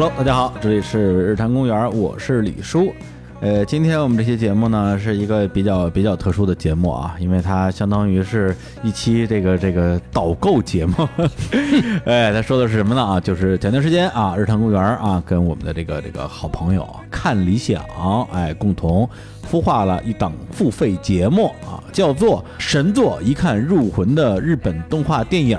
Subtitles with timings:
[0.00, 2.90] Hello，大家好，这里是日坛公园，我是李叔。
[3.38, 11.06] 呃，今天我们这期节目呢是一个比较比较特殊的节目啊，因为它相当于是一期这个这个导购节目。
[12.06, 13.02] 哎，他说的是什么呢？
[13.02, 17.84] 啊，就是前段时间啊，日坛公园啊，跟我们的这个这个好朋友看理想，
[18.32, 19.06] 哎，共同
[19.52, 25.58] 孵化了一档付费节目啊，叫做《神作一看入魂》的日本动画电影，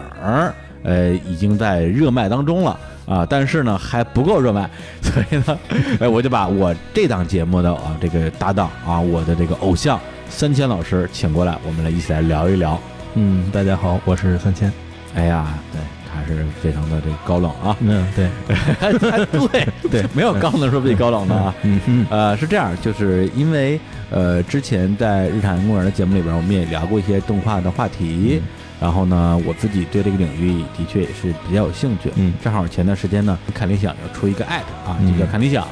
[0.82, 2.80] 呃，已经在热卖当中了。
[3.06, 4.70] 啊，但是呢还不够热卖，
[5.02, 5.60] 所以呢，
[6.00, 12.80] 哎，我就把我这档节目的啊这个搭档啊，我的这个偶像三千老师请过来，我们来一起来聊一聊。
[13.16, 14.72] 嗯，大家好，我是三千。
[15.16, 15.82] 哎呀，对，
[16.14, 17.76] 还是非常的这个高冷啊。
[17.82, 18.30] 嗯，对，
[19.50, 21.54] 对 对，没有高冷说比高冷的啊。
[21.64, 23.78] 嗯嗯，呃，是这样，就是因为
[24.10, 28.42] 呃之前在日产公园的节目里边，我们也聊过一些动画的话题。
[28.82, 32.12] 然后呢，我自己对这个领域的确也是比较有兴趣。
[32.16, 35.68] 嗯，正好前段时间呢，看理想要出一个 app 啊，就叫看理想。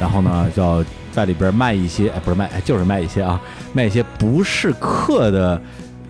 [0.00, 3.38] 然后呢，叫在里边卖一些，哎，不是卖，就是卖一些啊，
[3.74, 5.60] 卖一些不是课的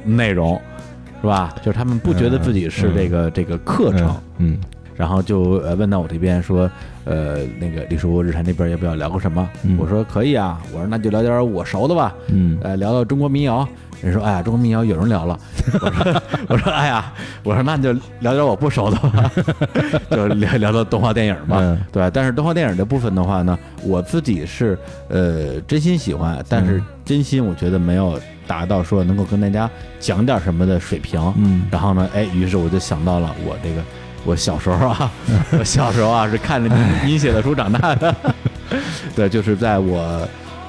[0.04, 0.54] 内容，
[1.20, 1.52] 是吧？
[1.60, 4.16] 就是他们不觉得自己是这个这个课程。
[4.38, 4.56] 嗯。
[4.96, 6.70] 然后就呃问到我这边说，
[7.04, 9.50] 呃，那个李叔日产那边要不要聊个什么？
[9.76, 12.14] 我说可以啊，我说那就聊点我熟的吧。
[12.28, 12.56] 嗯。
[12.62, 13.68] 呃，聊聊中国民谣。
[14.04, 15.38] 人说：“哎呀，中国民谣有人聊了。”
[15.80, 19.30] 我说：“我说，哎呀，我说那就聊点我不熟的吧，
[20.10, 21.60] 就聊聊到动画电影吧。
[21.90, 31.20] 对，但是动画电影这部分的话呢，我自己是呃真心喜欢，但是真心我觉得没有达到说能够跟大家讲点什么的水平。
[31.36, 33.82] 嗯，然后呢，哎，于是我就想到了我这个
[34.24, 35.10] 我小时候啊，
[35.58, 38.14] 我小时候啊是看着您写的书长大的。
[39.14, 39.98] 对，就是在我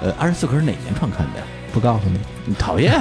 [0.02, 1.45] 呃二十四格是哪年创刊的呀？
[1.75, 2.94] 不告诉你。”你讨厌，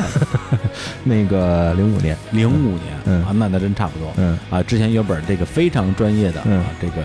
[1.05, 3.23] 那个零五年，零五年，嗯。
[3.25, 4.39] 啊，那那真差不多，嗯。
[4.51, 7.03] 啊，之前有本这个非常专业的啊，这个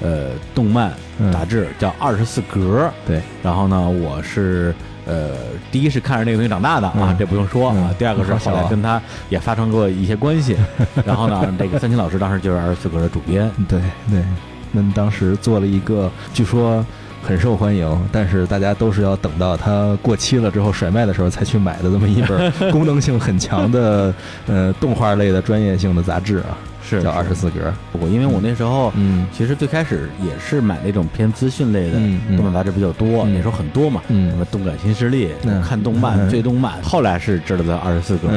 [0.00, 0.92] 呃动漫
[1.32, 4.72] 杂志叫《二十四格》，对，然后呢，我是
[5.04, 5.30] 呃
[5.72, 10.56] 第一是看着那个东西长大的啊，这不用说啊，第二个是后来跟他也发生过一些关系，
[11.04, 14.22] 然后呢，这个三清老师当时就是《二十四格》的主编，对对，
[14.70, 16.86] 那当时做了一个，据说。
[17.22, 24.12] 很受欢迎，但是大家都是要等到它过期了之后甩卖的时候才去买的这么一本 功能性很强的
[24.46, 26.56] 呃动画类的专业性的杂志啊。
[26.82, 31.98] 是叫二十四格，不过因为我那时候，嗯，其实最开始也是买那种偏资讯类的
[32.36, 35.28] 动漫杂志比较多，那时候很多嘛，嗯，什么动感新势力，
[35.66, 38.28] 看动漫追动漫，后来是知道的二十四格，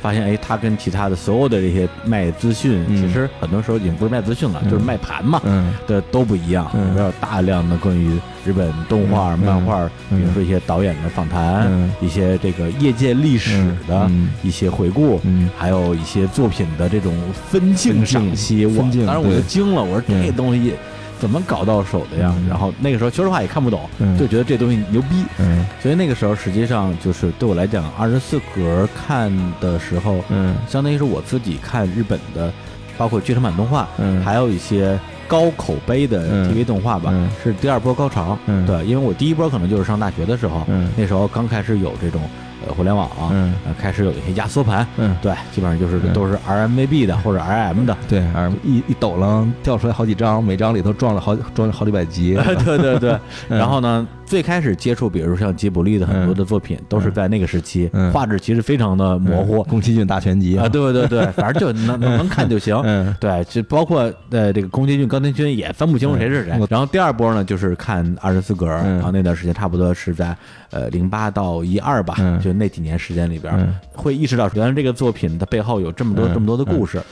[0.00, 11.70] 发现哎，它跟其他的所有的这些卖资讯，其实很多时候已经不是卖资讯了，就是卖盘嘛，嗯，的都不一样，有大量的关于日本动画、漫画，比如说一些导演的访谈，
[12.00, 14.10] 一些这个业界历史的
[14.42, 15.20] 一些回顾，
[15.56, 17.14] 还有一些作品的这种
[17.48, 18.04] 分镜。
[18.04, 20.72] 赏析，我当时我就惊了，我说这东西
[21.18, 22.34] 怎么搞到手的呀？
[22.48, 25.24] 然后那个时候说实话也看不懂，就觉得这东西牛逼。
[25.38, 29.30] 嗯，所以那个时候实际上就是对我来讲，二十四格看
[29.60, 32.50] 的时候，嗯，相当于是我自己看日本的，
[32.96, 34.98] 包括剧场版动画，嗯，还有一些
[35.30, 37.14] 高口碑的 TV 动画吧，
[37.44, 38.36] 是第二波高潮。
[38.46, 42.20] 嗯，对，因为我第一波可能就是上大学的时候，嗯，那时候刚开始有这种。
[42.68, 48.22] 呃，互联网，嗯，开始有一些压缩盘，嗯，对，基本上就是都是 RMVB 的或者 RM 的，对
[48.62, 53.18] 一一抖楞掉出来好几张，每张里头装了好装了好几百集， 对对对，
[53.48, 54.06] 然后呢？
[54.30, 59.60] 最开始接触，比如像吉卜力的很多的作品，都是在那个时期，画质其实非常的模糊。
[59.64, 62.80] 宫崎骏大全集啊，对对对， 反正就能能能看就行。
[62.84, 66.56] 嗯，对，就包括呃这个宫崎骏、高田勋也分不清楚谁是谁。
[66.70, 70.36] 然后第二波呢，就是看二十四格，然后那段时间差不多是在
[70.70, 73.52] 呃零八到一二吧，就那几年时间里边，
[73.92, 77.02] 会意识到原来这个作品的背后有这么多这么多的故事。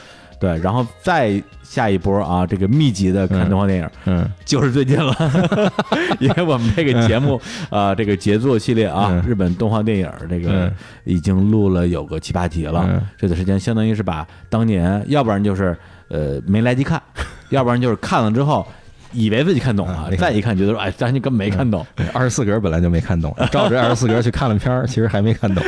[0.41, 5.15] 对，然后再下一波啊，这个密集的看动画电影，嗯，就是最近了，
[6.21, 7.41] 因为我们这个节目
[7.71, 10.73] 啊，这个杰作系列啊，日本动画电影这个
[11.05, 15.77] 已经录了有个七八集了，这段时间相当于是把当年，要不然就是
[16.09, 17.03] 呃没来及看，
[17.51, 18.67] 要不然就是看了之后。
[19.13, 21.87] 以为自己看懂了，再一看觉得说，哎，咱就根本没看懂。
[22.13, 25.65] 二十四格本来就没看懂， 照着二十四格去看了片儿，其实还没看懂。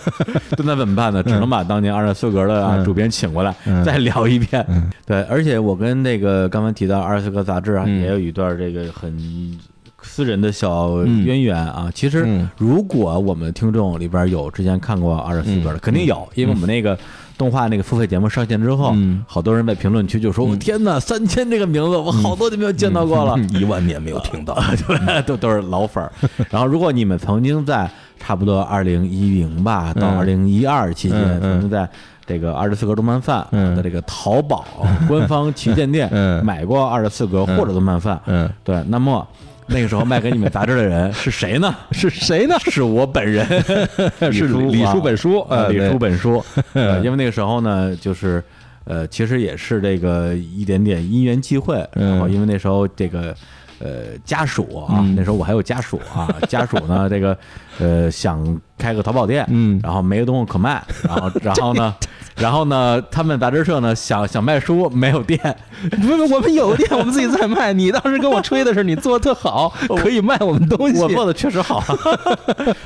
[0.64, 1.22] 那怎么办呢？
[1.22, 3.54] 只能把当年二十四格的主编请过来，
[3.84, 4.64] 再聊一遍。
[5.06, 9.58] 对，而且我跟那个刚刚提到二十四格杂志啊，也有一段这个很
[10.02, 11.90] 私人的小渊源啊。
[11.94, 12.26] 其实，
[12.56, 16.98] 如果我们听众里边有之前看过二十四格的，肯定有，因为我们那个。
[17.40, 18.94] 动画那个付费节目上线之后，
[19.26, 24.54] 好多人在评论区就说：“我天哪，三千这个名字，我好多年没有见到过了， 一万年没有听到，
[24.86, 26.12] 对，都 都是老粉儿。
[26.50, 31.88] 然后，如果你们曾经在差不多二零一零吧到二零一二期间，曾经在。
[32.26, 33.74] 这个二十四格动漫饭嗯。
[33.74, 34.64] 的这个淘宝
[35.08, 36.44] 官方旗舰店嗯。
[36.46, 39.26] 买过二十四格或者动漫饭，嗯，对，那么
[39.70, 41.74] 那个时候卖给你们杂志的人是谁呢？
[41.92, 42.56] 是谁呢？
[42.70, 43.46] 是我本人，
[44.32, 46.44] 是李李啊叔本书，呃李叔本书，
[46.74, 48.42] 呃因为那个时候呢，就是
[48.84, 53.34] 呃，其实也是这个一点点因缘际会，嗯然后因为那时候这个。
[53.82, 57.34] 呃，家属啊，嗯那时候我还有家属啊，家属呢，这个
[57.78, 58.38] 呃想
[58.80, 61.94] 开个淘宝店，嗯然后没有东西可卖，然后 然后呢，
[62.36, 65.38] 然后呢，他们杂志社呢想想卖书， 没有店，
[66.00, 67.72] 不是我们有店，我们自己在卖。
[67.72, 70.98] 你当时跟我吹的是你做的特好，可以卖我们东西。
[71.00, 71.82] 我做的确实好，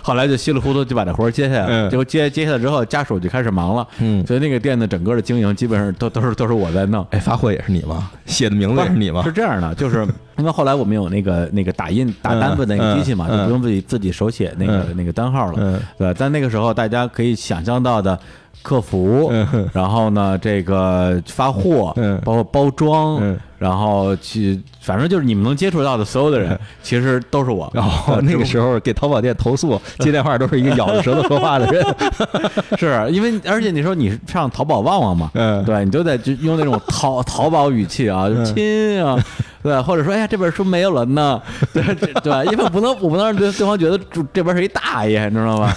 [0.03, 1.89] 后来就稀里糊涂就把这活儿接下来了。
[1.89, 7.07] 嗯结果接接下来之后，家属就开始忙了，嗯所以那个店的整个的经营基本上都都是都是我在弄。
[7.11, 8.11] 哎，发货也是你吗？
[8.27, 9.31] 写的名字也是你吗是？
[9.33, 10.07] 这样的，就是
[10.39, 15.81] 因为后来我们有那个那个打印打单子的那个机器嘛，就不用自己自己手写那个嗯那个单号了。
[15.99, 18.19] 嗯 对，在那个时候大家可以想象到的。
[18.63, 27.71] 客服，嗯然后呢，这个发货，嗯包括包装，嗯然后去，反正就是你们能接触到的所有的人，其实都是我。
[27.73, 31.83] 然后那个时候给淘宝店投诉 接电话都是一个咬着舌头说话的人。
[32.77, 39.19] 是因为，而且你说你上淘宝旺旺嘛，嗯对你就得就用那种淘 淘宝语气啊，就亲啊，
[39.63, 41.41] 对，或者说哎呀这本书没有了呢，
[41.73, 45.73] 对这对，因为不能我不能让对对方觉得这这边是一大爷，你知道吗？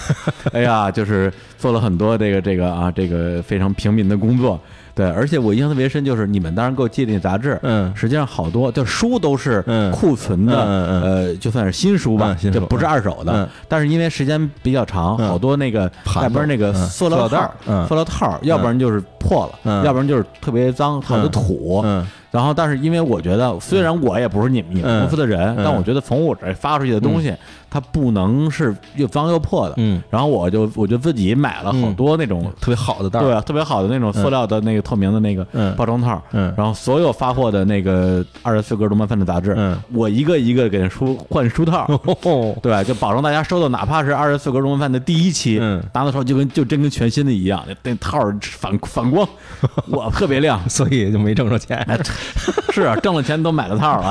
[0.52, 4.60] 哎呀，就是做了很多这个这个啊这个非常平民的工作。
[4.98, 7.92] 对，而且我印象特别深，就是你们当时给我寄的那杂志，嗯。
[7.94, 9.92] 实际上好多就书都是嗯。
[9.92, 13.48] 库存的，呃，就算是新书吧，嗯新书这不是二手的，嗯。
[13.68, 15.28] 但是因为时间比较长，嗯。
[15.28, 17.48] 好多那个盘外边那个塑料袋
[17.86, 19.84] 塑料套儿，要不然就是破了，嗯。
[19.84, 21.80] 要不然就是特别脏，好多土。
[21.84, 22.04] 嗯。
[22.30, 25.00] 然后，但是因为我觉得，虽然我也不是你们你们嗯。
[25.02, 25.62] 公司的人，嗯。
[25.64, 27.32] 但我觉得从我这儿发出去的东西，
[27.70, 29.74] 它不能是又脏又破的。
[29.76, 33.22] 嗯，然后我就我就自己买了好多那种特别好的袋儿。
[33.22, 35.74] 对，特别好的那种塑料的那个透明的那个嗯。
[35.76, 36.52] 包装套，嗯。
[36.56, 39.78] 然后所有发货的那个二十四格动漫饭的杂志，嗯。
[39.92, 41.86] 我一个一个给人书换书套，
[42.22, 45.82] 哦，对，就保证大家收到哪怕是二十四格动漫饭的第一期，嗯。
[45.92, 49.28] 拿的时候就跟就真跟全新的一样，那那套儿反反光，
[49.88, 50.58] 我，特别亮。
[50.68, 51.76] 所以就没挣着钱。
[51.88, 51.98] 哎，
[52.72, 54.10] 是啊，挣了钱都买了套了，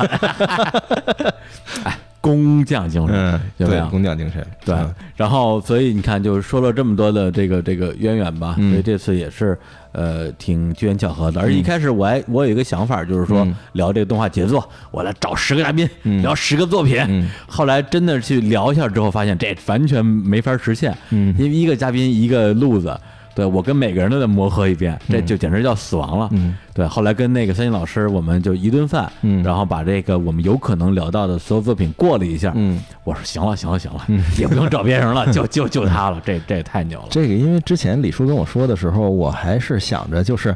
[1.84, 4.46] 哎， 工匠精神，嗯，对有没有，工匠精神。
[4.66, 9.58] 对嗯，然后所以你看，就是说了这么多的这个这个渊源吧，嗯所以这次也是
[9.94, 11.40] 呃挺机缘巧合的。
[11.40, 16.98] 而且一开始我还我有一个想法，就是说嗯聊这个动画杰作，我来找十个嘉宾，嗯聊十个作品。
[17.08, 22.96] 嗯后来真的去聊一下之后，发现这完全没法实现，嗯因为一个嘉宾一个路子。
[23.38, 26.28] 对我跟每个人都得磨合一遍，这就简直叫死亡了。
[26.32, 34.04] 嗯对，后来跟那个三星老师，我们就一顿饭，嗯然后把这个我们有可能聊到的所有作品过了一下，嗯，我说行了，行了，行了，
[34.40, 37.06] 也不用找别人了，就就就他了，这这也太牛了。
[37.12, 40.56] 这个因为之前李叔跟我说的时候，我还是想着就是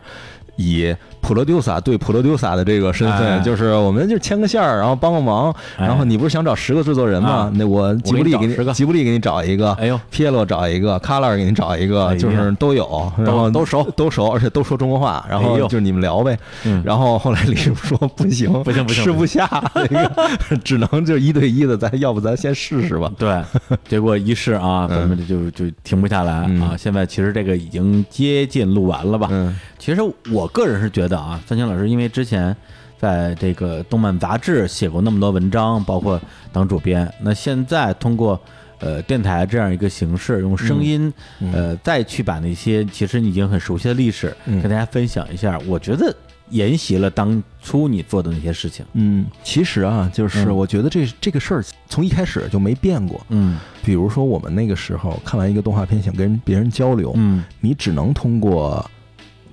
[0.55, 3.17] 以普罗丢萨对普罗丢萨的这个身哎。
[3.17, 5.51] 份，就是我们就牵个线儿，然后帮个忙。
[5.77, 5.85] 哎。
[5.85, 7.29] 然后你不是想找十个制作人吗？
[7.29, 7.51] 啊？
[7.55, 8.73] 那我吉布力给你找10个。
[8.73, 12.15] 吉布力给你找一个，哎呦，皮耶洛找一个，Color 给你找一哎个，呀。
[12.15, 13.87] 就是都有，然后都熟。
[13.95, 16.37] 都熟，而且都说中国话，然后就是你们聊呗。
[16.65, 16.81] 嗯。
[16.85, 23.11] 然后后来李叔说不行，不行不行吃不下，那个只能就一对一的，咱要不咱先试试吧。
[23.17, 23.41] 对，
[23.87, 24.99] 结果一试啊，嗯。
[24.99, 26.45] 咱们就就停不下来啊。
[26.49, 26.77] 嗯。
[26.77, 29.27] 现在其实这个已经接近录完了吧？
[29.31, 32.55] 嗯其实我个人是觉得啊，三星老师因为之前
[32.99, 36.21] 在这个动漫杂志写过那么多文章，包括
[36.53, 38.39] 当主编，那现在通过
[38.77, 46.15] 呃电台这样一个形式，用声音、嗯呃再去把那些其实你已经很熟悉的历史、嗯跟大家分享一下，我觉得
[46.49, 48.85] 沿袭了当初你做的那些事情。
[48.93, 53.19] 嗯，其实啊，就是嗯我觉得这这个事儿从一开始就没变过。
[53.29, 58.87] 嗯比如说我们那个时候看完一个动画片，想跟别人交流，嗯你只能通过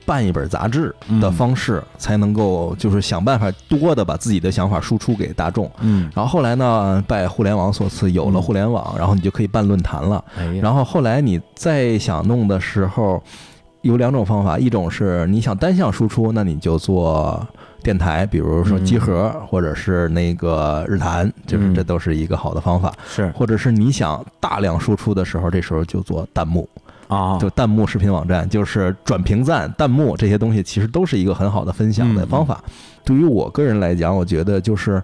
[0.09, 5.71] 办一本杂志的方式，才能够就是想办法多的把自己的想法输出给大众。
[5.81, 8.43] 嗯，然后后来呢，拜互联网所赐，有了嗯。
[8.43, 10.25] 互联网，然后你就可以办论坛了。
[10.63, 13.23] 然后后来你再想弄的时候，
[13.83, 17.47] 有两种方法，一种是你想单向输出，那你就做
[17.83, 18.85] 电台，比如说嗯。
[18.87, 21.75] 集合，或者是那个日坛，就是嗯。
[21.75, 22.95] 这都是一个好的方法。
[23.07, 23.31] 是。
[23.37, 26.67] 或者是你想大量输出的时候，这时候就做弹幕，
[27.09, 32.63] 啊，就弹幕视频网站，就是转评赞、弹幕这些东西，其实都是一个很好的分享的方法。
[33.05, 35.03] 对于我个人来讲，我觉得就是，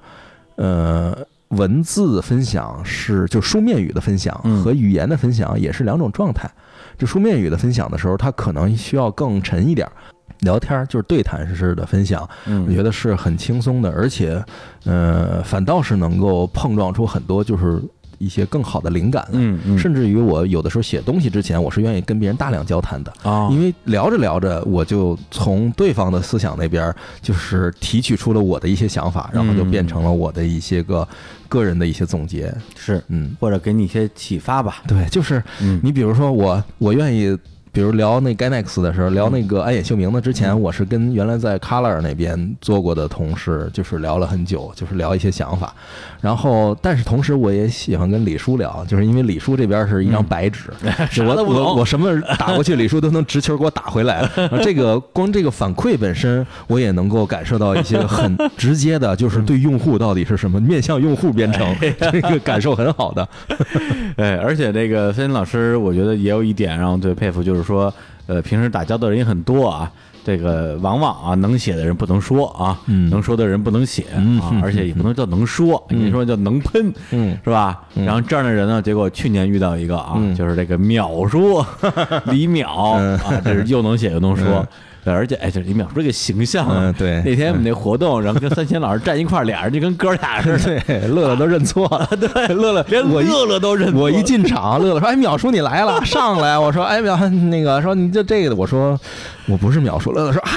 [0.56, 1.16] 呃。
[1.48, 6.50] 文字分享是就书面语的分享嗯和语言的分享也是两种状态。
[6.98, 9.92] 就书面语的分享的时候，它可能需要更沉一点儿，
[10.40, 14.42] 聊天儿就是对谈式的分享，嗯，我觉得是很轻松的，而且，
[14.84, 17.80] 呃，反倒是能够碰撞出很多就是
[18.24, 19.30] 一些更好的灵感了。
[19.32, 31.06] 嗯嗯，甚至于我有的时候写东西之前，我是愿意跟别人大量交谈的，啊，因为聊着聊着，我就从对方的思想那边儿就是提取出了我的一些想法，然后就变成了我的一些个
[31.48, 32.54] 个人的一些总结。
[32.74, 34.82] 是嗯，或者给你一些启发吧。
[34.88, 37.36] 对，就是嗯，你比如说我，我愿意。
[37.74, 45.74] 比如聊那 Ganex 的时候，聊那个安野秀明的之前，我是跟原来在 Color 那边做过的同事，就是聊了很久，就是聊一些想法。
[46.20, 50.70] 然后，但是同时我也喜欢跟李叔聊，就是因为李叔这边是一张白纸，
[51.10, 54.24] 就我我我什么打过去，李叔都能直球给我打回来。
[54.62, 61.76] 这个光这个反馈本身，我也能够感受到一些很直接的，就是对用户到底是什么面向用户编程，
[62.12, 63.28] 这个感受很好的。
[64.16, 67.92] 哎，而且这个孙林老师，我觉得也有一点让我最佩服，就是说，
[68.26, 69.90] 呃，平时打交道的人也很多啊。
[70.26, 73.10] 这个往往啊，能写的人不能说啊，嗯。
[73.10, 74.40] 能说的人不能写嗯。
[74.40, 77.36] 啊， 而且也不能叫能说，你说叫能喷，嗯。
[77.44, 77.82] 是吧？
[77.94, 80.34] 然后这样的人呢，结果去年遇到一个啊，嗯。
[80.34, 81.62] 就是这个秒叔
[82.32, 84.66] 李淼啊，这是又能写又能说
[85.12, 98.98] 而且哎，这李淼叔这个形象啊，嗯对那天我们那活动，然后跟三千老师站一块儿，俩人就跟哥俩似的， 对，乐乐都认错了， 对，乐乐 连我乐乐都认错我一进场，乐乐说：“哎，淼叔你来了，上来。”我说：“哎，淼那个说你就这个。”我说
[99.46, 100.50] ：“我不是淼叔。”乐乐说：“啊，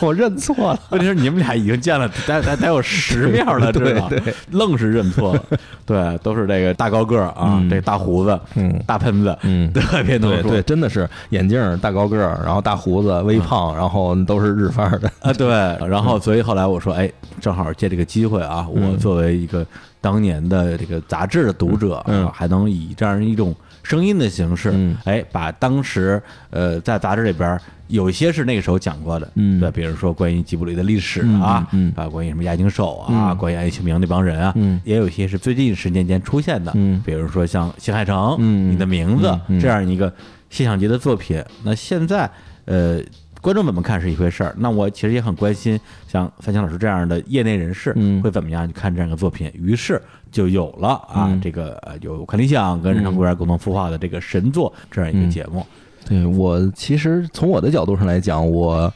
[0.00, 0.78] 我认错了。
[0.90, 4.08] 问题是你们俩已经见了得得得有十面了，知道？
[4.08, 5.42] 对吧愣是认错了。
[5.86, 10.42] 对，都是这个大高个儿啊，嗯这大胡子，嗯大喷子，嗯特别能说。
[10.42, 15.10] 对对，真的是眼镜、大高个儿，然后大胡子、微胖，然后都是日范儿的。
[15.22, 15.48] 啊，对，
[15.88, 17.10] 然后所以后来我说，哎，
[17.40, 18.98] 正好借这个机会啊，我嗯。
[18.98, 19.66] 作为一个
[20.02, 27.58] 当年的这个杂志的读者，嗯啊还能以这样一种声音的形式，嗯哎，把当时呃在杂志里边
[27.88, 34.78] 有一些是那个时候讲过的，嗯对，比如说关于吉卜力的历史啊，嗯啊，关于什么押井守啊，嗯关于爱情明那帮人啊，嗯。
[34.84, 40.12] 也有一些是最近十年间出现的，嗯比如说像新海诚，嗯你的名字、这样一个
[40.50, 42.30] 现象级的作品，那现在
[42.66, 43.00] 呃。
[43.40, 48.20] 观众怎么看是一回事儿，那我其实也很关心，像范强老师这样的业内人士嗯。
[48.22, 51.40] 会怎么样去看这样一个作品，于是就有了啊，嗯。
[51.40, 55.66] 这个呃有看理想跟日常公园共同孵化的这个神作这样一个节目，
[56.06, 58.92] 对我其实从我的角度上来讲，我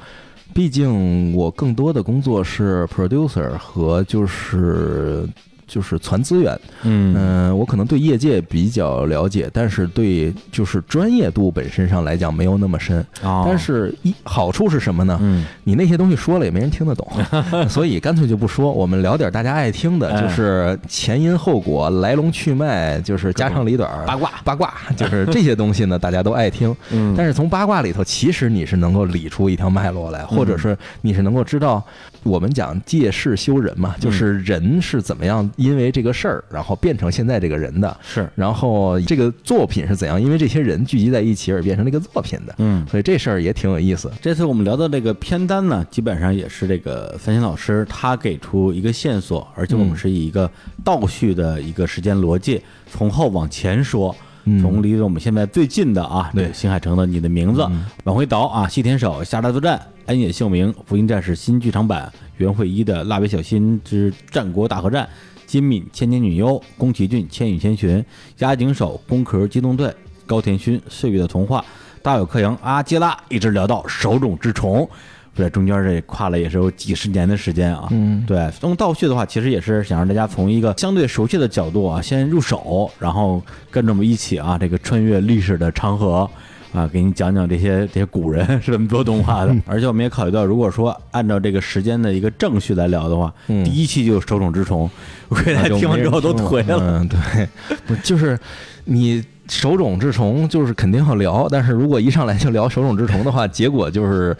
[0.52, 5.26] 毕竟我更多的工作是 producer 和就是
[5.66, 13.04] 就是传资源，嗯嗯、我可能对业界比较了解，但是对就是专业度本身上来讲没有那么深。
[13.22, 15.18] 哦但是一好处是什么呢？
[15.22, 17.06] 嗯你那些东西说了也没人听得懂，
[17.68, 18.72] 所以干脆就不说。
[18.72, 26.74] 我们聊点大家爱听的，哎就是前因后果、来龙去脉，就是家长里短儿、八卦八卦， 就是这些东西呢，大家都爱听。
[26.90, 31.82] 嗯，但是从八卦里头，其实你是能够理出一条脉络来，或者是你是能够知道，
[32.24, 42.54] 我们讲借势修人嘛，就是人是怎么样因为这个事儿，然后变成现在这个人的，是然后这个作品是怎样因为这些人聚集在一起而变成那个作品的。
[42.58, 42.84] 嗯。
[42.88, 44.10] 所以这事儿也挺有意思。
[44.20, 50.50] 这次我们聊的这个片单呢，基本上也是这个三鑫老师他给出一个线索，而且我们嗯是以一个
[50.82, 54.24] 倒叙的一个时间逻辑，从后往前说，嗯
[54.60, 56.52] 从离着我们现在最近的啊，对。
[56.52, 57.84] 新海诚的《你的名字》嗯。
[58.04, 65.04] 往回倒啊，西田守《下大作战》，安野秀明《福音战士》新剧场版，袁慧一的《蜡笔小新之战国大合战》，
[65.46, 67.98] 金敏《千年女优》，宫崎骏《千与千寻》，
[68.38, 69.88] 押井守《攻壳机动队》，
[70.26, 71.60] 高田勋《岁月的童话》，
[72.02, 74.88] 大有克洋阿基拉，一直聊到手冢治虫。
[75.34, 86.28] 这中间这跨了也是有几十年的时间啊，嗯对，用倒叙的话，其实也是想让大家从一个相对熟悉的角度啊，先入手，然后跟着我们一起啊，这个穿越历史的长河
[86.72, 89.54] 啊，给你讲讲这些这些古人是怎么做动画的。
[89.66, 94.88] 而且我们也考虑到，如果说按照这个时间的一个正序来聊的话，嗯第一期就手冢治虫，
[95.28, 96.78] 我给大家听完之后都颓了。
[96.80, 97.48] 嗯，对，
[97.86, 98.38] 不就是
[98.84, 104.36] 你手冢治虫，就是肯定要聊，但是如果一上来就聊手冢治虫的话，结果就是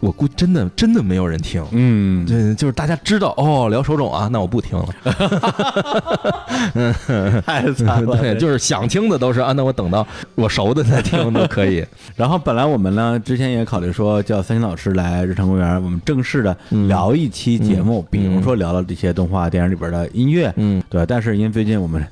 [0.00, 1.64] 我估真的真的没有人听。
[1.72, 4.86] 嗯，对，就是大家知道哦，聊手冢啊，那我不听了。
[7.42, 8.16] 太惨了。
[8.20, 11.84] 对，就是想听的都是啊，那我等到我熟的再听都可以。
[12.16, 16.56] 然后本来我们呢之前也考虑说叫三星老师来日常公园，我们正式的
[16.88, 21.04] 聊一期节目，比如说聊聊这些动画电影里边的音乐，嗯，对。
[21.06, 22.04] 但是因为最近我们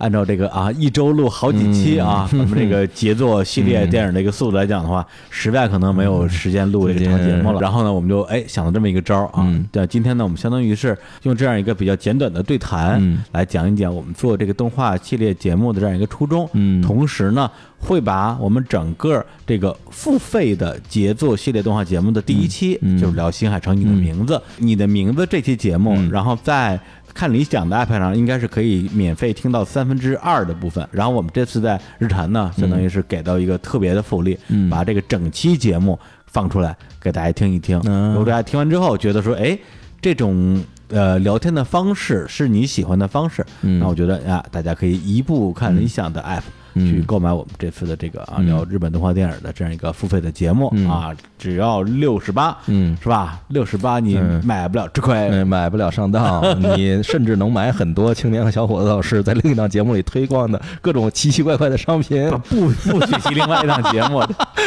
[0.00, 7.60] 按照这个啊一周录好几期啊，我们这个杰作系列电影的一个速度来讲的话，实在可能没有时间录这个长节目了。
[7.60, 13.22] 然后呢，我们就哎想了这么一个招儿啊嗯，对，今天呢我们相当于是用这样一个比较简短的对谈嗯。
[13.32, 16.80] 来讲一讲我们做这个动画系列节目的这样一个初衷，嗯。
[16.80, 17.50] 同时呢。
[17.82, 26.10] 会把我们整个这个付费的杰作系列动画节目的第一期，就是聊新海诚你的名字，你的名字这期节目，嗯。
[26.10, 26.78] 然后在
[27.12, 30.86] 看理想的 iPad 上应该是可以免费听到三分分之二的部分。
[30.92, 37.80] 然后我们这次在日坛呢，相当于是给到一个特别的福利，嗯把这个整期节目放出来给大家听一听。
[37.86, 39.58] 嗯如果大家听完之后觉得说，哎，
[40.00, 46.42] 这种呃聊天的方式是你喜欢的方式，嗯那我觉得啊，大家可以一步看理想的 app。
[46.42, 53.40] 嗯去购买我们这次的这个啊聊日本动画电影的这样一个付费的节目嗯啊，只要六十八，嗯是吧？
[53.48, 56.44] 六十八你嗯买不了吃亏，嗯，买不了上当，
[56.76, 62.28] 你甚至能买很多青年和小伙子老师在另一档节目里推广的各种奇奇怪怪的商品。
[62.50, 64.22] 不不许提另外一档节目，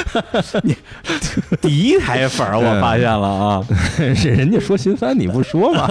[0.64, 0.76] 你
[1.62, 3.64] 第一台粉儿我发现了啊，
[4.16, 5.88] 是人家说新番你不说吗？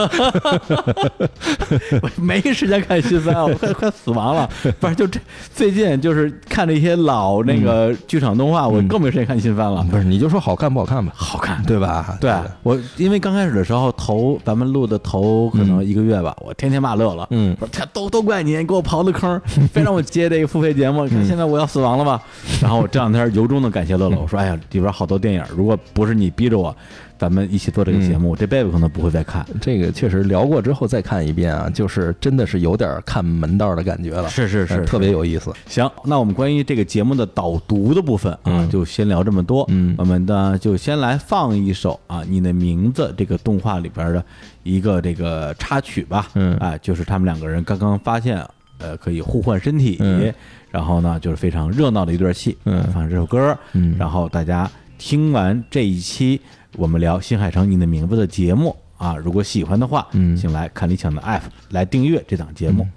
[2.03, 4.51] 我没时间看新番，我快快死亡了。
[4.81, 5.21] 不是，就这
[5.55, 9.87] 最近就是看这些老那个剧场动画，我更没时间看新番了。
[9.91, 12.17] 不是，你就说好看不好看吧，好看，对吧？
[12.21, 12.33] 对。
[12.63, 17.57] 我，因为刚开始的时候，头咱们录的头可能一个月吧，我天天骂乐乐，嗯。
[17.59, 19.41] 说他都都怪你，你给我刨的坑，
[19.73, 22.23] 非让我接这个付费节目，看现在我要死亡了吧？
[22.61, 26.75] 然后我这两天由衷的感谢乐乐，我说哎呀，里边好多电影，如果不是你逼着我，
[27.23, 29.47] 咱们一起做这个节目，我这辈子可能不会再看。
[29.61, 35.53] 这个确实聊过之后再看一遍啊，就是真的是有点看门道的感觉了，是是是呃特别有意思。
[35.69, 39.65] 行，那我们关于这个节目的导读的部分啊，嗯就先聊这么多。
[39.69, 44.25] 嗯我们呢就先来放一首啊，你的名字这个动画里边的
[44.65, 46.29] 一个这个插曲吧。
[46.35, 48.45] 嗯啊，就是他们两个人刚刚发现，
[48.79, 50.35] 呃，可以互换身体，嗯
[50.73, 52.59] 然后呢，就是非常热闹的一段戏。
[52.65, 56.41] 嗯放这首歌，嗯然后大家听完这一期
[56.76, 62.88] 我们聊新海诚你的名字的节目啊，如果喜欢的话，嗯请来看理想的 app 来订阅这档节目。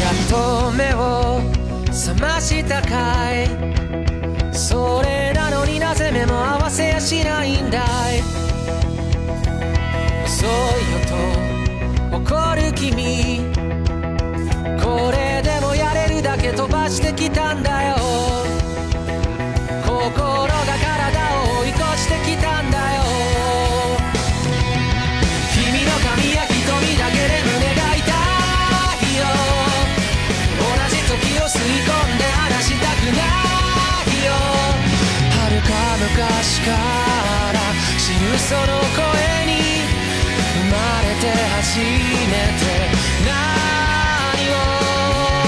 [0.00, 1.40] やっと目を
[1.95, 3.47] 覚ましたかい。
[4.53, 7.79] それなのになぜ目も合わせやしないんだ
[8.13, 8.19] い。
[10.25, 10.49] 遅い
[10.91, 10.99] よ
[12.11, 13.49] と怒る君。
[14.83, 18.04] これでもやれるだけ飛ばしてきたんだよ。
[38.45, 39.09] その声
[39.49, 39.57] に
[40.53, 42.93] 生まれて初めて
[43.25, 43.33] 何
[44.53, 44.61] を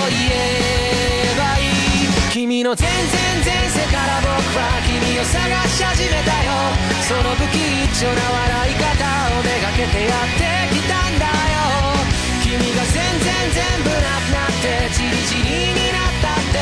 [0.09, 2.97] 言えばいい君の全然
[3.45, 5.37] 前世から僕は君を探
[5.69, 6.73] し始めたよ。
[7.05, 8.89] その不吉祥な笑い方
[9.37, 12.01] をめがけてやってきたんだよ。
[12.41, 16.57] 君が全然全部なくなってチリチリになったって。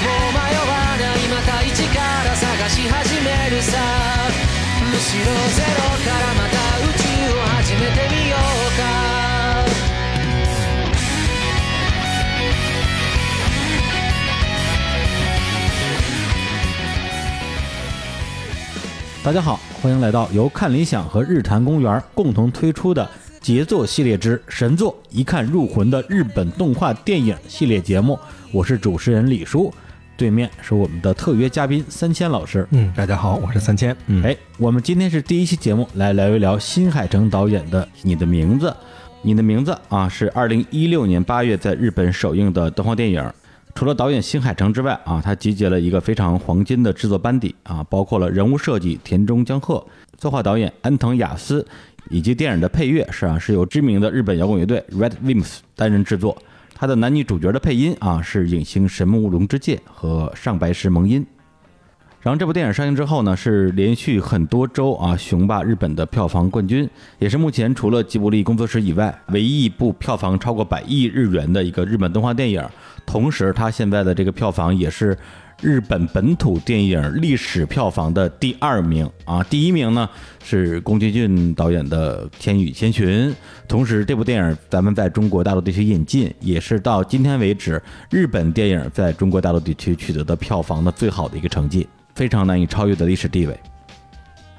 [0.00, 3.76] もう迷わないまた一から探し始めるさ。
[5.03, 5.27] ゼロ
[6.05, 7.03] からまた宇宙
[7.35, 8.39] を始めてみよう
[8.77, 8.81] か
[19.21, 23.09] 大家好，欢迎来到由看理想和日坛公园共同推出的
[23.41, 28.17] 杰作系列之神作一看入魂的日本动画电影系列节目。
[28.53, 29.73] 我是主持人李叔，
[30.16, 32.66] 对面是我们的特约嘉宾三千老师。
[32.70, 33.96] 嗯，大家好，我是三千。
[34.06, 38.68] 嗯，哎，我们今天是第一期节目，来聊一聊新海诚导演的《你的名字》。
[39.22, 43.24] 你的名字啊，是二零一六年八月在日本首映的动画电影。
[43.74, 49.84] 除了导演新海诚之外啊，他集结了一个非常黄金的制作班底啊，包括了人物设计田中江鹤、
[50.16, 51.66] 作画导演安藤雅思，
[52.08, 56.40] 以及电影的配乐是啊是由知名的日本摇滚乐队 Red Wimps 担任制作。
[56.74, 61.24] 它的男女主角的配音啊是影星神木龙之介和上白石萌音。
[62.20, 72.66] 然后这部电影上映之后呢，是连续很多周啊雄霸日本的票房冠军，也是目前除了吉卜力工作室以外唯一一部票房超过百亿日元的一个日本动画电影。
[73.04, 75.14] 同时，它现在的这个票房也是
[75.64, 80.06] 日本本土电影历史票房的第二名啊，第一名呢
[80.44, 83.30] 是宫崎骏导演的《千与千寻》。
[83.66, 91.88] 同时，这部电影咱们在中国大陆地区引进，也是到今天为止日本电影在中国大陆地区取得的票房的最好的一个成绩。
[92.14, 93.58] 非常难以超越的历史地位。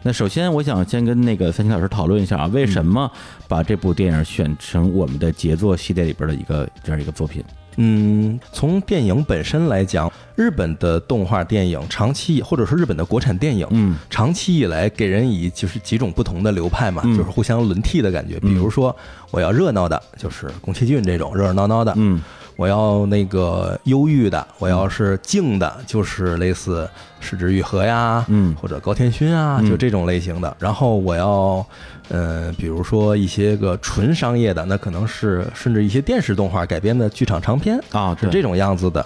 [0.01, 3.11] 那首先，我想先跟那个三清老师讨论一下啊，为什么
[3.47, 7.43] 把这部电影选成我们的杰作系列里边的一个这样一个作品？
[7.77, 13.97] 嗯，从电影本身来讲，日本的动画电影长期或者说日本的国产电影，嗯。
[14.09, 17.17] 长期以来给人以就是几种不同的流派嘛，嗯。
[17.17, 18.39] 就是互相轮替的感觉。
[18.39, 18.95] 比如说，
[19.31, 22.21] 我要热闹的，就是宫崎骏这种热热闹闹的；嗯
[22.55, 26.89] 我要那个忧郁的，我要是静的，就是类似
[27.19, 30.55] 石之愈合呀，嗯或者高天勋啊，嗯就这种类型的。
[30.59, 31.65] 然后我要，
[32.09, 39.05] 呃，比如说一些个纯商业的，那可能是甚至一些电视动画改编的剧场长篇，啊，对是这种样子的。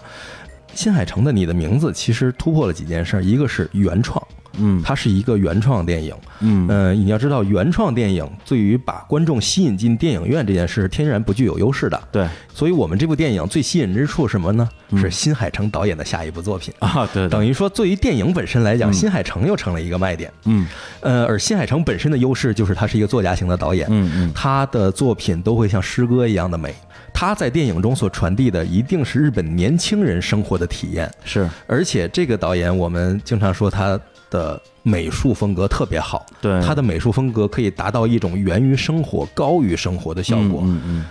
[0.75, 4.23] 新海诚的《你的名字》其实突破了几件事儿，一个是原创，
[4.57, 6.13] 嗯它是一个原创电影。
[6.41, 12.01] 嗯呃，你要知道，原创电影对于把观众吸引进电影院这件事，天然不具有优势的。
[12.11, 14.67] 对所以我们这部电影最吸引之处是什么呢？
[14.91, 16.73] 嗯是新海诚导演的下一部作品。
[16.79, 20.31] 啊，对对等于说，对于电影本身来讲，嗯新海诚又成了一个卖点。
[20.45, 20.65] 嗯
[21.01, 26.73] 呃，而新海诚本身的优势就是他是一个作家型的导演，嗯嗯他的作品都会像诗歌一样的美。
[27.11, 36.61] 他在电影中所传递的一定是日本年轻人生活的体验，是而且这个导演我们经常说他的美术风格特别好，对。
[36.61, 40.61] 他的美术风格可以达到一种源于生活、高于生活的效果。
[40.63, 41.05] 嗯嗯。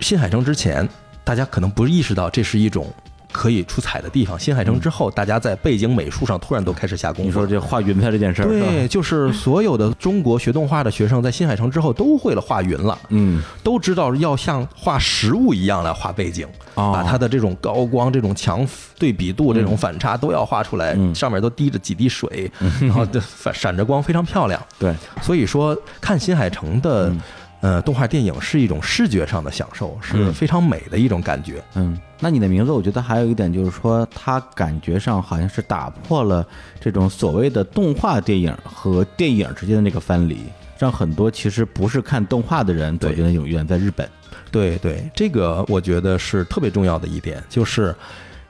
[0.00, 0.88] 新海诚之前，
[1.24, 2.86] 大家可能不意识到这是一种
[3.32, 4.38] 可以出彩的地方。
[4.38, 7.28] 新海诚之后，大家在背景美术上突然都开始下功夫。
[7.28, 13.42] 你说这画云彩这件事儿，对，就是所有的中国学动画的学生，在新海诚之后都会了画云了，嗯。
[13.62, 18.66] 都知道要像画实物一样来画背景，哦把它的这种高光、这种强
[18.98, 21.14] 对比度、这种反差都要画出来，嗯。
[21.14, 24.60] 上面都滴着几滴水，然后这反闪着光，非常漂亮。
[24.78, 24.94] 对。
[25.22, 27.20] 所以说，看新海诚的嗯
[27.60, 31.62] 呃动画电影是一种视觉上的享受，是嗯非常美的一种感觉。
[31.74, 36.46] 嗯，那你的名字，我觉得还有一点就是说，它感觉上好像是打破了
[36.80, 40.38] 这种所谓的动画电影和电影之间的那个藩篱，
[40.78, 44.08] 让很多其实不是看动画的人走对进了影院，在日本。
[44.50, 47.94] 对对，这个我觉得是特别重要的一点，就是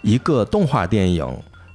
[0.03, 1.27] 一个动画电影。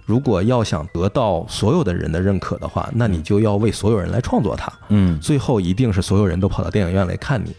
[0.06, 4.72] 如果要想得到所有的人的认可的话，那你就要为所有人来创作它。
[4.90, 7.56] 嗯最后一定是所有人都跑到电影院来看你。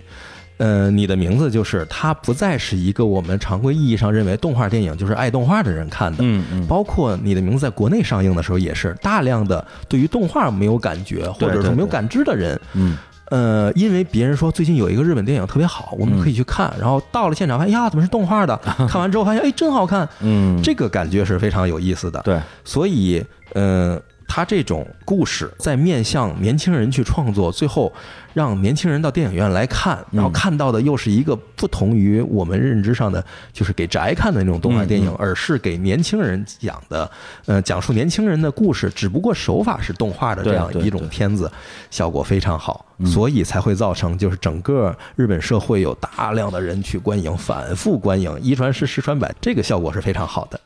[0.59, 6.19] 呃，你的名字就是它不再是一个我们常规意义上认为动画电影就是爱动画的人看的。
[6.23, 12.97] 嗯嗯，包括你的名字在国内上映的时候，也是大量的对于动画没有感觉或者对对说没有感知的人，嗯
[13.31, 18.57] 呃，因为别人说最近有一个日本电影特别好，我们可以去看，然后到了现场发现呀，怎么是动画的？
[18.89, 22.21] 看完之后发现，哎，真好看，嗯，这个感觉是非常有意思的。
[22.23, 27.93] 对，所以，呃，他这种故事在面向年轻人去创作，最后
[28.37, 37.11] 让年轻人到电影院来看，然后看到的又是一个不同于我们认知上的，就是给宅看的那种动画电影，而是给年轻人讲的，
[37.47, 41.51] 呃，讲述年轻人的故事，只不过手法是动画的这样一种片子，
[41.91, 50.61] 效果非常好，所以才会造成就是整个日本社会有大量的人去观影，反复观影，一传十，十传百，这个效果是非常好的。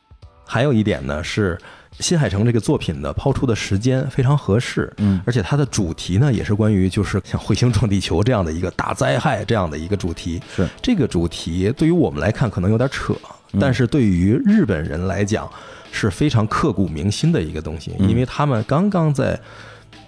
[0.50, 1.56] 还有一点呢是。
[1.98, 10.40] 新海诚这个作品的抛出的时间非常合适，嗯而且它的主题呢也是关于就是像彗星撞地球这样的一个大灾害这样的一个主题。
[10.56, 13.12] 是这个主题对于我们来看可能有点扯，
[13.60, 15.50] 但是对于日本人来讲
[15.92, 19.38] 是非常刻骨铭心的一个东西，因为他们刚刚在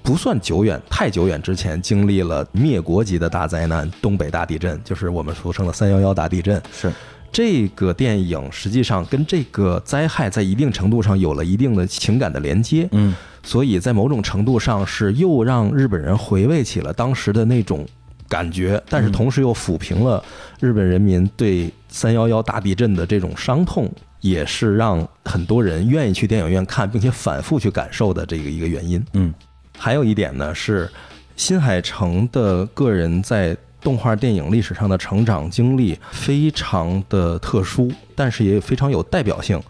[0.03, 6.61] 不算久远、太久远之前经历了灭国级的大灾难——东北大地震，就是我们俗称的“三幺幺”大地震。
[6.73, 6.91] 是，
[7.33, 13.15] 这个电影实际上跟这个灾害在一定程度上有了一定的情感的连接，嗯。
[13.43, 17.85] 所以在某种程度上是又让日本人回味起了当时的那种
[18.29, 20.23] 感觉，但是同时又抚平了
[20.61, 23.91] 日本人民对三幺幺大地震的这种伤痛，
[24.21, 29.05] 也是让很多人愿意去电影院看，并且反复去感受的这个一个原因。
[29.15, 29.35] 嗯。
[29.77, 30.89] 还有一点呢是，
[31.35, 39.61] 新海诚的个人在动画电影历史上的成长经历非常的特殊，但是也非常有代表性。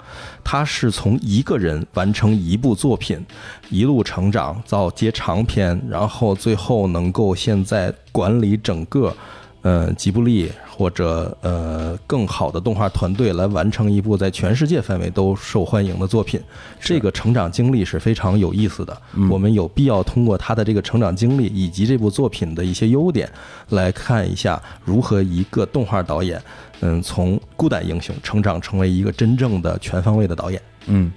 [0.44, 3.24] 他是从一个人完成一部作品，
[3.70, 9.14] 一路成长到接长片，然后最后能够现在管理整个。
[9.62, 16.40] 呃，吉卜力或者呃更好的动画团队来完成一部在全世界范围都受欢迎的作品，
[16.80, 19.02] 这个成长经历是非常有意思的。
[19.30, 23.30] 我们有必要通过他的这个成长经历以及这部作品的一些优点，
[23.68, 26.42] 来看一下如何一个动画导演，
[26.80, 30.60] 嗯，从孤胆英雄成长成为一个真正的全方位的导演。
[30.86, 31.12] 嗯。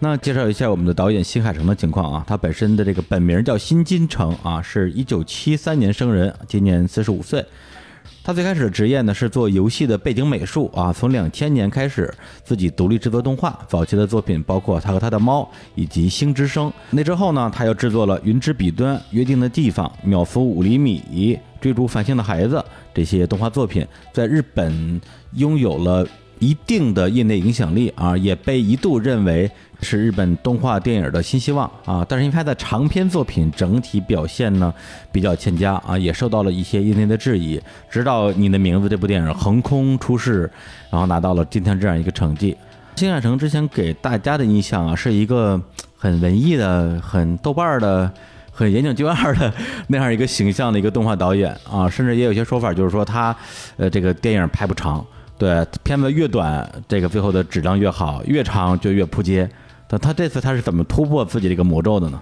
[0.00, 7.44] 那介绍一下我们的导演新海诚的情况啊，他本身的这个本名叫新金城啊，是一九七三年生人，今年四十五岁。
[8.22, 12.12] 他最开始的职业呢是做游戏的背景美术啊，从两千年开始
[12.44, 15.42] 自己独立制作动画，早期的作品包括《他和他的猫》
[15.74, 16.68] 以及《星之声》。
[16.90, 21.02] 那之后呢，他又制作了《云之彼端》《约定的地方》《秒伏五厘米》
[21.60, 22.56] 《追逐繁星的孩子》
[22.94, 25.00] 这些动画作品，在日本
[25.32, 26.06] 拥有了
[26.40, 32.04] 一定的业内影响力啊，也被一度认为是日本动画电影的新希望啊。
[32.08, 34.72] 但是因为他的长篇作品整体表现呢
[35.12, 37.60] 比较欠佳啊，也受到了一些业内的质疑。
[37.90, 40.50] 直到《你的名字》这部电影横空出世，
[40.90, 42.56] 然后拿到了今天这样一个成绩。
[42.96, 45.60] 新海诚之前给大家的印象啊，是一个
[45.96, 48.10] 很文艺的、很豆瓣的。
[48.50, 49.54] 很严谨就二的
[49.86, 53.32] 那样一个形象的一个动画导演啊，甚至也有些说法，就是说他，
[53.76, 55.06] 呃，这个电影拍不长，
[55.38, 59.48] 对，片子越短，这个最后的质量越好，越长就越扑街。
[59.86, 62.20] 但他这次他是怎么突破自己这个魔咒的呢？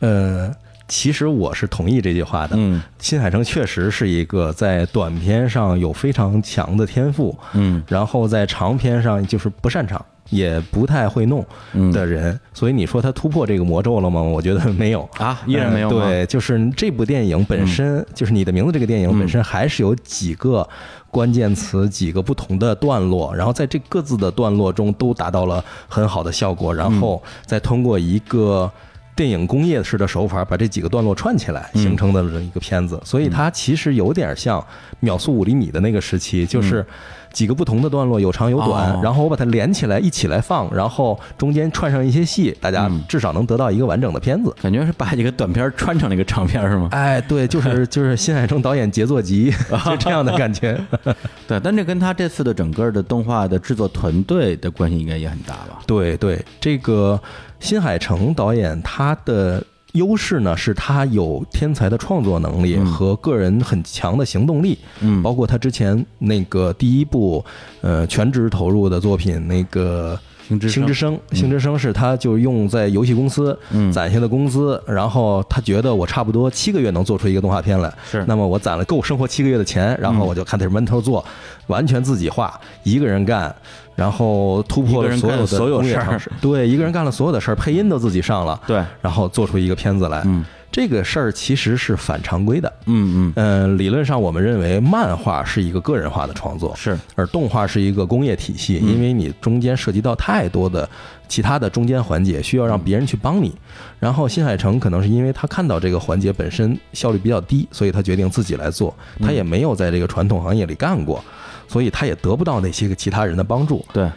[0.00, 0.54] 呃，
[0.86, 2.54] 其实我是同意这句话的。
[2.58, 12.38] 嗯新海诚确实是一个在短片上有非常强的天赋，嗯然后在长片上就是不擅长，也不太会弄嗯的人。
[12.52, 14.20] 所以你说他突破这个魔咒了吗？
[14.22, 15.08] 我觉得没有。
[15.18, 20.68] 啊，依然没有对，就是这部电影本身，就是你的名字这个电影嗯本身还是有几个
[21.10, 28.70] 关键词、几个不同的段落，然后在这各自的段落中都达到了很好的效果，然后再通过一个。
[29.16, 34.64] 电影工业式的手法，把这几个段落串起来，嗯形成的这一个片子，所以它其实有点像
[35.00, 36.84] 秒速五厘米的那个时期，就是
[37.32, 44.54] 几个不同的段落，有长有短，哦然后我把它连起来一起来放，然后中间串上一些戏，大家嗯至少能得到一个完整的片子。
[44.60, 46.88] 感觉是把一个短片串成了一个长片是吗？
[46.92, 49.50] 哎，对，就是 就是新海诚导演杰作集，
[49.86, 50.78] 就这样的感觉。
[51.48, 55.80] 对，但这跟他这次的整个的动画的制作团队的关系应该也很大吧？
[55.86, 57.18] 对对，这个
[57.60, 65.22] 新海诚导演他的优势呢，是他有天才的创作能力嗯和个人很强的行动力，嗯。
[65.22, 67.44] 包括他之前那个第一部
[67.80, 70.18] 呃全职投入的作品那个。
[70.46, 78.24] 星之星之声，星之声是他就用在游戏公司嗯攒下的工资，然后他觉得我差不多七个月能做出一个动画片来，是。
[78.28, 80.28] 那么我攒了够生活七个月的钱，然后嗯。
[80.28, 81.24] 我就开始闷头做，
[81.66, 83.52] 完全自己画，一个人干，
[83.96, 86.20] 然后突破了所有的所有事儿。
[86.40, 90.44] 对，一个人干了所有的事儿，配音都自己上了，对，然后做出一个片子来，嗯。
[90.68, 92.70] 这个事儿其实是反常规的。
[92.84, 96.98] 嗯嗯，嗯，理论上我们认为漫画是一个个人化的创作，是。
[97.14, 98.92] 而动画是一个工业体系，嗯。
[98.92, 100.86] 因为你中间涉及到太多的
[101.28, 103.54] 其他的中间环节，需要让别人去帮你。
[103.98, 108.94] 然后新海诚可能是因为他看到这个环节本身效率比较低，所以他决定自己来做。
[109.22, 111.24] 他也没有在这个传统行业里干过，
[111.68, 113.84] 所以他也得不到那些个其他人的帮助。
[113.92, 114.10] 对，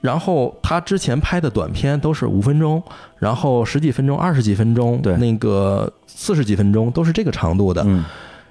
[0.00, 2.82] 然后他之前拍的短片都是五分钟，
[3.18, 5.16] 然后十几分钟、二十几分钟，对。
[5.16, 7.82] 那个四十几分钟都是这个长度的。
[7.86, 8.04] 嗯。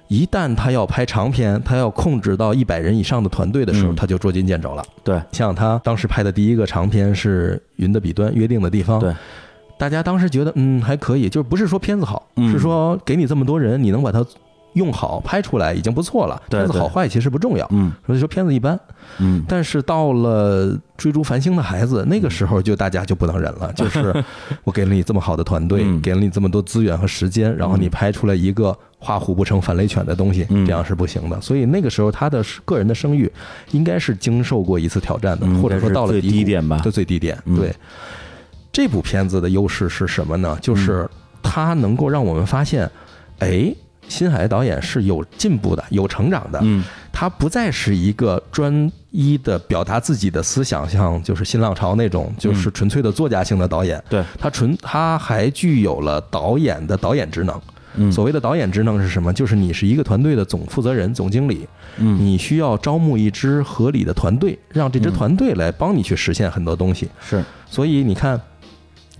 [0.08, 3.96] 一旦他要拍长片，他要控制到一百人以上的团队的时候，嗯。
[3.96, 4.84] 他就捉襟见肘了。
[5.02, 5.18] 对。
[5.32, 9.14] 像他当时拍的第一个长片是《云的彼端》约定的地方，对，
[9.78, 12.52] 大家当时觉得嗯还可以，就是不是说片子好，嗯。
[12.52, 14.22] 是说给你这么多人，你能把它
[14.74, 16.40] 用好拍出来已经不错了。
[16.48, 18.78] 片子好坏其实不重要，嗯所以说片子一般。
[19.18, 24.24] 嗯但是到了追逐繁星的孩子，那个时候就大家就不能忍了， 就是
[24.64, 31.38] 我给了你这么好的团队，嗯给了你这么多资源和时间，然后你拍出来一个画虎不成反类犬的东西，嗯这样是不行的。
[31.40, 33.30] 所以那个时候他的个人的声誉
[33.72, 37.36] 应该是经受过一次挑战的，嗯或者说到了最低点吧的最低点。
[37.44, 37.74] 嗯对，
[38.72, 40.56] 这部片子的优势是什么呢？
[40.62, 41.06] 就是
[41.42, 42.90] 它能够让我们发现，
[43.40, 43.74] 哎。
[44.12, 46.60] 新海导演是有进步的，有成长的。
[46.62, 54.02] 嗯他不再是一个专一的表达自己的思想，像就是新浪潮那种，就是纯粹的作家性的导演。
[54.08, 57.60] 对，他纯他还具有了导演的导演职能。
[57.94, 59.30] 嗯所谓的导演职能是什么？
[59.30, 67.06] 就是你是一个团队的总负责人、总经理，嗯你需要招募一支合理的团队，让这支嗯团队来帮你去实现很多东西。
[67.20, 68.40] 是所以你看，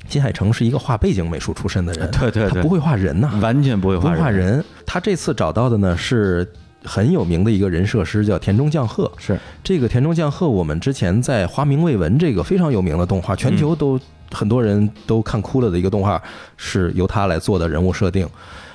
[0.08, 6.46] 新海诚是一个画背景美术出身的人， 对对对他不会画人呐、完全不会不会画人，他这次找到的呢是
[6.84, 9.10] 很有名的一个人设师，叫田中将贺。
[9.16, 13.98] 是这个田中将贺，我们之前在《花名未闻》这个非常有名的动画，全球都
[14.32, 16.20] 很多人都看哭了的一个动画，
[16.56, 18.28] 是由他来做的人物设定。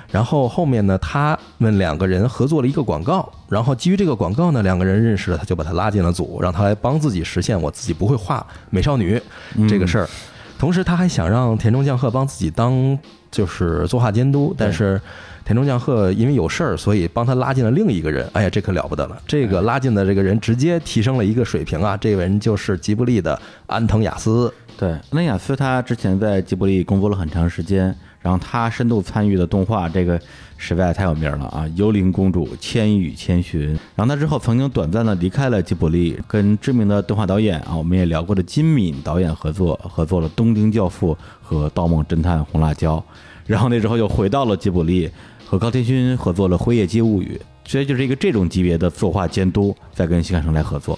[0.09, 9.21] 然后后面呢，他们两个人合作了一个广告，然后基于这个广告呢，两个人认识了，他就把他拉进了组，让他来帮自己实现我自己不会画美少女
[9.67, 10.07] 这个事儿。
[10.57, 12.97] 同时，他还想让田中将贺帮自己当
[13.29, 14.99] 就是作画监督，但是
[15.45, 18.27] 田中将贺因为有事儿，所以帮他拉进了另一个人。
[18.33, 19.17] 哎呀，这可了不得了！
[19.27, 21.95] 这个拉进的这个人直接提升了一个水平啊！
[21.95, 24.51] 这个人就是吉卜力的安藤雅思。
[24.77, 30.19] 对，安藤雅思他之前在吉卜力工作了很长时间，然后他深度参与的动画，这个
[30.57, 33.75] 实在太有名了啊，《幽灵公主》《千与千寻》。
[33.95, 42.97] 然后他之后曾经短暂的离开了吉卜力，跟知名的动画导演啊，我们也聊过的金敏导演合作，合作了《东京教父》和《盗梦侦探红辣椒》。
[43.45, 45.09] 然后那之后又回到了吉卜力，
[45.45, 47.39] 和高田勋合作了《辉夜姬物语》。
[47.69, 50.97] 所以就是一个这种级别的作画监督在跟新海诚来合作。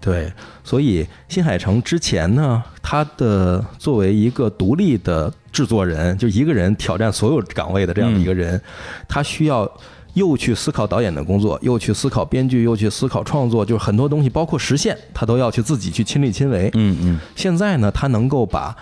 [0.00, 0.32] 对，
[0.64, 8.60] 所以新海诚之前呢，他的作为一个独立的制作人，就一个人挑战所有岗位的这样的一个人，
[9.08, 9.68] 他需要
[10.14, 16.70] 又去思考导演的工作，又去思考编剧，又去思考创作，就是很多东西，包括实现，他都要去自己去亲力亲为。
[16.74, 17.18] 嗯嗯。
[17.34, 18.72] 现在呢，他能够把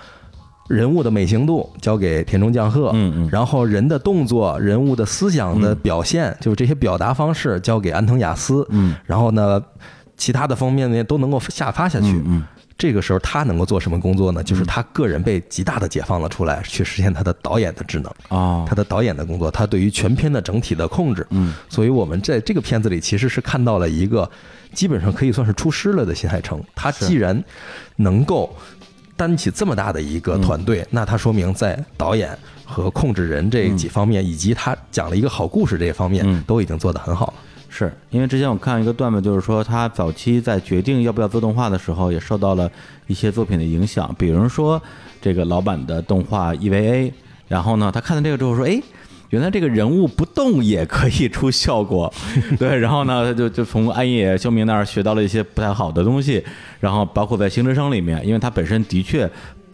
[0.68, 3.28] 人物的美型度交给田中将贺，嗯嗯。
[3.32, 9.58] 然后人的动作、人物的思想的表现，就是这些表达方式交给安藤雅思，嗯，然后呢，
[10.18, 12.08] 其他的方面呢都能够下发下去。
[12.08, 12.44] 嗯嗯
[12.78, 14.42] 这个时候他能够做什么工作呢？
[14.42, 18.12] 就是他个人被极大的解放了出来，去实现他的导演的职能。
[18.28, 24.30] 啊他，的导演的工作，他对于全片的整体的控制，嗯，所以我们在这个片子里其实是看到了一个
[24.74, 26.62] 基本上可以算是出师了的新海诚。
[26.74, 27.42] 他既然
[27.96, 28.54] 能够
[29.16, 37.34] 担起这么大的一个团队，那他说明在导演和控制人这几方面，以及他讲了一个好故事这方面，嗯都已经做得很好了。
[37.76, 42.70] 是因为之前我看一个段子，就是说他早期在决定要不要做动画的时候，也受到了
[43.06, 44.80] 一些作品的影响，比如说
[45.20, 47.12] 这个老版的动画 EVA，
[47.48, 48.80] 然后呢，他看到这个之后说，哎。
[49.30, 52.10] 原来这个人物不动也可以出效果，
[52.60, 56.42] 对，然后呢，他就就从安野秀明那儿学到了一些不太好的东西，
[56.78, 59.28] 然后包括在《星之声》里面，因为他本身的确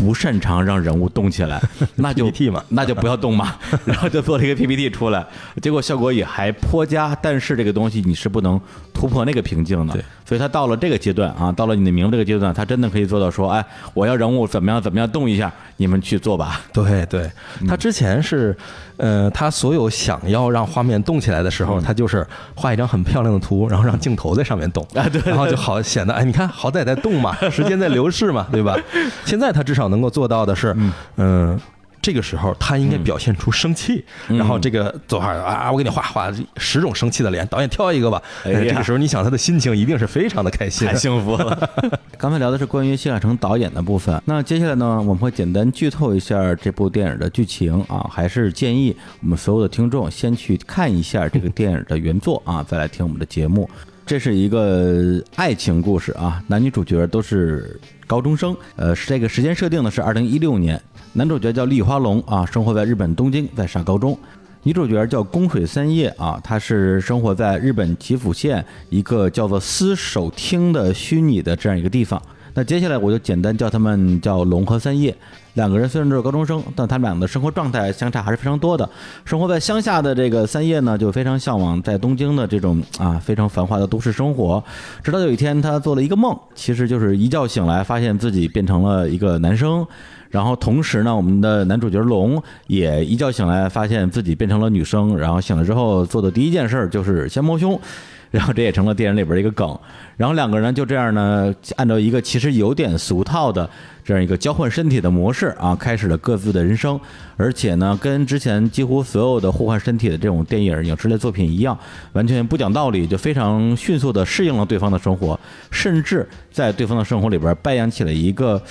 [0.04, 1.62] 不擅长让人物动起来，
[1.96, 2.62] 那就 PPT 嘛。
[2.70, 3.54] 那就不要动嘛，
[3.86, 5.24] 然后就做了一个 PPT 出来，
[5.60, 8.60] 结果效果也还颇佳，但是这个东西你是不能
[8.92, 17.30] 突破那个瓶颈的对，所以他到了这个阶段啊，到了你的名字这个阶段，他真的可以做到说，哎，我要人物怎么样怎么样动一下，你们去做吧，对
[17.68, 18.56] 他之前是，
[18.96, 25.20] 呃，他所有想要让画面动起来的时候，他就是画一张很漂亮的图，然后让镜头在上面动，啊对。
[25.24, 28.76] 然后就好显得，哎，你看，好歹在动嘛， 时间在流逝嘛，对吧？
[29.24, 30.76] 现在他至少能够做到的是，
[31.16, 31.58] 嗯。
[32.02, 38.20] 这个时候，他应该表现出生气，嗯然后这个左耳啊，我给你画画十种生气的脸，导演挑一个吧。
[38.44, 40.94] 哎这个时候，你想他的心情一定是非常的开心太。
[40.96, 41.70] 幸福了。
[42.18, 53.70] 刚才聊的是关于谢海诚导演的部分，那接下来呢，我们会简单剧透一下这部电影的剧情啊，还是建议我们所有的听众先去看一下这个电影的原作啊，再来听我们的节目。
[54.04, 60.80] 这是一个爱情故事啊，男女主角都是高中生，呃，是这个时间设定呢是二零一六年，
[61.14, 64.18] 男主角叫立花龙啊，生活在日本东京，在上高中。
[64.62, 72.20] 女主角叫宫水三叶啊，她是生活在日本岐阜县一个叫做司守町的虚拟的这样一个地方。
[72.54, 75.14] 那接下来我就简单叫他们叫龙和三叶。
[75.52, 78.88] 两个人虽然都是高中生，但他们俩的生活状态相差还是非常多的。
[79.26, 84.64] 生活在乡下的这个三叶呢，就非常向往在东京的这种啊非常繁华的都市生活。
[85.04, 89.86] 直到有一天，他做了一个梦，其实就是一觉醒来，发现自己变成了一个男生。
[90.32, 95.16] 然后同时呢，我们的男主角龙也一觉醒来，发现自己变成了女生。
[95.16, 97.78] 然后醒了之后做的第一件事儿就是先摸胸，
[98.32, 99.78] 然后这也成了电影里边的一个梗。
[100.16, 103.68] 然后两个人就这样呢，按照一个其实有点俗套的
[104.02, 106.98] 这样一个交换身体的模式啊，开始了各自的人生。
[107.36, 111.76] 而且呢，跟之前几乎所有的互换身体的这种电影、影视类作品一样，
[112.14, 115.38] 完全不讲道理，就非常迅速的适应了对方的生活，
[115.70, 118.62] 甚至在对方的生活里边扮演起了一个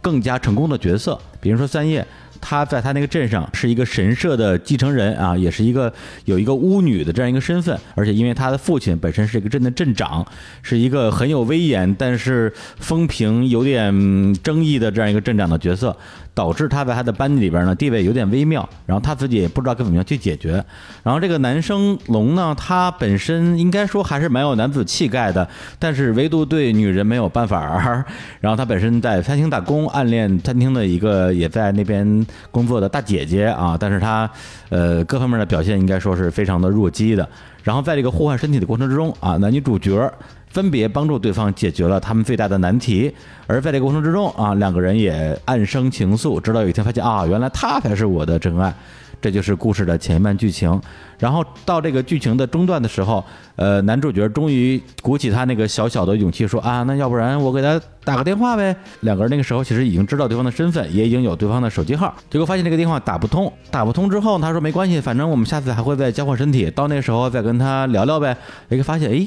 [0.00, 1.18] 更加成功的角色。
[1.40, 2.04] 比如说三叶，
[2.40, 5.92] 他在他那个镇上是一个神社的继承人啊，也是一个
[6.24, 10.26] 有一个巫女的这样一个身份，而且因为他的父亲本身是一个镇的镇长，
[10.62, 15.96] 是一个很有威严但是风评有点争议的这样一个镇长的角色，
[16.38, 20.64] 导致他在他的班里边呢地位有点微妙，然后他自己也不知道该怎么样去解决。
[21.02, 25.48] 然后这个男生龙呢，他本身应该说还是蛮有男子气概的，
[25.80, 28.06] 但是唯独对女人没有办法。
[28.38, 34.30] 然后他本身在餐厅打工，暗恋餐厅的一个也在那边工作的大姐姐啊，但是他
[34.68, 37.28] 呃各方面的表现应该说是非常的弱鸡的。
[37.64, 40.08] 然后在这个互换身体的过程之中啊，男女主角
[40.50, 43.12] 分别帮助对方解决了他们最大的难题，
[43.46, 48.74] 而在这个过程之中啊，两个人也暗生情愫，直到有一天发现啊，原来他才是我的真爱。
[49.20, 50.80] 这就是故事的前半剧情，
[51.18, 53.24] 然后到这个剧情的中段的时候，
[53.56, 58.76] 呃，男主角终于鼓起他那个小小的勇气说啊，那要不然我给他打个电话呗。
[59.00, 68.36] 两个人那个时候其实已经知道对方的身份，也已经有对方的手机号，结果发现这个电话打不通，打不通之后，他说没关系，反正我们下次还会再交换身体，到那时候再跟他聊聊呗。
[68.68, 69.26] 一个发现，诶。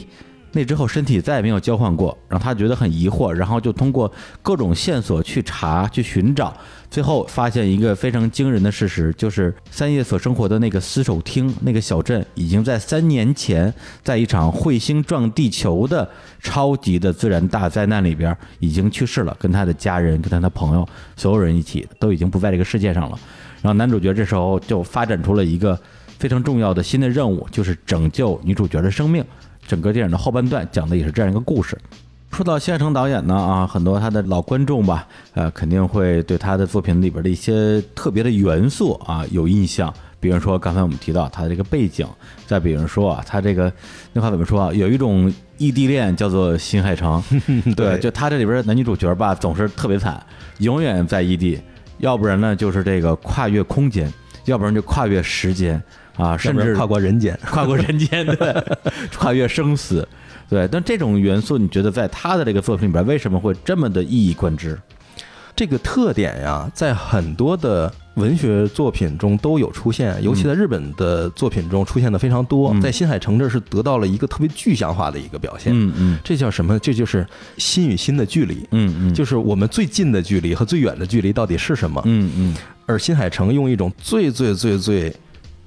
[0.53, 6.53] 那之后身体再也没有交换过，让他觉得很疑惑，然后就通过各种线索去查、去寻找，
[6.89, 13.73] 最后发现一个非常惊人的事实，就是三叶所生活的那个死守町那个小镇，已经在三年前，
[14.03, 16.09] 在一场彗星撞地球的
[16.41, 20.85] 超级的自然大灾难里边已经去世了，跟他的家人、跟他的朋友，
[21.15, 23.17] 所有人一起都已经不在这个世界上了。
[23.61, 25.79] 然后男主角这时候就发展出了一个
[26.19, 29.23] 非常重要的新的任务，就是拯救女主角的生命。
[29.72, 31.78] 整个电影的后半段讲的也是这样一个故事。
[32.30, 39.93] 说到新海诚导演呢，啊，很多他的老观众吧，呃，肯定会对他的作品里边的一些特别的元素啊有印象。
[40.19, 42.05] 比如说刚才我们提到他的这个背景，
[42.45, 43.72] 再比如说啊，他这个
[44.11, 44.74] 那话怎么说啊？
[44.74, 47.24] 有一种异地恋叫做新海诚，
[47.74, 50.22] 对，就他这里边的男女主角吧，总是特别惨，
[50.57, 51.57] 永远在异地，
[51.99, 54.11] 要不然呢就是这个跨越空间，
[54.43, 55.82] 要不然就跨越时间
[56.22, 57.38] 啊，甚至跨过人间。
[57.49, 58.63] 跨过人间，对，
[59.17, 60.07] 跨越生死，
[60.49, 60.67] 对。
[60.67, 64.80] 但这种元素，你觉得在他的这个作品里边，为什么会这么的一以贯之？
[65.53, 72.74] 这个特点呀，在很多的文学作品中都有出现，尤其在日本的作品中出现的非常多。
[72.80, 75.74] 在新海诚这是得到了一个特别具象化的一个表现。
[75.76, 76.80] 嗯嗯这叫什么？
[76.80, 78.65] 这就是心与心的距离。
[78.72, 82.01] 嗯嗯，就是我们最近的距离和最远的距离到底是什么？
[82.05, 82.55] 嗯嗯
[82.86, 85.13] 而新海诚用一种最最最最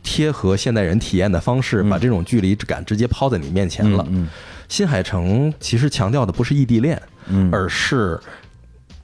[0.05, 1.91] 贴合现代人体验的方式，嗯。
[1.91, 4.07] 把这种距离感直接抛在你面前了。
[4.09, 4.29] 嗯
[4.67, 7.51] 新海诚其实强调的不是异地恋，嗯。
[7.53, 8.19] 而是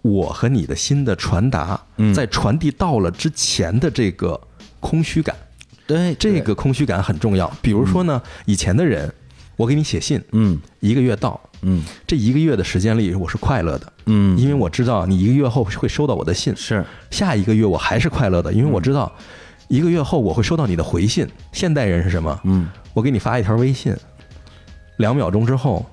[0.01, 4.41] 我和你的心的传达嗯，在传递到了之前的这个
[4.81, 5.37] 空虚感，
[5.87, 7.47] 对这个空虚感很重要。
[7.61, 9.13] 比如说呢，以前的人，
[9.57, 10.59] 我给你写信，嗯。
[10.81, 11.83] 一个月到，嗯。
[12.07, 16.83] 这一个月的时间里我是快乐的，嗯，因为我知道你一个月后会收到我的信，是。
[17.11, 19.13] 下一个月我还是快乐的，因为我知道
[19.71, 21.27] 一个月后我会收到你的回信。
[21.53, 22.39] 现代人是什么？
[22.45, 23.97] 嗯我给你发一条微信，
[24.97, 25.87] 两秒钟之后，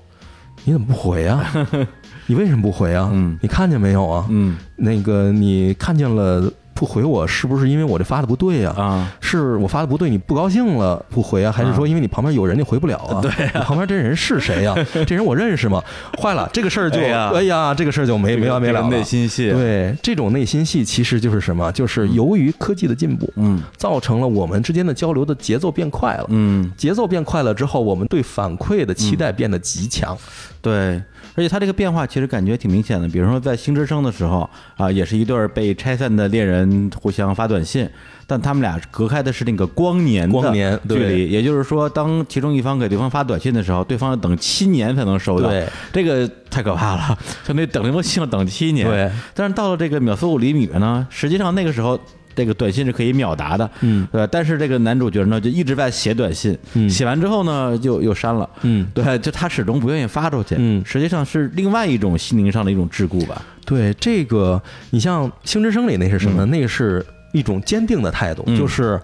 [0.64, 1.44] 你怎么不回啊？
[2.26, 3.08] 你为什么不回啊？
[3.14, 4.26] 嗯你看见没有啊？
[4.30, 11.50] 嗯那个你看见了不回我，是不是因为我这发的不对呀、啊是我发的不对，你不高兴了不回啊？
[11.50, 13.18] 还是说因为你旁边有人你回不了啊？
[13.20, 14.72] 对、你旁边这人是谁呀、
[15.04, 15.82] 这人我认识吗？
[16.22, 18.84] 坏了，这个事儿就哎呀哎呀，这个事儿就没没完没了了。
[18.84, 21.72] 这个内心戏，对，这种内心戏其实就是什么？
[21.72, 26.26] 就是由于科技的进步，嗯造成了我们之间的交流的节奏变快了。
[26.28, 30.16] 嗯节奏变快了之后，我们对反馈的期待变得极强。
[30.60, 31.02] 对，
[31.38, 33.08] 而且他这个变化其实感觉挺明显的。
[33.08, 37.88] 比如说在星之声的时候啊，也是一对儿被拆散的恋人互相发短信，
[38.26, 45.48] 但他们俩隔开的是那个光年的光年对距离，也就是说，当其中一方给对方发短信的时候，对方要等七年才能收到。
[45.48, 47.16] 对，这个太可怕了，
[47.46, 48.84] 相当于等一封信要等七年。
[48.84, 51.96] 对，但是到了这个秒速五厘米呢，实际上那个时候。
[52.38, 54.24] 这个短信是可以秒答的，嗯，对？
[54.28, 56.88] 但是这个男主角呢，就一直在写短信，嗯。
[56.88, 60.80] 写完之后呢，就又删了，嗯，对，就他始终不愿意发出去，嗯。
[60.86, 66.46] 实际上是另外一种心灵上的一种桎梏吧，对，这个你像《星之声》里那是什么？
[66.46, 68.56] 那个是一种坚定的态度，嗯。
[68.56, 69.00] 就是。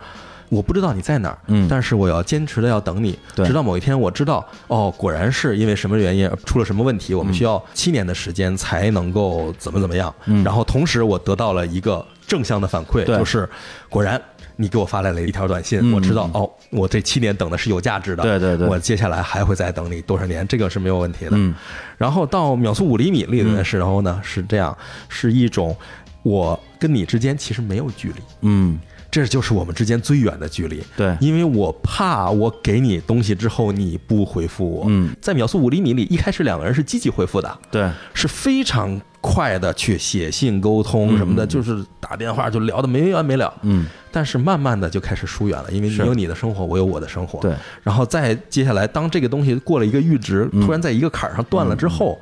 [0.48, 1.66] 我不知道你在哪儿，嗯。
[1.68, 3.46] 但是我要坚持的要等你，对。
[3.46, 7.34] 直到某一天我知道，哦，果然是因为什么原因出了什么问题，我们嗯。
[7.34, 10.14] 需要七年的时间才能够怎么怎么样。
[10.26, 10.44] 嗯。
[10.44, 13.16] 然后同时我得到了一个正向的反馈，对。
[13.16, 13.48] 就是
[13.88, 14.20] 果然
[14.56, 15.92] 你给我发来了一条短信，嗯。
[15.92, 18.68] 我知道哦，我这七年等的是有价值的，对对对。
[18.68, 21.32] 我接下来还会再等你多少年，这个是没有问题的。
[21.34, 21.54] 嗯。
[21.98, 24.76] 然后到秒速五厘米里的时候呢，是这样，
[25.08, 25.76] 是一种
[26.22, 28.78] 我跟你之间其实没有距离，嗯，
[29.22, 30.82] 这就是我们之间最远的距离。
[30.96, 34.86] 对，因为我怕我给你东西之后你不回复我。
[34.88, 43.54] 嗯，在秒速五厘米里，一开始两个人是积极回复的，对，是非常快的去写信沟通什么的，嗯就是打电话就聊的没完没了。
[43.62, 43.86] 嗯。
[44.10, 47.40] 但是慢慢的就开始疏远了，因为你有你的生活，我有我的生活。
[47.40, 47.52] 对，
[47.82, 50.64] 然后再接下来，当这个东西过了一个阈值，嗯。
[50.64, 52.20] 突然在一个坎儿上断了之后，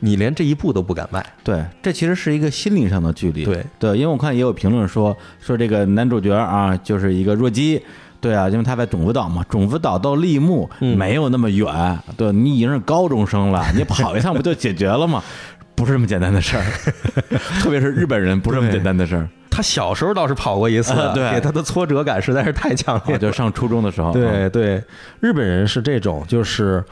[0.00, 1.24] 你连这一步都不敢迈。
[1.42, 3.44] 对，这其实是一个心灵上的距离。
[3.44, 7.80] 对对，因为我看也有评论说说这个男主角啊，就是一个弱鸡。
[8.18, 15.22] 对啊，因为他在种子岛嘛，种子岛到立木嗯没有那么远，对你已经是高中生了，你跑一趟不就解决了吗？
[15.76, 16.64] 不是这么简单的事儿，
[17.60, 19.28] 特别是日本人不是这么简单的事儿。
[19.50, 23.18] 他小时候倒是跑过一次，啊对给他的挫折感实在是太强烈啊，了。
[23.18, 24.82] 就上初中的时候，啊对对，
[25.20, 26.82] 日本人是这种，就是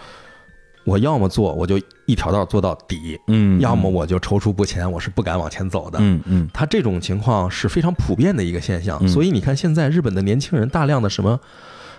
[0.84, 5.98] 我要么做，我就一条道做到底，嗯，要么我就踌躇不前，我是不敢往前走的。
[6.00, 6.48] 嗯嗯。
[6.52, 9.08] 他这种情况是非常普遍的一个现象，嗯。
[9.08, 11.40] 所以你看现在日本的年轻人大量的什么，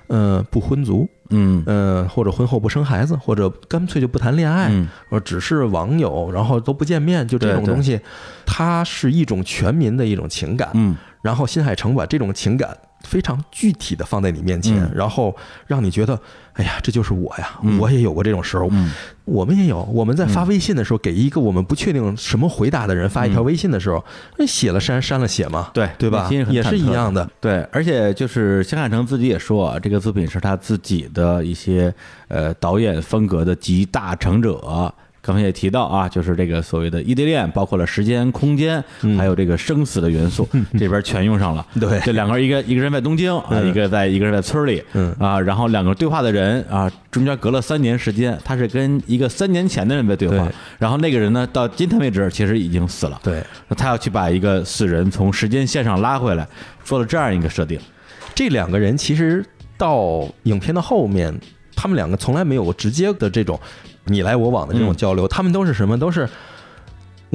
[0.08, 1.64] 呃，不婚族，嗯。
[1.66, 4.88] 嗯、或者婚后不生孩子，或者干脆就不谈恋爱，嗯。
[5.10, 7.74] 或者只是网友，然后都不见面，就这种对对。
[7.74, 8.00] 东西，
[8.46, 10.70] 它是一种全民的一种情感。
[10.74, 10.96] 嗯。
[11.24, 14.92] 然后新海诚把这种情感非常具体的放在你面前，嗯。
[14.94, 16.20] 然后让你觉得，
[16.56, 18.91] 哎呀，这就是我呀，嗯我也有过这种时候，嗯
[19.26, 19.82] 我们也有。
[19.84, 24.03] 我们在发微信的时候，给一个我们不确定什么回答的人发一条微信的时候，
[24.38, 26.30] 那写了删，删了写嘛，对对吧？
[26.49, 27.28] 也是一样的。
[27.41, 31.93] 对，而且就是新海诚自己也说啊，这个作品是他自己的一些
[32.28, 34.93] 呃导演风格的集大成者。
[35.26, 38.84] 刚才也提到啊，就是这个所谓的异地恋，包括了时间、空间，
[39.18, 40.48] 还有这个生死的元素，
[40.78, 41.66] 这边全用上了。
[41.80, 42.00] 对。
[42.02, 43.68] 这两个人一个一个人在东京啊，嗯。
[43.68, 45.12] 一个在一个人在村里，嗯。
[45.20, 50.48] 啊，然后两个对话的人啊，中间隔了三年时间，他是跟一个三年前的人在对话，
[50.78, 53.44] 然后那个人呢，到今天为止其实已经死了，对，
[53.76, 56.48] 他要去把一个死人从时间线上拉回来，
[56.84, 57.80] 做了这样一个设定。
[58.36, 59.44] 这两个人其实
[59.76, 61.34] 到影片的后面，
[61.76, 63.60] 他们两个从来没有过直接的这种
[64.06, 65.97] 你来我往的这种嗯交流，他们都是什么？
[65.97, 66.30] 都是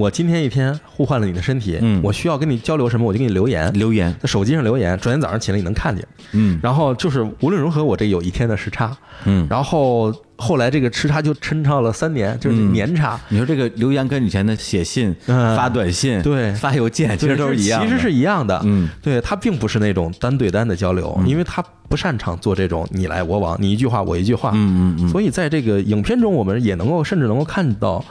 [0.00, 2.00] 我今天一天互换了你的身体，嗯。
[2.02, 6.06] 我需要跟你交流什么，我就给你留言，留言，在手机上留言，转天早上起来你能看见。
[6.32, 6.58] 嗯。
[6.62, 8.96] 然后就是无论如何，我这有一天的时差，
[9.26, 12.72] 嗯，然后后来这个时差就抻到了三年，就是嗯。
[12.72, 13.20] 年差。
[13.28, 15.54] 你说这个留言跟以前的写信、嗯。
[15.54, 16.50] 发短信、对。
[16.54, 18.58] 发邮件，其实都是一样的，其实是一样的。
[18.64, 24.52] 嗯，对他并不是那种单对单的交流，因为他不擅长做这种你来我往，你一句话我一句话。
[24.54, 24.96] 嗯。
[24.96, 28.02] 嗯嗯，所以在这个影片中，我们也能够甚至能够看到，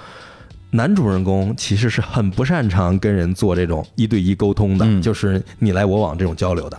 [0.72, 6.78] 男主人公其实是很不擅长跟人做这种一对一沟通的，嗯就是你来我往这种交流的。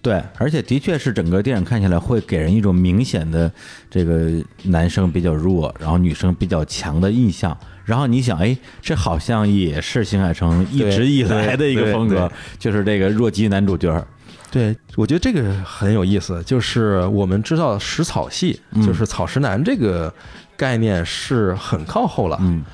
[0.00, 3.50] 对，而且的确是整个电影看起来会给人一种明显的
[3.90, 4.30] 这个
[4.62, 7.56] 男生比较弱，然后女生比较强的印象。
[7.84, 14.06] 然后你想，哎，这好像也是新海诚一直以来的一个对风格，就是这个弱鸡男主角。
[14.50, 20.12] 对，我觉得这个很有意思，就是我们知道食草系，就是草食男这个
[20.56, 22.64] 概念是很靠后了，嗯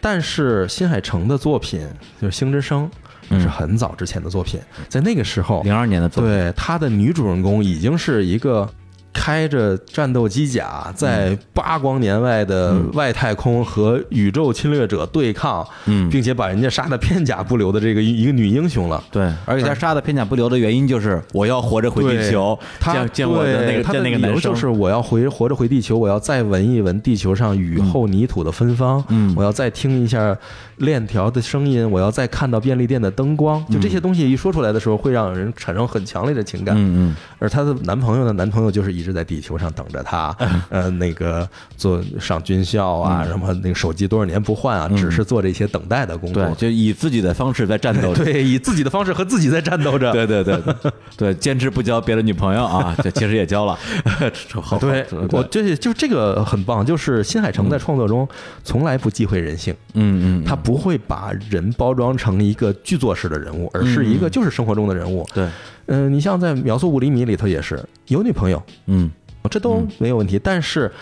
[0.00, 1.80] 但是新海诚的作品
[2.20, 2.86] 就是《星之声》，
[3.28, 8.68] 那是很早之前的作品，在那个时候，零二年的作品，对他的女主人公已经是一个
[9.12, 16.08] 开着战斗机甲在八光年外的外太空和宇宙侵略者对抗，嗯。
[16.10, 19.02] 并且把人家杀的片甲不留的这个一一个女英雄了。
[19.10, 29.34] 对，而且她杀的片甲不留的原因就是我要活着回地球，他见见我的那个见那个男生，就是我要回活着回地球，我要再闻一闻地球上雨后泥土的芬芳，嗯。
[29.36, 30.36] 我要再听一下
[30.78, 36.74] 链条的声音，我要再看到便利店的灯光，就这些东西一说出来的时候，会让人产生很强烈的情感。
[36.76, 37.16] 嗯嗯。
[37.38, 40.34] 而她的男朋友呢，男朋友就是一直在地球上等着他，
[40.68, 46.54] 呃，那个做上军校啊，嗯什么那个手机多少年不换啊，只是做这些等待的工作对，。
[46.54, 48.24] 就以自己的方式在战斗着。
[48.24, 50.10] 对，以自己的方式和自己在战斗着。
[50.18, 53.78] 对对对对对，坚持不交别的女朋友啊，这其实也交了，
[54.60, 58.26] 好对，我这就这个很棒，就是新海诚在创作中
[58.64, 65.26] 从来不忌讳人性，嗯嗯，他不会把人包装成一个剧作式的人物，而是一个就是生活中的人物。
[65.34, 65.48] 对，
[65.88, 69.10] 嗯，你像在《秒速五厘米》里头也是有女朋友，嗯。
[69.50, 70.92] 这都没有问题，但是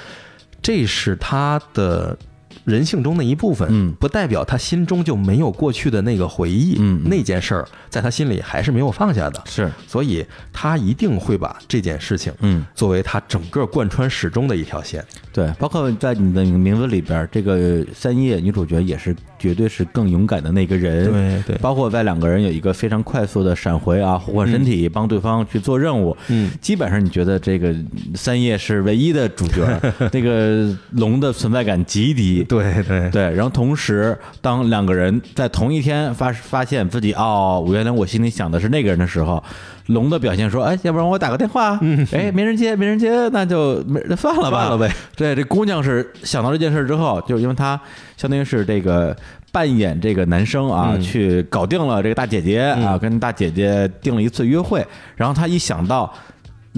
[0.63, 2.17] 这是他的
[2.65, 3.93] 人性中的一部分，嗯。
[3.99, 7.09] 不代表他心中就没有过去的那个回忆，嗯嗯。
[7.09, 12.65] 那件事儿在他心里还是没有放下的，是，所以他一定会把这件事情，嗯。
[12.73, 15.05] 作为他整个贯穿始终的一条线。
[15.37, 21.57] 对，包括在你的名字里边，这个三叶女主角也是绝对是更勇敢的那个人，对对。
[21.59, 27.75] 包括在两个人有一个非常快速的闪回啊，互换身体，帮对方去做任务，嗯，基本上你觉得这个
[28.15, 29.63] 三叶是唯一的主角，
[30.11, 33.11] 那个龙的存在感极低，对对。
[33.11, 39.43] 对，然后同时，当两个人在同一天发发现自己哦，我原来我心里想的是那个人的时候，
[39.89, 41.79] 龙的表现说，哎，要不然我打个电话，
[42.13, 44.95] 哎，没人接，没人接，那就没那算了吧，算了呗。
[45.17, 47.81] 对，这姑娘是想到这件事之后，就因为她
[48.17, 49.17] 相当于是这个
[49.51, 56.13] 扮演这个男生啊，嗯去搞定了这个大姐姐啊，跟大姐姐定了一次约会，然后她一想到。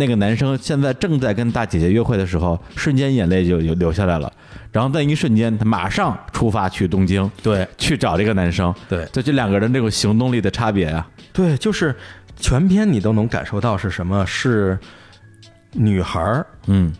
[0.00, 4.32] 那个男生现在正在跟大姐姐约会的时候，瞬间眼泪就就流下来了。
[4.70, 8.72] 然后在一瞬间，她马上出发去东京，对去找这个男生。
[8.88, 11.92] 对就这两个人这种行动力的差别啊，对，就是
[12.36, 14.24] 全篇你都能感受到是什么？
[14.24, 14.78] 是
[15.72, 16.92] 女孩儿嗯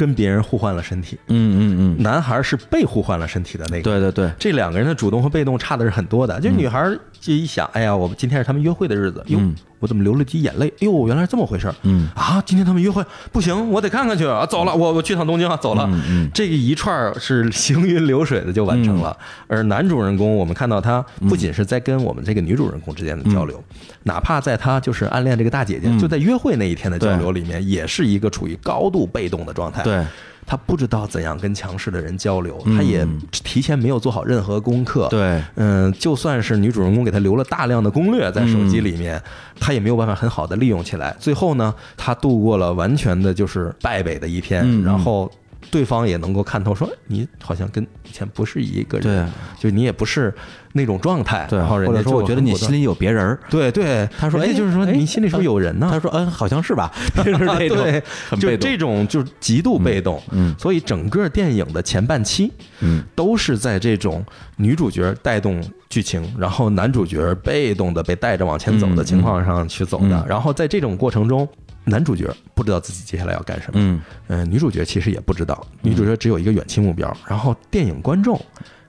[0.00, 3.82] 跟别人互换了身体，嗯嗯嗯，男孩是被互换了身体的那个。
[3.82, 6.40] 对对对，这两个人的主动和被动差的是很多的。
[6.40, 6.90] 就女孩
[7.20, 10.72] 就一想，哎呀，我们今天是他们约会的日子，哟嗯，我怎么流了滴眼泪？
[10.78, 11.74] 哟，原来是这么回事儿。
[11.82, 14.46] 嗯啊，今天他们约会不行，我得看看去啊！
[14.46, 15.84] 走了，我我去趟东京啊，走了。
[15.90, 19.16] 嗯嗯这个一串儿是行云流水的就完成了。
[19.48, 23.62] 而男主人公，我们看到他不仅是在跟我们这个女主人公之间的交流，
[24.02, 29.82] 哪怕在他就是暗恋这个大姐姐，嗯就在约会那一天的交流里面，也是一个处于高度被动的状态。
[29.82, 30.04] 对，
[30.50, 35.06] 他不知道怎样跟强势的人交流，嗯他也提前没有做好任何功课。
[35.08, 39.22] 对，嗯，就算是女主人公给他留了大量的攻略在手机里面，
[39.60, 41.14] 他也没有办法很好的利用起来。
[41.20, 45.30] 最后呢，他度过了完全的就是败北的一天，然后
[45.70, 50.34] 对方也能够看透，说你好像跟以前不是一个人，对就你也不是
[50.72, 51.46] 那种状态。
[51.48, 53.38] 对，然后人家或者说我觉得你心里有别人儿。
[53.48, 55.88] 对对，他说哎就是说哎你心里是不是有人呢？
[55.90, 56.92] 他说：“嗯，好像是吧。
[57.24, 58.02] ”就是这种对，
[58.38, 60.20] 就这种就是极度被动。
[60.32, 64.24] 嗯所以整个电影的前半期，嗯，都是在这种
[64.56, 70.06] 女主角带动剧情，然后男主角被动的被带着往前走的情况上去走的。
[70.08, 71.48] 嗯嗯然后在这种过程中，
[71.84, 77.14] 男主角不知道自己接下来要干什么，嗯嗯、女主角其实也不知道，女主角只有一个远期目标。
[77.26, 78.40] 然后电影观众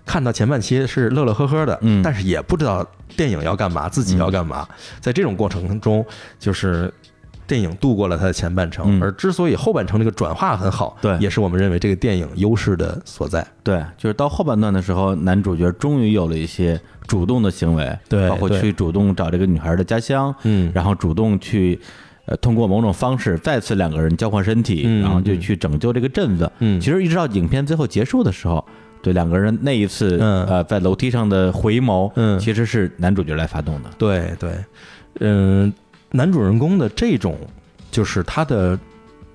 [0.05, 2.85] 看到前半期是乐乐呵呵的，嗯但是也不知道
[3.15, 4.67] 电影要干嘛，自己要干嘛。
[4.99, 6.05] 在这种过程中，
[6.39, 6.93] 就是。
[7.47, 13.45] 电影度过了它的前半程，嗯而之所以后半程这个转化很好，对也是我们认为这个电影优势的所在。
[13.61, 21.77] 对，就是到后半段的时候，男主角终于有了一些主动的行为，对对包括去主动找这个女孩的家乡，嗯然后主动去。
[22.31, 26.49] 呃，通过某种方式再次两个人交换身体，嗯然后就去拯救这个镇子。
[26.59, 28.65] 嗯其实一直到影片最后结束的时候，
[29.01, 33.89] 对两个人那一次、嗯呃在楼梯上的回眸，嗯其实是男主角来发动的。
[33.97, 34.53] 对对，
[35.19, 35.73] 嗯，
[36.11, 37.37] 男主人公的这种
[37.91, 38.79] 就是他的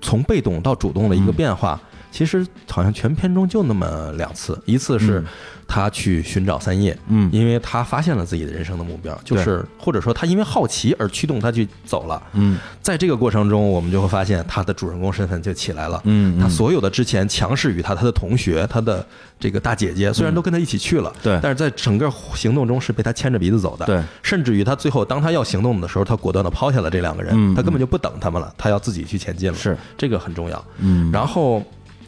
[0.01, 1.79] 从被动到主动的一个变化，
[2.11, 5.25] 其实好像全片中就那么两次，一次是嗯。
[5.69, 7.29] 他去寻找三叶，嗯。
[7.29, 12.23] 因为他发现了自己的人生的目标，就是或者说他因为好奇而驱动他去走了。
[12.31, 12.57] 嗯。
[12.81, 16.01] 在这个过程中，我们就会发现他的主人公身份就起来了。
[16.05, 19.05] 嗯，他嗯所有的之前强势于他，他的同学，他的
[19.37, 21.39] 这个大姐姐，虽然都跟他一起去了，嗯对。
[21.43, 29.77] 但是在整个行动中是被他牵着鼻子走的，对，甚至于他最后当他要行动的时候，他果断的抛下了这两个人，嗯他根本就不等他们了，他要自己去前进了，是。
[29.97, 30.65] 这个很重要。
[30.77, 31.61] 嗯，然后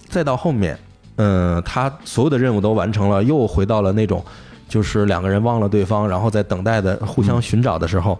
[0.09, 0.77] 再到后面，
[1.17, 4.23] 嗯，他所有的任务都完成了，又回到了那种
[4.67, 8.19] 就是两个人忘了对方，然后在等待的互相寻找的时候，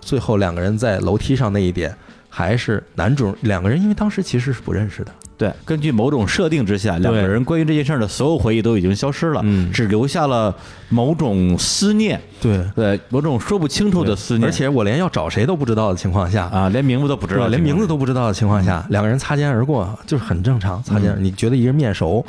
[0.00, 1.94] 最后两个人在楼梯上那一点。
[2.28, 9.70] 还是男主两个人，因为当时其实是不认识的，对，根据某种设定之下，两个人关于这件事儿的所有回忆都已经消失了，嗯。
[9.72, 10.54] 只留下了
[10.88, 20.82] 某种思念，对，对，某种说不清楚的思念，而且我连要找谁都不知道的情况下，啊，连名字都不知道，连名字都不知道的情况下，两个人擦肩而过，就是很正常。
[20.82, 22.24] 擦肩，你觉得一个人面熟，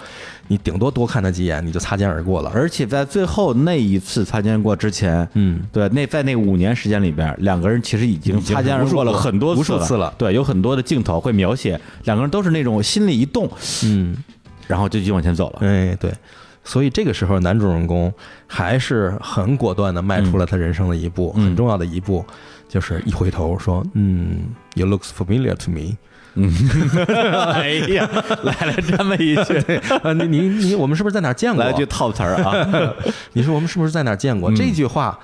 [0.48, 2.52] 你顶多多看他几眼，你就擦肩而过了。
[2.54, 10.14] 而且在最后那一次擦肩过之前，嗯，对，那在那五年时间里边，两个人其实已经已经擦肩而过了很多无数次了。
[10.18, 13.48] 对，有很多的镜头会描写两个人都是那种心里一动，
[13.84, 14.18] 嗯，
[14.66, 15.60] 然后就继续往前走了。
[15.62, 16.12] 哎，对，
[16.64, 18.12] 所以这个时候男主人公
[18.48, 22.26] 还是很果断的迈出了他人生的一步，嗯很重要的一步，
[22.68, 25.98] 就是一回头说，嗯，You look familiar to me。
[27.54, 28.10] 哎呀，
[28.44, 29.58] 来了这么一句，
[30.02, 31.64] 啊，你你你，我们是不是在哪儿见过？
[31.64, 32.94] 来句套词儿啊，
[33.34, 34.50] 你说我们是不是在哪儿见过？
[34.52, 35.18] 嗯这句话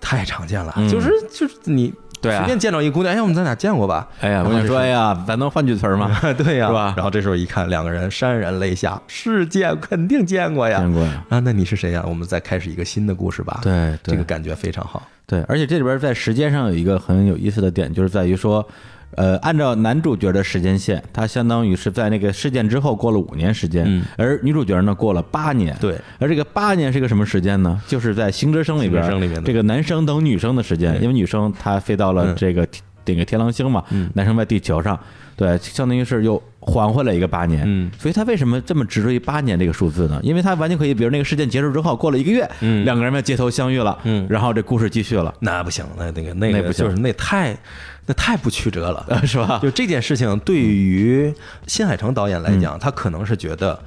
[0.00, 4.08] 太常见了，嗯就是就是你对啊随便见着一姑娘，哎，我们在哪见过吧？
[4.20, 6.18] 哎呀，我想说，哎呀，咱能换句词儿吗？
[6.38, 10.78] 对呀、是吧然后这时候一看，两个人潸然泪下，是见，肯定见过呀。
[10.80, 12.02] 见过呀，啊，那你是谁呀？
[12.06, 15.02] 我们再开始一个新的故事吧。，对，对这个感觉非常好。
[15.26, 18.66] 对，而且这里边在时间上有一个很有意思的点，就是在于说，
[19.16, 27.80] 呃，按照男主角的时间线，他相当于是在那个事件之后过了五年时间，嗯而女主角呢过了八年，对，而这个八年是个什么时间呢？
[27.86, 29.02] 就是在《星之声》里边，
[29.42, 34.98] 这个男生等女生的时间，因为女生她飞到了嗯这个天这个天狼星嘛，嗯男生在地球上，
[35.36, 40.20] 对，相当于是又还回来一个八年，嗯所以他为什么这么执着于八年这个数字呢？
[40.22, 47.56] 因为他完全可以，比如那个事件结束之后过了一个月，嗯两个人在街头相遇了，嗯然后这故事继续了，那不行，那那个那个那不行就是那太
[48.06, 49.26] 那太不曲折了。
[49.26, 49.58] 是吧？
[49.62, 51.34] 就这件事情，对于
[51.66, 53.78] 新海诚导演来讲，他可能是觉得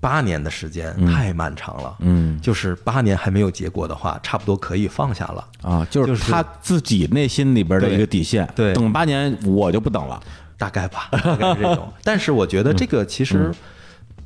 [0.00, 5.44] 八年的时间太漫长了，嗯就是八年还没有结果的话，差不多可以放下了。
[5.62, 10.20] 啊，就就是是他自己内心里边的一个底线，对对等八年我就不等了，
[10.56, 11.92] 大概吧，大概是这种。
[12.04, 13.52] 但是我觉得这个其实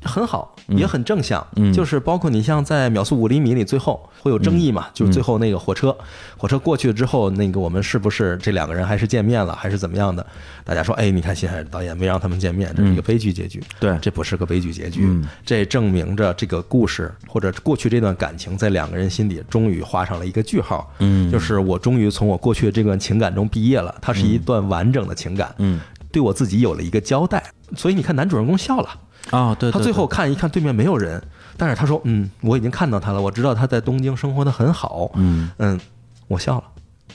[0.03, 1.47] 很好，也很正向。
[1.57, 4.89] 嗯就是包括你像在《秒速五厘米》里，最后会有争议嘛？
[4.95, 5.97] 就是最后那个火车，
[6.37, 10.25] 火车过去之后，那个我们是不是这两个人还是见面了，还是怎么样的？
[10.65, 13.63] 大家说，哎，你看新海导演没让他们见面，这是一个悲剧结局。
[13.79, 20.93] 对这不是个悲剧结局嗯，这证明着这个故事或者过去这段感情在两个人心里终于画上了一个句号。
[21.01, 25.55] 嗯就是我终于从我过去的这段情感中毕业了，它是一段完整的情感。
[25.59, 25.81] 嗯
[26.13, 27.43] 对我自己有了一个交代。
[27.77, 28.89] 所以你看，男主人公笑了，
[29.31, 29.85] 啊，对，他对。
[29.85, 31.23] 最后看一看对面没有人，
[31.57, 35.11] 但是他说：“嗯，我已经看到他了，我知道他在东京生活的很好。
[35.15, 35.51] 嗯。
[35.59, 35.79] 嗯，
[36.27, 36.65] 我笑了，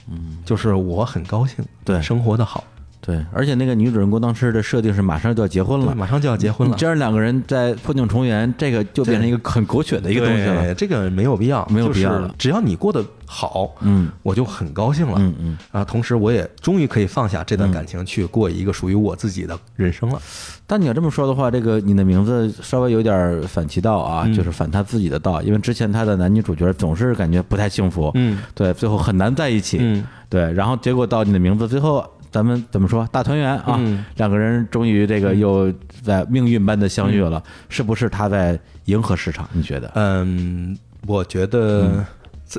[0.10, 2.02] 嗯，就是我很高兴，对。
[2.02, 2.64] 生活的好。
[3.06, 6.76] 对，而且那个女主人公当时的设定是马上就要结婚，了，马上就要结婚了。
[6.76, 10.64] 这样两个人在破镜重圆，这个就变成一个很狗血的一个东西了。
[10.64, 15.18] 对，这个没有必要，没有必要了就是只要你过得好，嗯我就很高兴了。
[15.20, 20.20] 嗯嗯，啊，同时我也终于可以放下这段感情，去过一个属于我自己的人生了。
[20.66, 32.04] 但你要这么说的话，这个你的名字稍微有点反其道啊，嗯就是反他自己的道，因为之前他的男女主角总是感觉不太幸福，嗯对，最后很难在一起，嗯对，然后结果到你的名字最后。
[32.36, 33.78] 咱们怎么说大团圆啊？
[33.80, 35.74] 嗯两个人终于这个又
[36.04, 39.48] 在命运般的相遇了，是不是他在迎合市场？
[39.54, 39.90] 你觉得？
[39.96, 40.78] 嗯，
[41.08, 42.06] 我觉得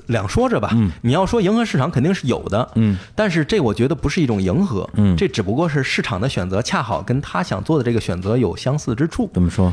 [0.06, 0.70] 两说着吧。
[0.72, 9.28] 嗯你要说迎合市场肯定是有的，嗯但是这我觉得不是一种迎合，嗯这只不过是市场的选择恰好跟他想做的这个选择有相似之处。
[9.34, 9.70] 怎么说？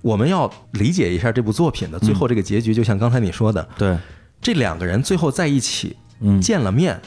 [0.00, 3.94] 我们要理解一下这部作品的最后这个结局，就像刚才你说的，对，
[4.40, 6.98] 这两个人最后在一起嗯见了面，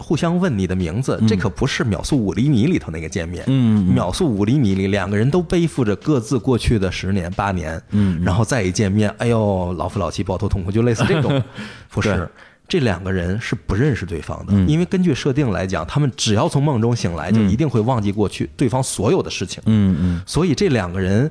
[0.00, 3.44] 互相问你的名字，这可不是秒速五厘米里头那个见面。
[3.46, 3.94] 嗯嗯。
[3.94, 11.40] 秒速五厘米里，两个人都背负着各自过去的十年八年，嗯然后再一见面，哎呦，老夫老妻抱头痛哭，就类似这种，
[11.90, 12.28] 不是。
[12.66, 14.68] 这两个人是不认识对方的，嗯。
[14.68, 17.50] 因为根据设定来讲，他们只要从梦中醒来，就嗯。
[17.50, 19.60] 一定会忘记过去对方所有的事情。
[19.66, 20.22] 嗯嗯。
[20.24, 21.30] 所以这两个人，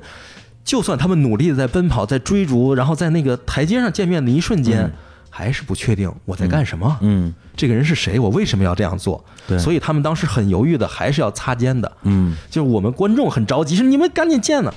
[0.64, 4.92] 就算他们努力的在奔跑、在追逐，然后在那个台阶上见面的一瞬间，嗯
[5.30, 9.24] 还是不确定我在干什么，嗯这个人是谁，我为什么要这样做？
[9.46, 11.90] 对所以他们当时很犹豫的，还是要擦肩的。
[12.02, 14.72] 嗯就是我们观众很着急，是你们赶紧见呢。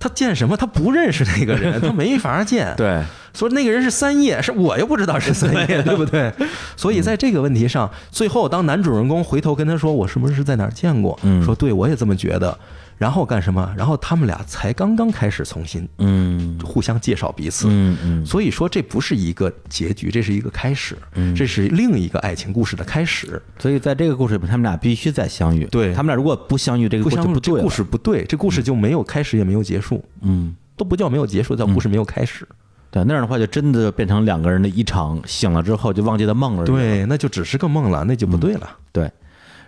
[0.00, 0.56] 他见什么？
[0.56, 3.00] 他不认识那个人， 他没法见。，对，
[3.32, 6.32] 所以那个人是三叶，是我又不知道是三叶， 对不对？
[6.76, 12.58] 所以在这个问题上，最后当男主人公回头跟他说：“我是不是在哪儿见过？”嗯说：“对，我也这么觉得。”
[13.02, 13.74] 然后干什么？
[13.76, 17.66] 然后他们俩才刚刚开始重新嗯互相介绍彼此。
[17.68, 23.42] 嗯嗯所以说，这不是一个结局，这是一个开始，嗯这是另一个爱情故事的开始。
[23.58, 25.64] 所以在这个故事里面，他们俩必须再相遇。
[25.64, 32.46] 对他们俩如果不相遇，这个故事不对故事不对，这故事就没有开始，也没有结束，嗯，都不叫没有结束，叫故事没有开始。
[32.92, 36.66] 对，那样的话就真的变成两个人的一场醒了之后就忘记的梦而已。
[36.66, 38.70] 对，那就只是个梦了，那就不对了。
[38.92, 39.10] 对。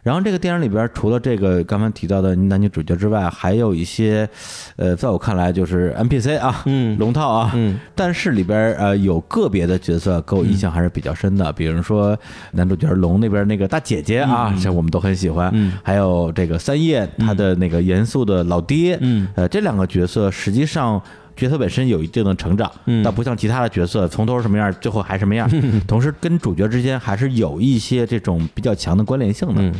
[0.05, 4.29] 然后这个电影里边，除了这个刚刚提到的男女主角之外，还有一些，
[4.77, 12.17] 呃，在我看来就是 NPC 啊，嗯龙套啊，嗯，但是里边呃有个别的角色给我印象还是比较深的，比如说
[12.53, 21.01] 男主角龙那边那个大姐姐啊，这我们都很喜欢，嗯还有这个三叶他的那个严肃的老爹，嗯呃，这两个角色实际上。
[21.37, 25.51] 角色本身有一定的成长，嗯但不像其他的角色从头什么样，最后还什么样。
[25.85, 29.73] 同时，跟主角之间还是有一些这种比较强的关联性的。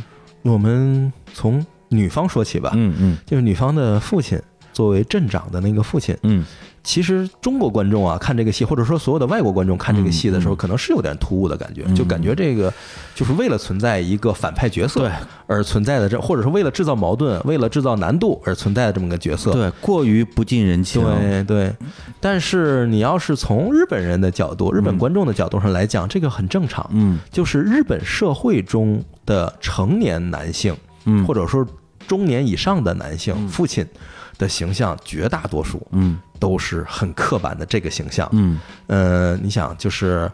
[0.45, 3.19] 嗯，我们从女方说起吧，嗯嗯。
[3.27, 4.41] 就是女方的父亲
[4.73, 6.45] 作为镇长的那个父亲，嗯。
[6.87, 12.71] 其实中国观众啊看这个戏，或者说所有的外国观众看这个戏的时候，可能是有点突兀的感觉，就感觉这个
[13.15, 15.11] 就是为了存在一个反派角色对。
[15.47, 19.53] 而存在的这，或者是为了制造矛盾、为了制造难度而存在的这么个角色。
[19.53, 21.03] 对，过于不近人情。
[21.03, 21.75] 对对，
[22.21, 26.87] 但是你要是从日本人的角度、日本观众的角度上来讲，这个很正常。
[26.93, 27.19] 嗯。
[27.31, 31.67] 就是日本社会中的成年男性，嗯，或者说
[32.07, 33.87] 中年以上的男性，父亲
[34.39, 36.19] 的形象，绝大多数嗯。
[36.41, 38.29] 都是很刻板的这个形象。
[38.33, 38.61] 嗯。
[38.87, 40.31] 呃，你想，就是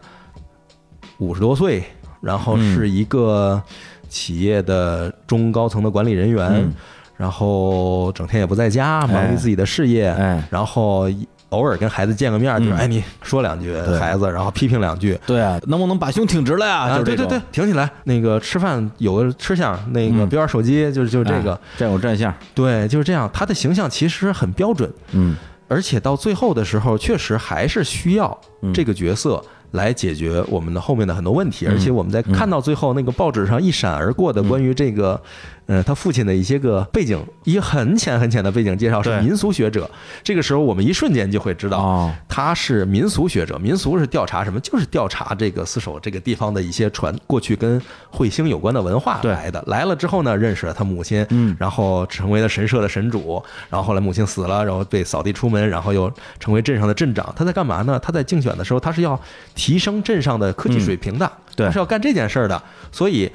[1.19, 1.83] 五十多岁，
[2.19, 3.61] 然后嗯是一个
[4.09, 6.73] 企业的中高层的管理人员，嗯。
[7.15, 9.31] 然后整天也不在家，忙哎。
[9.31, 10.43] 于自己的事业，哎。
[10.49, 11.07] 然后
[11.51, 15.17] 偶尔跟孩子见个面，就是嗯哎你说两句孩子，然后批评两句。
[15.25, 16.99] 对啊，能不能把胸挺直了呀？
[17.03, 17.89] 对对对，挺起来。
[18.03, 22.33] 那个吃饭有个吃相，那个嗯别玩手机，就是就是这个哎，站有站相。
[22.53, 23.29] 对，就是这样。
[23.33, 25.35] 他的形象其实很标准，嗯
[25.67, 29.41] 而且到最后的时候，确实还是需要嗯这个角色
[29.71, 31.65] 来解决我们的后面的很多问题。
[31.65, 35.21] 而且我们在看到最后那个报纸上一闪而过的关于这个，
[35.67, 39.89] 呃，他父亲的一些个背景，一很浅很浅的背景介绍是民俗学者。
[40.23, 43.57] 这个时候我们一瞬间就会知道，哦他是民俗学者。
[43.57, 44.59] 民俗是调查什么？
[44.59, 47.81] 就是调查这个四守这个地方的一些传过去跟
[48.11, 49.63] 彗星有关的文化来的。
[49.67, 57.33] 来了之后呢，认识了他母亲，嗯然后成为了神社的神主，然后后来母亲死了，然后被扫地出门，然后又成为镇上的镇长。
[57.35, 57.99] 他在干嘛呢？
[57.99, 59.19] 他在竞选的时候，他是要
[59.55, 63.31] 提升镇上的科技水平的，他是要干这件事儿的，所以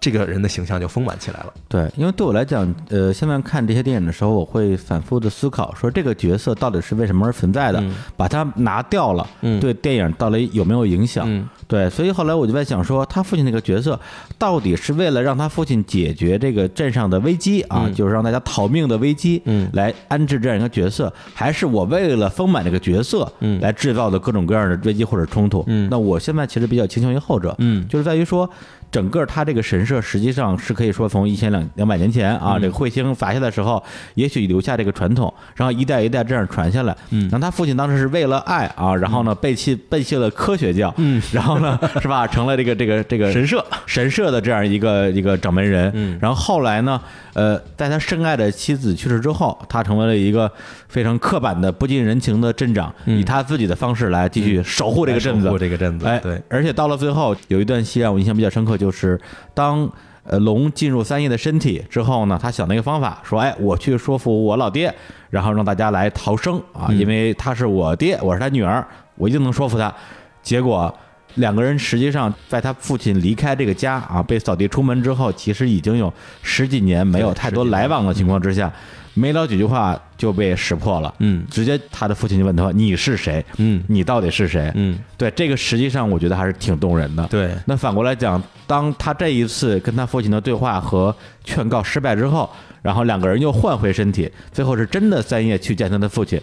[0.00, 1.52] 这个人的形象就丰满起来了。
[1.68, 7.94] 对，因为对我来讲，呃，现在看这些电影的时候，我会反复的思考，说这个角色到底是为什么而存在的，嗯。
[8.16, 9.58] 把它拿掉了，嗯。
[9.60, 11.24] 对电影到底有没有影响？
[11.26, 11.48] 嗯。
[11.66, 13.98] 对，所以后来我就在想说，他父亲那个角色
[14.38, 17.94] 到底是为了让他父亲解决这个镇上的危机啊，嗯。
[17.94, 19.68] 就是让大家逃命的危机，嗯。
[19.72, 23.60] 来安置这样一个角色，还是我为了丰满这个角色，嗯。
[23.60, 25.64] 来制造的各种各样的危机或者冲突？
[25.66, 25.88] 嗯。
[25.90, 27.86] 那我现在其实比较倾向于后者，嗯。
[27.88, 28.48] 就是在于说
[28.90, 33.82] 整个他这个神社实际上是可以说从一千两两百年前啊，这个彗星砸下的时候，
[34.14, 36.96] 也许留下这个传统，然后一代一代这样传下来。
[37.10, 43.64] 嗯，然后他父亲当时是为了爱啊，然后呢背弃背弃了科学教，嗯，然后呢是吧，成了这个这个这个神社。
[43.86, 45.90] 神社的这样一个一个掌门人。
[45.94, 46.18] 嗯。
[46.20, 47.00] 然后后来呢，
[47.36, 50.50] 呃，在他深爱的妻子去世之后，他成为了一个
[50.88, 59.20] 非常刻板的、不近人情的镇长，以他自己的方式来继续守护这个镇子，来守护这个镇子哎，对而且到了最后，有一段戏让我印象比较深刻，就是
[59.52, 59.86] 当
[60.24, 64.94] 呃龙进入三叶的身体之后呢，他想了一个方法，说：“哎，我去说服我老爹，
[65.28, 68.82] 然后让大家来逃生啊，因为他是我爹，我是他女儿，
[69.16, 69.94] 我一定能说服他。”
[70.42, 70.90] 结果。
[71.36, 76.12] 两个人实际上在他父亲离开这个家啊，被扫地出门之后，其实已经有
[76.42, 78.70] 十几年没有太多来往的情况之下，
[79.14, 81.14] 没聊几句话就被识破了。
[81.20, 83.44] 嗯直接他的父亲就问他：“你是谁？
[83.58, 87.26] 嗯你到底是谁？”嗯，对，这个实际上我觉得还是挺动人的。
[87.28, 91.14] 对那反过来讲，当他这一次跟他父亲的对话和
[91.44, 92.50] 劝告失败之后，
[92.82, 96.40] 然后两个人又换回身体，最后是真的三叶去见他的父亲，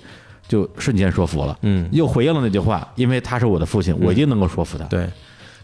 [0.47, 1.57] 就瞬间说服了。
[1.61, 5.09] 嗯又回应了那句话，因为他是我的父亲，我一定能够说服他。，对，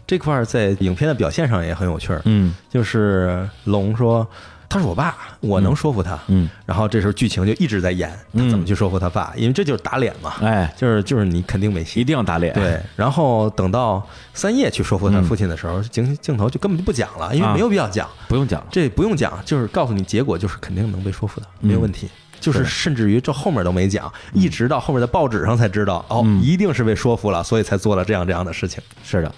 [0.06, 2.22] 这块儿在影片的表现上也很有趣儿。
[2.24, 4.26] 嗯就是龙说
[4.68, 6.16] 他是我爸，我能说服他。
[6.28, 10.34] 嗯，然后这时候剧情就一直在演他怎么去说服他爸，因为这就是打脸嘛。
[10.40, 12.04] 哎，就是就是你肯定没戏一。
[12.04, 12.54] 定要打脸。
[12.54, 14.00] 对，然后等到
[14.32, 18.64] 三叶去说服他父亲的时候，镜镜头就根本就不讲了，因为啊没有必要讲，不用讲。
[18.70, 22.08] 这不用讲，就是告诉你结果就是肯定能被说服的，没有问题。
[22.40, 26.40] 就是是甚至于这后面都没讲，一直到后面的报纸上才知道，哦，嗯。
[26.42, 28.82] 一定是被说服了，所以才做了这样这样的事情。
[29.04, 29.32] 是的。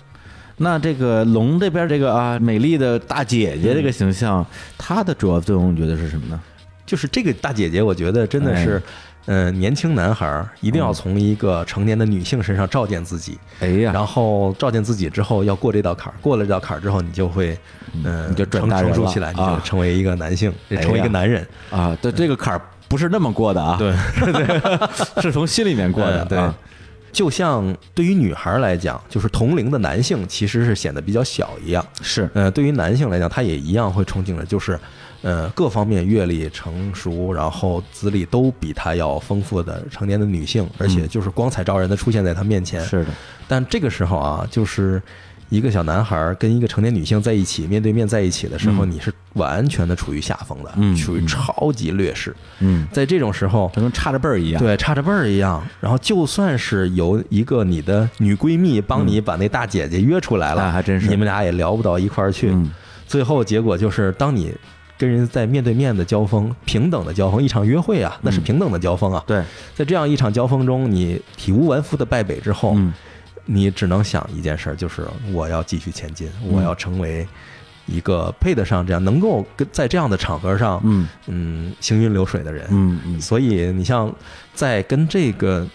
[0.58, 4.46] 那这个龙这边这个啊，美丽的大姐姐这个形象，
[4.78, 6.40] 她的主要作用，你觉得是什么呢？
[6.86, 8.80] 就是这个大姐姐，我觉得真的是，
[9.24, 17.58] 呃，年轻男孩儿一定要从一个成年的女性身上照见自己，哎呀，然后照见自己之后，要过这道坎儿，过了这道坎儿之后，你就会，
[18.04, 19.56] 嗯，你就成成熟起来，你啊。
[19.56, 21.46] 就成为一个男性，成为一个男人。
[21.70, 22.60] 啊，对这个坎儿
[22.92, 23.90] 不是那么过的啊，对，
[25.22, 26.22] 是从心里面过的。
[26.24, 26.54] 嗯对啊，
[27.10, 31.82] 就像对于女孩来讲，就是同龄的男性其实是显得比较小一样。
[32.02, 34.78] 是，呃，对于男性来讲，他也一样会憧憬着，就是，
[35.22, 42.84] 呃，各方面阅历成熟，然后资历都比他要丰富的成年的女性，而且就是光彩照人的出现在他面前。
[42.84, 43.10] 是的，
[43.48, 45.02] 但这个时候啊，就是
[45.52, 52.34] 一个小男孩跟一个成年女性在一起，面对面在一起的时候，嗯你是完全的处于下风的，嗯处于超级劣势。
[52.60, 54.62] 嗯，在这种时候，就跟差着辈儿一样。
[54.62, 55.62] 对，差着辈儿一样。
[55.78, 62.48] 然后就算是有一个你的女闺蜜帮你把那大姐姐约出来了，嗯还真是你们俩也聊不到一块儿去。
[62.48, 62.70] 嗯
[63.06, 64.54] 最后结果就是，当你
[64.96, 69.22] 跟人在面对面的交锋，平等的交锋，一场约会啊，那是嗯平等的交锋啊。
[69.26, 69.42] 对，
[69.74, 72.90] 在这样一场交锋中，你体无完肤的败北之后，嗯
[73.44, 76.52] 你只能想一件事儿，就是我要继续前进，嗯。
[76.52, 77.26] 我要成为
[77.86, 81.08] 一个配得上这样能够跟在这样的场合上，嗯。
[81.26, 82.66] 嗯，行云流水的人。
[82.70, 83.20] 嗯嗯。
[83.20, 84.14] 所以你像
[84.54, 85.66] 在跟这个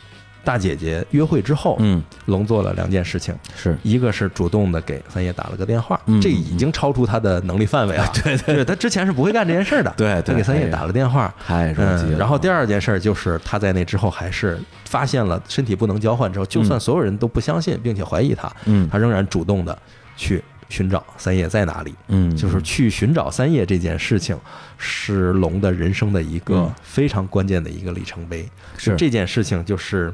[0.47, 8.09] 大姐姐约会之后，嗯，龙做了两件事情，是，一个是主动的给三叶打了个电话，嗯这已经超出他的能力范围了。
[8.23, 9.93] 对对，他之前是不会干这件事儿的。
[9.97, 11.35] 对对他给三叶打了电话。
[11.45, 12.19] 太着急嗯，了。
[12.19, 19.77] 然后第二件事儿就是他在那之后还是发现了身体不能交换之后，就算所有人都不相信并且怀疑他，嗯他仍然主动的
[20.15, 21.93] 去寻找三叶在哪里。
[22.07, 24.39] 嗯，就是去寻找三叶这件事情，
[24.77, 28.47] 是龙的人生的一个嗯非常关键的一个里程碑。
[28.77, 30.13] 是这件事情，就是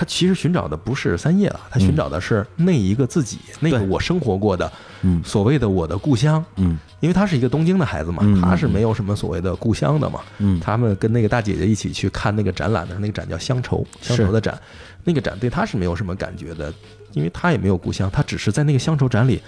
[0.00, 4.72] 他其实寻找的不是三叶了，他寻找的是那一个自己，那个我生活过的
[5.02, 5.22] 嗯。
[5.22, 6.42] 所谓的我的故乡。
[6.56, 6.78] 嗯。
[7.00, 10.20] 因为他是一个东京的孩子嘛嗯，他是没有什么所谓的故乡的嘛。
[10.38, 10.58] 嗯。
[10.58, 14.58] 他们跟那个大姐姐一起去看那个展览的时候，那个展叫乡愁，乡愁的展，
[15.04, 16.72] 那个展对他是没有什么感觉的，
[17.12, 19.42] 因为他也没有故乡，他只是在那个乡愁展里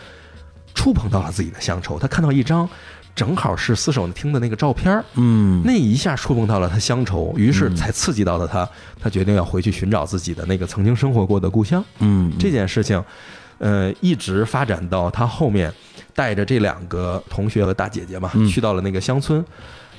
[0.75, 2.69] 触碰到了自己的乡愁，他看到一张
[3.15, 5.05] 正好是四手听的那个照片儿。
[5.15, 5.63] 嗯。
[5.65, 8.69] 那一下触碰到了他乡愁，于是才刺激到了他，
[9.01, 11.85] 他决定要回去寻找自己的那个曾经生活过的故乡。
[11.99, 12.33] 嗯。
[12.39, 13.03] 这件事情，
[13.59, 15.73] 呃，一直发展到他后面
[16.15, 18.49] 带着这两个同学和大姐姐嘛，嗯。
[18.49, 19.45] 去到了那个乡村，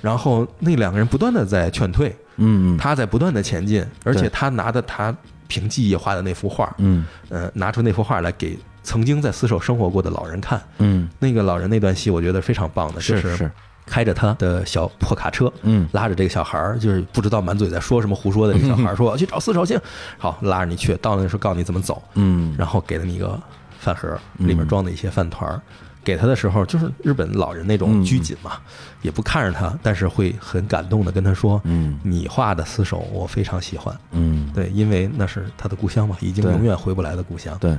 [0.02, 2.76] 然后那两个人不断的在劝退，嗯。
[2.76, 5.16] 嗯他在不断的前进，而且他拿的他
[5.48, 7.06] 凭记忆画的那幅画，嗯。
[7.30, 10.62] 呃，拿出那幅画来给曾经在死守生活过的老人看。
[10.80, 13.52] 嗯那个老人那段戏，我觉得非常棒的，就是是
[13.86, 19.80] 开着他的小破卡车，嗯拉着这个小孩儿，就是不知道满嘴在说什么胡说的这个小孩儿， 说我要去找四手星，
[20.18, 23.40] 好，拉着你去，到那时候告诉你怎么走，嗯然后给了你一个
[23.80, 25.62] 饭盒，里面装的一些饭团儿。
[26.06, 28.58] 给他的时候，就是日本老人那种嗯拘谨嘛，
[29.04, 33.98] 也不看着他，但是会很感动的跟他说：“嗯你画的厮守我非常喜欢。
[34.12, 37.58] 嗯，对，因为那是他的故乡嘛，已经永远回不来的故乡。
[37.58, 37.78] 对，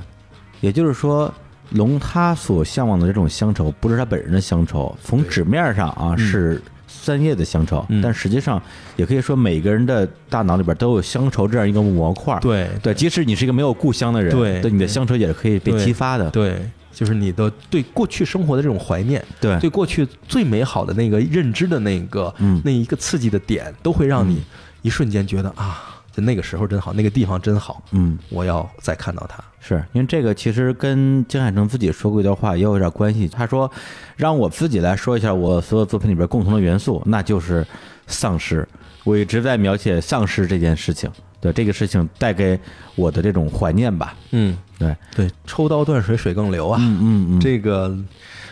[0.61, 1.33] 也就是说，
[1.71, 8.01] 龙他所向往的这种乡愁，不是他本人的乡愁，从纸面上啊是三叶的乡愁，嗯。
[8.01, 8.61] 但实际上
[8.95, 12.37] 也可以说每个人的大脑里边都有乡愁这样一个模块。
[12.39, 12.69] 对。
[12.81, 14.61] 对，即使你是一个没有故乡的人，对。
[14.61, 16.29] 对你的乡愁也是可以被激发的。
[16.29, 19.59] 对，就是你的对过去生活的这种怀念，对。
[19.59, 22.61] 对过去最美好的那个认知的那个、嗯。
[22.63, 24.43] 那一个刺激的点，都会让你
[24.81, 29.43] 一瞬间觉得啊，就那个时候真好，那个地方真好，嗯，我要再看到它。
[29.67, 33.27] 是因为这个其实跟金海城自己说过一段话也有点关系。
[33.27, 33.71] 他说，
[34.15, 37.65] 让我自己来说一下我所有作品里边共同的元素，那就是
[38.05, 38.67] 丧尸。
[39.03, 41.09] 我一直在描写丧尸这件事情，
[41.41, 42.59] 对这个事情带给
[42.95, 44.15] 我的这种怀念吧。
[44.31, 46.79] 嗯，对，对，抽刀断水，水更流啊。
[46.81, 47.95] 嗯嗯嗯，这个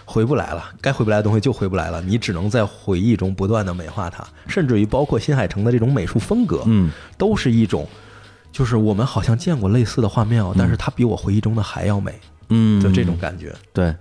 [0.05, 7.87] 回不来了，该回不来的东西就回不来了，你只能在回忆中不断的美化它，甚至于包括新海诚的这种美术风格，嗯都是一种，
[8.53, 12.13] 就是我们好像见过类似的画面哦，但是它比我回忆中的还要美，
[12.47, 13.53] 嗯，就这种感觉。
[13.73, 13.93] 对。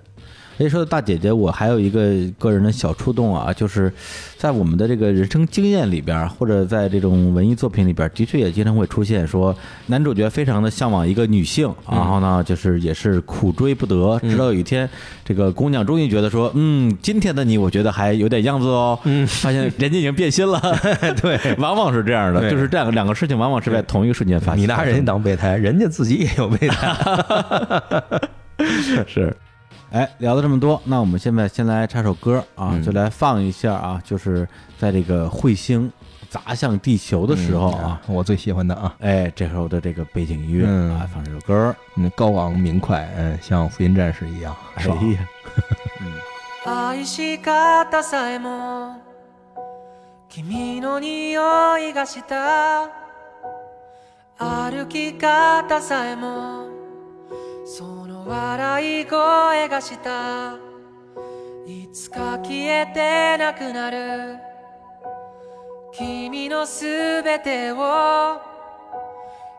[0.58, 3.92] 所以说大姐姐，我还有一个个人的小触动啊，就是
[4.36, 9.54] 在我们的这个人生经验里边儿，或者在这种文艺作品里边儿，的确也经常会出现说，
[9.86, 14.88] 男主角非常的向往一个女性，然后呢，就是也是苦追不得，直到有一天，
[15.24, 20.60] 这个姑娘终于觉得说，嗯，今天的你，我觉得还有点样子哦，嗯，发现人家已经变心了，
[21.20, 24.60] 对， 往往是这样的，就是这样两个事情，往往是在同一个瞬间发生。
[24.60, 26.94] 你拿人家当备胎，人家自己也有备胎。
[29.08, 29.34] 是，
[29.91, 35.91] 哎，聊了这么多，那我们现在先来插首歌啊，嗯就来放一下啊，就是在这个彗星
[36.29, 45.19] 砸向地球的时候啊，我最喜欢的啊，哎，这时候的这个背景音乐、嗯啊，放这首歌，嗯，高昂明快，嗯，像福音战士一样，哎爽呀，
[46.65, 48.97] 愛し方さえも
[50.27, 52.89] 君の匂いがした
[54.37, 56.67] 歩き方さえも
[57.65, 60.56] そ 笑い声がした。
[61.66, 64.36] いつか消えてなくなる。
[65.92, 68.40] 君のすべてを。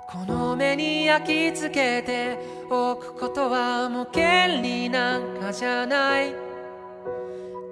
[0.09, 2.64] この目に焼き付けて。
[2.70, 6.34] おくことはもう権利なんかじゃない。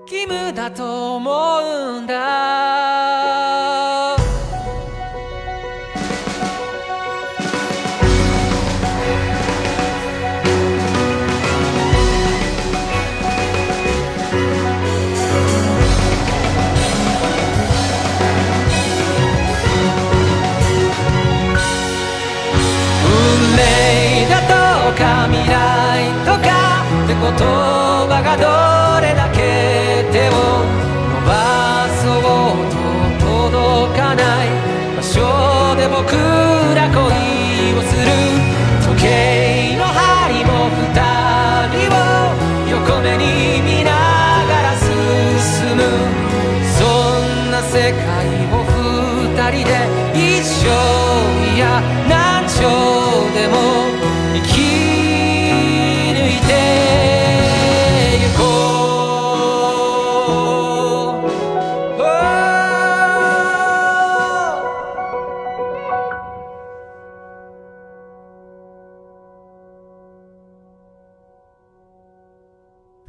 [0.02, 1.60] 義務だと思
[1.98, 2.22] うんだ。
[27.46, 28.46] 葉がど
[29.02, 31.30] れだけ手を伸ば
[32.02, 32.66] そう
[33.20, 34.48] と届かない。
[34.96, 35.16] 場所
[35.76, 36.14] で僕
[36.76, 37.00] ら恋
[37.78, 38.10] をする。
[38.96, 39.41] 時計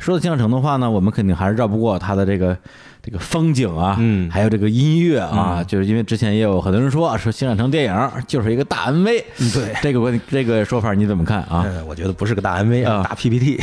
[0.03, 2.57] 说到新海城的话呢，我们肯定还是绕不过他的这个
[3.01, 9.23] 这个风景啊，嗯还有这个音乐啊，就是因为之前也有很多人说啊，说新海诚电影就是一个大 MV，
[9.53, 11.65] 对这个问这个说法你怎么看啊？
[11.67, 13.61] 嗯， 我觉得不是个大 MV 啊啊，大 PPT。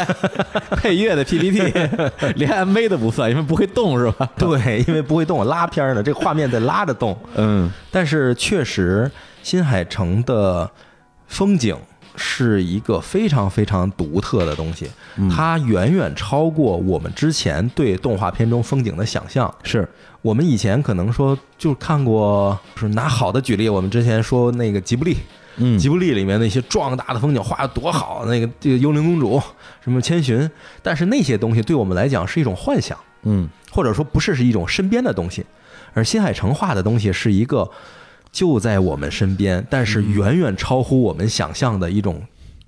[0.76, 1.72] 配乐的 PPT
[2.36, 4.28] 连 MV 都不算，因为不会动是吧？
[4.36, 7.16] 对，因为不会动，拉片儿呢，这个画面在拉着动。
[7.36, 9.10] 嗯但是确实，
[9.42, 10.70] 新海诚的
[11.26, 11.76] 风景
[12.16, 14.88] 是一个非常非常独特的东西，
[15.30, 19.52] 它远远超过我们之前对动画片中风景的想象。
[19.62, 19.88] 是，
[20.20, 25.16] 我们以前可能说就看过，就是拿好的举例，我们之前说那个吉卜力，
[25.56, 29.40] 嗯吉卜力里面那些壮大的风景画的多好，那个这个幽灵公主，
[29.82, 30.50] 什么千寻，
[30.82, 32.98] 但是那些东西对我们来讲是一种幻想。
[33.24, 35.46] 嗯或者说不是是一种身边的东西，
[35.94, 37.70] 而新海诚画的东西是一个
[38.32, 42.20] 就在我们身边，但是远远超乎我们想象的一种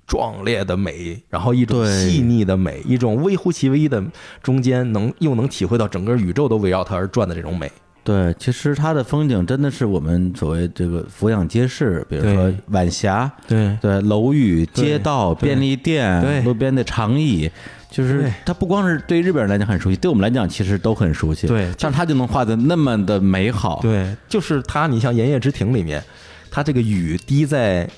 [0.05, 4.03] 壮烈的美，然后一种细腻的美，一种微乎其微的
[4.43, 7.71] 中间能又能体会到整个宇宙都围绕它而转的这种美。
[8.03, 13.75] 对，其实它的风景真的是我们所谓这个俯仰皆是，比如说晚霞，对。
[13.81, 16.43] 对，楼宇、街道、便利店、对。
[16.43, 17.49] 路边的长椅，
[17.89, 21.47] 就是对它不光是对日本人来讲很熟悉，对我们来讲其实都很熟悉。
[21.47, 23.79] 对但是它就能画的那么的美好。
[23.81, 26.03] 对，就是他，你像《炎夜之庭》里面，
[26.51, 27.89] 他这个雨滴在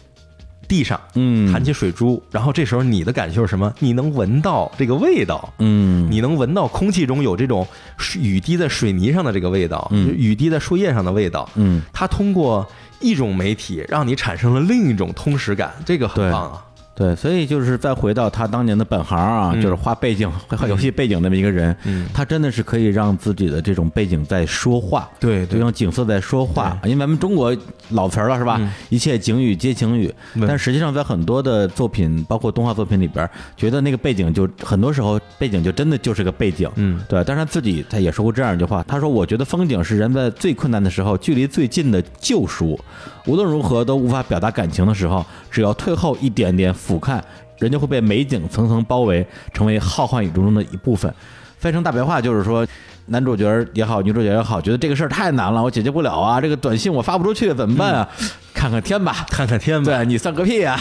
[0.68, 3.74] 地上，嗯弹起水珠，然后这时候你的感受是什么？
[3.80, 7.66] 你能闻到这个味道，嗯你能闻到空气中有这种
[7.98, 11.50] 水雨滴在水泥上的这个味道，嗯雨滴在树叶上的味道。
[11.56, 12.70] 嗯他通过
[13.00, 16.66] 一种媒体让你产生了另一种通识感，这个很棒啊！
[16.98, 19.62] 对，所以就是再回到他当年的本行啊，嗯。
[19.62, 22.08] 就是画背景、 画游戏背景那么一个人，嗯。
[22.12, 26.76] 他真的是可以让自己的这种背景在说话，对就用景色在说话。
[26.86, 27.56] 因为咱们中国
[27.90, 28.58] 老词儿了是吧？
[28.60, 28.72] 嗯。
[28.90, 30.48] 一切景语皆情语，对。
[30.48, 37.00] 但实际上在很多的作品，包括动画作品里边，觉得那个背景就很多时候背景就真的就是个背景，嗯。
[37.08, 37.24] 对。
[37.24, 42.80] 但是他自己他也说过这样一句话，他说：“我觉得风景是人在最困难的时候距离最近的救赎，
[43.28, 47.22] 无论如何都无法表达感情的时候，只要退后一点点俯瞰，
[47.60, 51.14] 人就会被美景层层包围，成为浩瀚宇宙中的一部分。”
[51.60, 52.66] 翻译成大白话就是说，
[53.08, 58.08] 男主角也好，女主角也好，觉得这个事儿太难了，我解决不了啊，这个短信我发不出去怎么办啊？
[58.54, 60.80] 看看天吧，看看天吧，对你算个屁呀、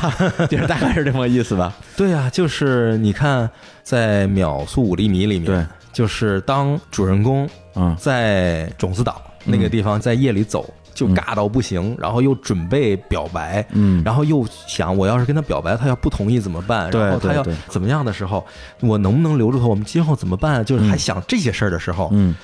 [0.50, 1.74] 就是大概是这么个意思吧？
[1.96, 3.48] 对啊、就是你看，
[3.82, 14.02] 在《秒速五厘米》里面，对，就是当主人公嗯在种子岛那个地方在夜里走，就尬到不行，然后又准备表白，嗯。
[14.02, 16.90] 然后又想我要是跟他表白，他要不同意怎么办？
[16.90, 18.44] 对然后他要怎么样的时候，
[18.80, 19.66] 我能不能留住他？
[19.66, 20.64] 我们今后怎么办？
[20.64, 22.34] 就是还想这些事儿的时候，嗯。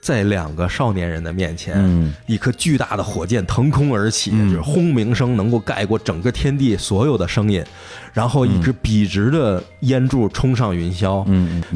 [0.00, 2.12] 在两个少年人的面前，嗯。
[2.26, 4.50] 一颗巨大的火箭腾空而起，嗯。
[4.50, 7.64] 就是轰鸣声能够盖过整个天地所有的声音，
[8.12, 11.24] 然后一支笔直的烟柱冲上云霄，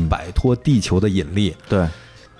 [0.08, 1.86] 摆脱地球的引力，对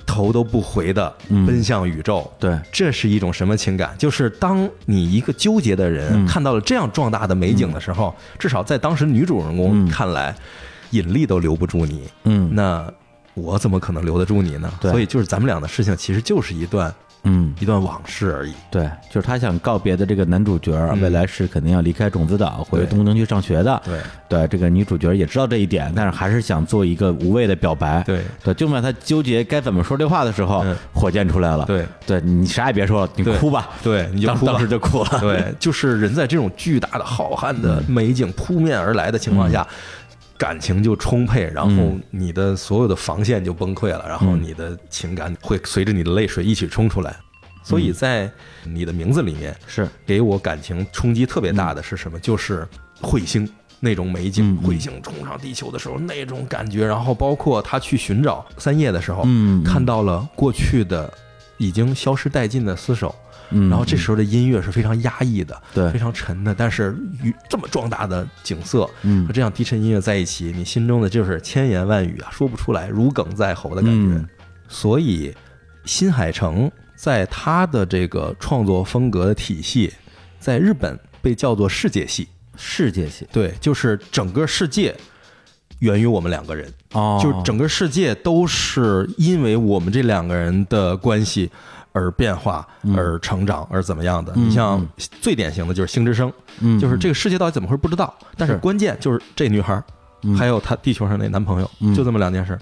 [0.06, 1.44] 头都不回的嗯。
[1.44, 2.30] 奔向宇宙。
[2.38, 3.94] 对，这是一种什么情感？
[3.98, 6.26] 就是当你一个纠结的人嗯。
[6.26, 10.34] 看到了这样壮大的美景的时候，至少在当时女主人公嗯看来，
[10.90, 12.54] 引力都留不住你，嗯。
[12.54, 12.90] 那
[13.34, 14.72] 我怎么可能留得住你呢？
[14.80, 14.90] 对。
[14.90, 16.94] 所以就是咱们俩的事情，其实就是一段
[17.28, 18.54] 嗯一段往事而已。
[18.70, 20.72] 对，就是他想告别的这个男主角，
[21.02, 23.82] 未来是肯定要离开种子岛回对东京去上学的。
[23.84, 23.98] 对
[24.28, 28.02] 对，这个女主角也知道这一点，但是还是想做一个无谓的表白。
[28.04, 31.64] 对对，就在他纠结该怎么说这话的时候，嗯火箭出来了。
[31.66, 33.68] 对对，你啥也别说了，你哭吧。
[33.82, 35.18] 对，你就当时就哭了。
[35.20, 39.66] 对，就是人在这种巨大的、浩瀚的美景扑面而来的情况下，
[40.38, 42.02] 感情就充沛，然后嗯。
[42.10, 44.42] 你的所有的防线就崩溃了，然后嗯。
[44.42, 47.16] 你的情感会随着你的泪水一起冲出来。
[47.62, 48.30] 所以在
[48.62, 52.16] 你的名字里面，是，给我感情冲击特别大的是什么？
[52.20, 52.64] 就是
[53.02, 53.48] 彗星
[53.80, 61.12] 那种美景彗星冲上地球的时候那种感觉，然后包括他去寻找三叶的时候，嗯，看到了过去的
[61.58, 63.12] 已经消失殆尽的厮守，
[63.50, 65.90] 嗯，然后这时候的音乐是非常压抑的，对。
[65.90, 69.26] 非常沉的，但是与这么壮大的景色嗯。
[69.26, 74.16] 和这样低沉音乐在一起，你心中的就是千言万语啊，说不出来，如鲠在喉的感觉。
[74.16, 74.28] 嗯。
[74.68, 75.32] 所以，
[75.84, 79.92] 新海诚在他的这个创作风格的体系，
[80.40, 82.26] 在日本被叫做世界系，
[82.56, 83.26] 世界系。
[83.32, 84.92] 对，就是整个世界
[85.78, 86.72] 源于我们两个人。
[86.92, 91.50] 哦，就是整个世界都是因为我们这两个人的关系
[91.96, 94.30] 而变化、而成长、而怎么样的。
[94.36, 96.28] 嗯你像最典型的就是《星之声》，
[96.60, 98.60] 嗯就是这个世界到底怎么回事不知道，但是是。
[98.60, 99.82] 关键就是这女孩，
[100.38, 101.94] 还有她地球上那男朋友，嗯。
[101.94, 102.58] 就这么两件事。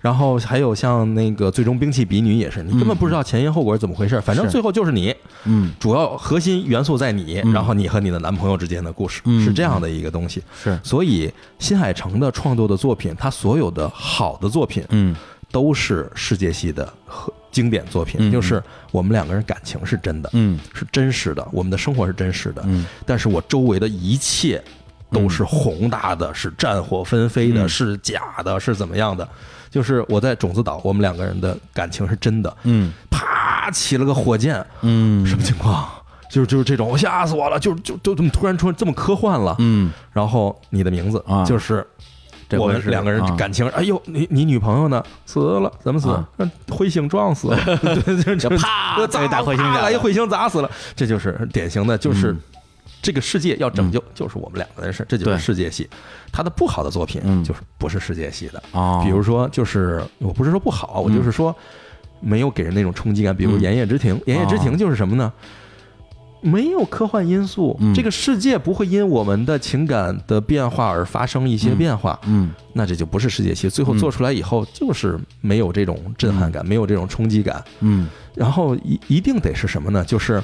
[0.00, 5.14] 然后还有像那个《最终兵器比女》也是，你根本不知道前因后果是怎么回事，反正最后就是你，
[5.44, 5.72] 嗯。
[5.78, 7.52] 主要核心元素在你，嗯。
[7.52, 9.44] 然后你和你的男朋友之间的故事嗯。
[9.44, 10.42] 是这样的一个东西。
[10.62, 10.78] 是。
[10.82, 15.14] 所以新海诚的创作的作品，他所有的好的作品，嗯。
[15.50, 24.62] 都是世界系的和经典作品，嗯就是我们两个人感情是真的，嗯是真实的，我们的生活是真实的，嗯但是我周围的一切
[25.10, 29.28] 都是宏大的，是战火纷飞的，嗯是假的，是怎么样的？
[29.68, 35.88] 就是我在种子岛，我们两个人的感情是真的，嗯啪起了个火箭，嗯什么情况？
[36.30, 37.58] 就是就是这种，吓死我了！
[37.58, 39.56] 就就就这么突然出这么科幻了。
[39.58, 41.84] 嗯，然后你的名字啊就是
[42.56, 43.34] 我们两个人啊。
[43.36, 45.02] 感情，哎呦，你你女朋友呢？
[45.26, 46.08] 死了，怎么死
[46.68, 49.42] 彗星撞死了， 对，就就啪 砸啪
[49.82, 52.40] 来一彗星砸死了，这就是典型的，就是嗯。
[53.00, 55.88] 这个世界要拯救，就是我们两个人的事，这就是世界系。
[56.32, 57.44] 他的不好的作品嗯。
[57.44, 61.54] 就是不是世界系的，啊，比如说就是我不是说不好，我就是说
[62.20, 63.60] 没有给人那种冲击感，比如《嗯。
[63.60, 65.32] 炎夜之庭》，《炎夜之庭哦》就是什么呢？
[66.40, 67.92] 没有科幻因素，嗯。
[67.94, 72.50] 这个世界不会因我们的情感的变化而发生一些变化，嗯。
[72.72, 73.68] 那这就不是世界系。
[73.68, 78.08] 最后做出来以后，就是没有这种震撼感，没有这种冲击感，嗯。
[78.34, 80.04] 然后一一定得是什么呢？
[80.04, 80.42] 就是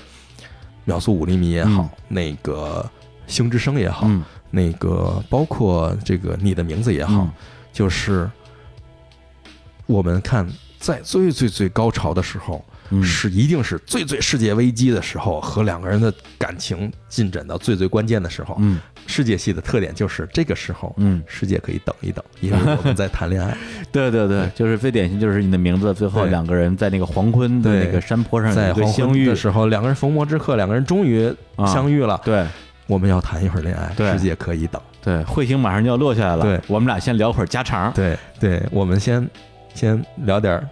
[0.85, 1.91] 秒速五厘米也好，嗯。
[2.09, 2.89] 那个
[3.27, 4.23] 星之声也好，嗯。
[4.51, 7.31] 那个包括这个你的名字也好，嗯。
[7.73, 8.31] 就是
[9.87, 10.49] 我们看
[10.79, 18.57] 在最最最高潮的时候，嗯是一定是最最世界危机的时候，和两个人的感情进展到最最关键的时候。
[18.59, 23.57] 嗯，世界戏的特点就是这个时候，嗯世界可以等一等，因为我们在谈恋爱，
[23.93, 28.53] 对对对，就是最典型就是你的名字，最后两个人在那个黄昏的那个山坡上
[28.93, 32.21] 相遇的，时候，两个人逢魔之刻，两个人终于啊相遇了。
[32.25, 32.47] 对
[32.87, 34.81] 我们要谈一会儿恋爱，对世界可以等。
[35.03, 39.29] 对，彗星马上就要落下来了，对我们俩先聊会儿家常，对对，我们先
[39.75, 40.67] 先聊点儿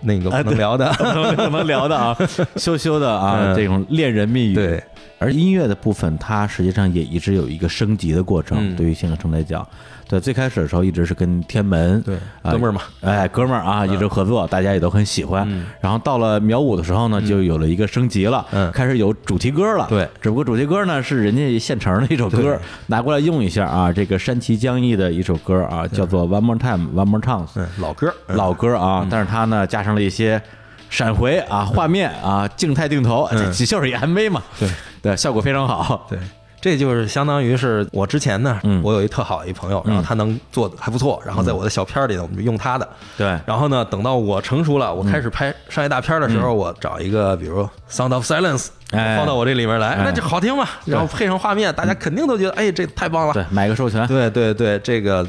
[0.00, 0.92] 那个哎不能聊的。
[1.36, 2.16] 怎么聊的啊？
[2.56, 4.54] 羞羞的啊，嗯这种恋人蜜语。
[4.54, 4.82] 对，
[5.18, 8.58] 而音乐的部分，它实际上也一直有一个升级的过程。
[8.60, 9.66] 嗯对于新河城来讲，
[10.08, 15.44] 对最开始的时候一直是跟天门对，啊哥们儿嘛，哎，哥们儿啊，一直合作，大家也都很喜欢。
[15.50, 19.86] 嗯然后到了秒五的时候呢，就有了一个升级了，嗯开始有主题歌了。
[19.88, 23.92] 对只不过主题歌呢是人家现成的一首歌，拿过来用一下啊。
[23.92, 30.40] 这个山崎将义的一首歌啊，叫做《One More Time, One More Chance》，嗯，老歌老歌啊，但是它呢加上了一些
[30.88, 34.42] 闪回啊、画面啊、静态定头，嗯这就是一 MV 嘛。
[34.58, 34.68] 对
[35.02, 36.06] 对，效果非常好。
[36.08, 36.18] 对，
[36.66, 42.88] 这就是相当于是我之前呢，嗯我有一特好一朋友，然后他能做的还不错，然后在我的小片儿里呢，我们就用他的。
[43.16, 50.66] 对，然后呢，等到我成熟了，我开始拍商业大片的时候，我找一个，比如《Sound of Silence》，哎放到我这里面来，哎那就好听嘛。
[50.86, 53.32] 然后配上画面，大家肯定都觉得，哎，这太棒了。
[53.32, 54.04] 对，买个授权。
[54.08, 55.24] 对对对，这个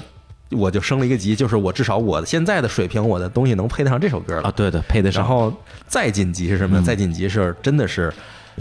[0.49, 4.51] 我就升了一个级，就是我至少我现在的水平，我的东西能配得上这首歌了啊，。
[4.55, 5.21] 对对，配得上。
[5.21, 5.53] 然后
[5.85, 6.83] 再晋级是什么呢？
[6.83, 8.11] 再晋级是真的是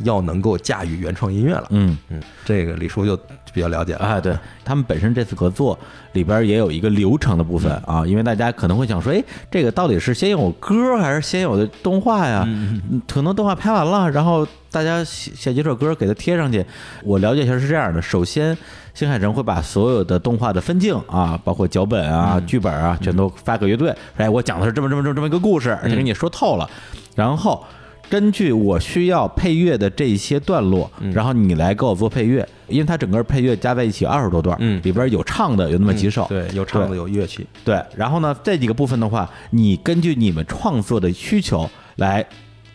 [0.05, 1.66] 要能够驾驭原创音乐了。
[1.70, 3.16] 嗯，嗯，这个李叔就
[3.52, 4.01] 比较了解了。
[4.01, 5.78] 哎，对他们本身这次合作
[6.12, 12.44] 里边也有一个流程的部分啊，因为大家可能会想说，哎，这个到底是先有歌还是先有的动画呀？
[12.47, 16.64] 嗯可能动画拍完了，然后大家写写几首歌给它贴上去。
[17.02, 18.56] 我了解一下是这样的，首先
[18.93, 26.68] 新海诚会把所有的动画的分镜啊，包括脚本啊、剧本啊，全都发给乐队，哎，我讲的是这么这么这么这么一个故事，而且给你说透了，
[27.14, 27.64] 然后。
[28.08, 34.80] 根据我需要配乐的这些段落，然后你来给我做配乐，因为它整个配乐加在一起二十多段，嗯。
[34.84, 37.46] 里边有唱的有那么几首，对，有唱的，有乐器。
[37.64, 42.24] 对，然后呢，这几个部分的话，你根据你们创作的需求来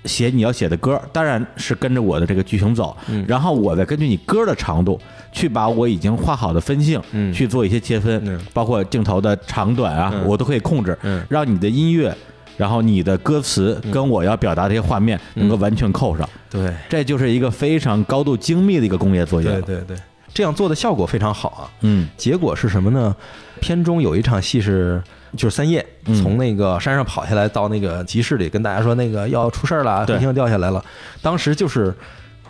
[0.04, 3.24] 写你要写的歌，当然是跟着我的这个剧情走，嗯。
[3.28, 5.00] 然后我再根据你歌的长度
[5.32, 7.32] 去把我已经画好的分镜，嗯。
[7.32, 8.40] 去做一些切分，嗯。
[8.54, 10.28] 包括镜头的长短啊，嗯。
[10.28, 11.24] 我都可以控制，嗯。
[11.30, 12.14] 让你的音乐。
[12.58, 19.50] 然后你的歌词跟我要表达这些画面能够完全扣上，对，这就是一个非常高度精密的一个工业作业。
[19.50, 19.98] 对对对，
[20.34, 21.64] 这样做的效果非常好啊。
[21.82, 23.16] 嗯结果是什么呢？
[23.60, 25.02] 片中有一场戏是，
[25.36, 30.84] 就是三叶嗯从那个山上跑下来，到那个集市里跟大家说那个要出事儿了，对彗星掉下来了。
[31.22, 31.94] 当时就是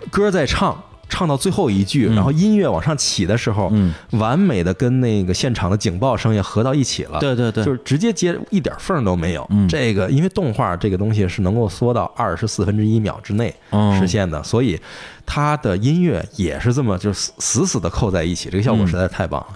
[0.09, 0.81] 歌在唱。
[1.11, 7.19] 唱到最后一句，嗯然后音乐往上起的时候，嗯，完美的跟那个现场的警报声也合到一起了。
[7.19, 9.45] 对对对，就是直接接一点缝儿都没有。
[9.51, 14.79] 嗯这个因为动画这个东西是能够缩到二十四分之一秒之内哦实现的，所以
[15.25, 19.47] 它的音乐也是这么就是死死死的扣在一起，这个效果嗯实在是太棒了。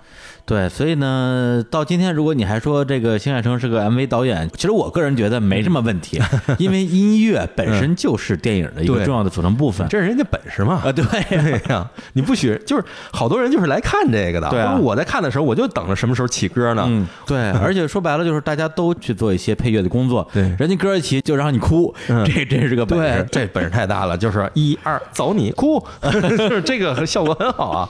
[0.45, 6.21] 对，所以呢，到今天如果你还说这个新海诚是个 MV 导演，其实我个人觉得没什么问题，
[6.59, 9.87] 因为音乐本身就是电影的一个重要的组成部分。
[9.89, 10.83] 这是人家本事嘛。
[10.85, 14.47] 啊，对对呀，你不许就是好多人就是来看这个的。
[14.49, 16.83] 对啊我在看的时候，我就等着什么时候起歌呢。
[16.87, 23.27] 嗯，对， 而且说白了就是大家都去做一些配乐的工作，对人家歌一起就让你哭，嗯这真是个本事，。
[23.31, 27.89] 这本事太大了，就是一二走你哭， 就是这个效果很好啊。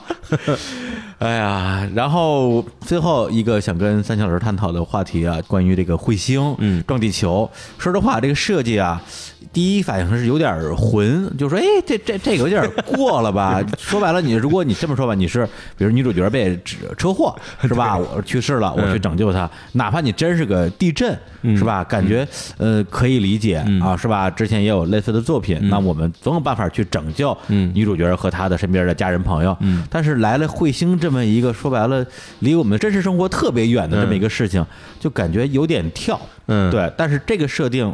[1.18, 9.02] 哎呀，然后最后一个想跟三小老师探讨的话题啊，关于这个彗星嗯撞地球，说实话，这个设计啊。
[9.56, 13.58] 第一反应是有点混，就说哎，这这这个有点过了吧？
[13.80, 17.96] 说白了，你如果你这么说吧，你是比如女主角被指车祸 是吧？
[17.96, 21.18] 我去世了，我去拯救她，哪怕你真是个地震
[21.56, 21.82] 是吧？
[21.84, 22.28] 感觉
[22.58, 24.28] 呃可以理解啊，是吧？
[24.28, 29.56] 之前也有类似的作品，那我们总有办法去拯救嗯女主角和她的身边的家人朋友。
[29.60, 32.04] 嗯但是来了彗星这么一个说白了
[32.40, 34.62] 离我们真实生活特别远的这么一个事情，
[35.00, 36.20] 就感觉有点跳。
[36.48, 37.92] 嗯，对，但是这个设定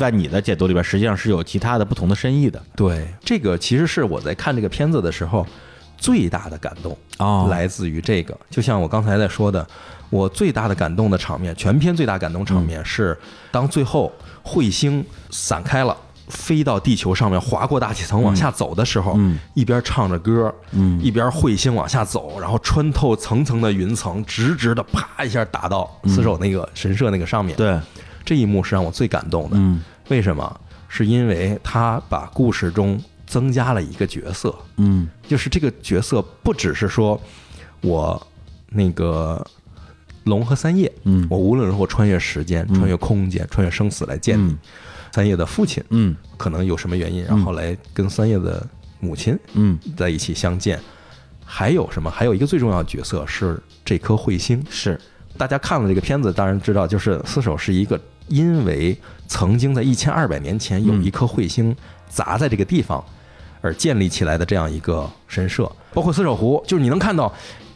[0.00, 2.60] 在你的解读里边，实际上是有其他的不同的深意的。
[2.74, 5.46] 对，这个其实是我在看这个片子的时候
[5.98, 8.34] 最大的感动啊来自于这个。
[8.48, 9.64] 就像我刚才在说的，
[10.08, 13.14] 我最大的感动的场面，全片最大感动场面是
[13.52, 14.10] 当最后
[14.42, 15.94] 彗星散开了。
[16.30, 27.56] 飞到地球上面，划过大气层往下走的时候，嗯一边唱着歌，嗯一边彗星往下走，然后穿透层层的云层，直直的啪一下打到死守那个神社那个上面。
[27.56, 27.76] 对，
[28.24, 29.56] 这一幕是让我最感动的。
[29.56, 30.60] 嗯为什么？
[30.88, 37.20] 是因为他把故事中增加了一个角色，嗯就是这个角色不只是说
[37.80, 38.26] 我
[38.68, 39.46] 那个
[40.24, 44.52] 龙和三叶，嗯我无论如何穿越时间、穿越空间、穿越生死来见你。
[44.52, 44.58] 嗯
[45.12, 48.64] 三叶的父亲嗯可能有什么原因，然后来跟三叶的
[49.00, 50.78] 母亲嗯，在一起相见。
[51.44, 52.08] 还有什么？
[52.08, 54.64] 还有一个最重要的角色是这颗彗星。
[54.70, 55.00] 是，
[55.36, 58.00] 大家看了这个片子，当然知道，就是四手是一个
[58.30, 58.96] 因为
[59.28, 61.76] 曾经在一千二百年前有一颗彗星
[62.08, 63.04] 砸在这个地方
[63.60, 65.70] 而建立起来的这样一个神社。
[65.92, 67.32] 包括四手湖，就是你能看到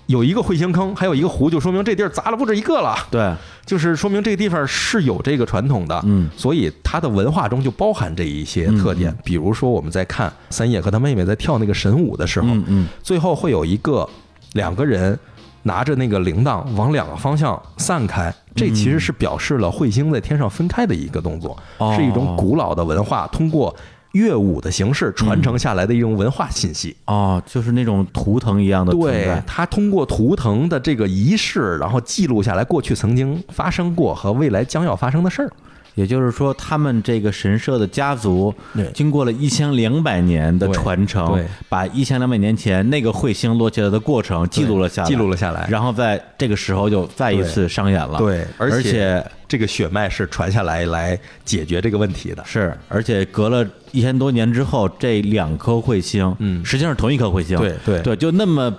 [0.06, 3.34] 有一个彗星坑，还有一个湖，就说明这地儿砸了不止一个了，对，
[3.66, 6.00] 就是说明这个地方是有这个传统的。
[6.04, 9.16] 嗯所以它的文化中就包含这一些特点。
[9.24, 14.08] 比如说我们在看三叶和他妹妹在跳那个神舞的时候，嗯嗯最后会有一个
[14.52, 15.18] 两个人
[15.64, 23.74] 拿着那个铃铛往两个方向散开，这其实是表示了彗星在天上分开的一个动作，哦是一种古老的文化，通过
[24.12, 26.96] 乐舞的形式传承下来的一种文化信息。
[27.06, 35.50] 哦，就是那种图腾一样的存对在，它通过图腾的这个仪式，然后记录下来过去曾经发生过和未来将要发生的事儿。
[35.94, 48.18] 也就是说，他们这个神社的家族对，经过了一千两百年的传承，对把一千两百年前那个彗星落下来的过程记录了下来，记录了下来然后在这个时候就再一次上演了。
[48.18, 52.42] 对，而且这个血脉是传下来来解决这个问题的。
[52.44, 58.72] 是，而且隔了一千多年之后，这两颗彗星，嗯实际上是同一颗彗星，对对对，就那么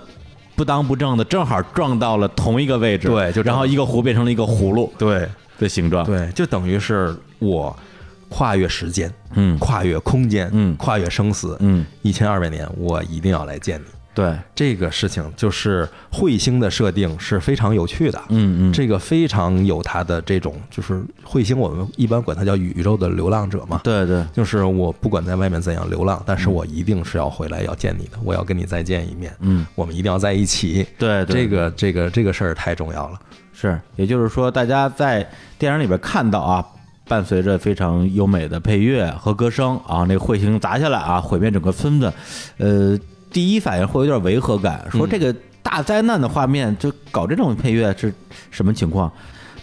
[0.54, 5.26] 不当不正的，正好撞到了同一个位置，对就然后一个湖变成了一个葫芦对
[5.58, 7.76] 的形状，对，就等于是我
[8.28, 9.58] 跨越时间，嗯。
[9.58, 10.76] 跨越空间，嗯。
[10.76, 13.84] 跨越生死，嗯，一千二百年，我一定要来见你。
[14.14, 23.78] 对，这个事情就是彗星的设定是非常有趣的，嗯嗯，这个非常有它的这种，就是彗星，我们一般管它叫宇宙的流浪者嘛。
[23.84, 30.86] 对对，就是我不管在外面怎样流浪，但是我一定是要回来要见你的，我要跟你再见一面，嗯，我们一定要在一起。
[30.98, 33.20] 对对，这个这个这个事儿太重要了。
[33.58, 35.26] 是，也就是说，大家在
[35.58, 36.62] 电影里边看到啊，
[37.08, 42.12] 伴随着非常优美的配乐和歌声啊，那个彗星砸下来啊，毁灭整个村子，
[42.58, 42.98] 呃，
[43.30, 48.12] 第一反应会有点违和感，说嗯这个大灾难的画面就搞这种配乐是
[48.50, 49.10] 什么情况？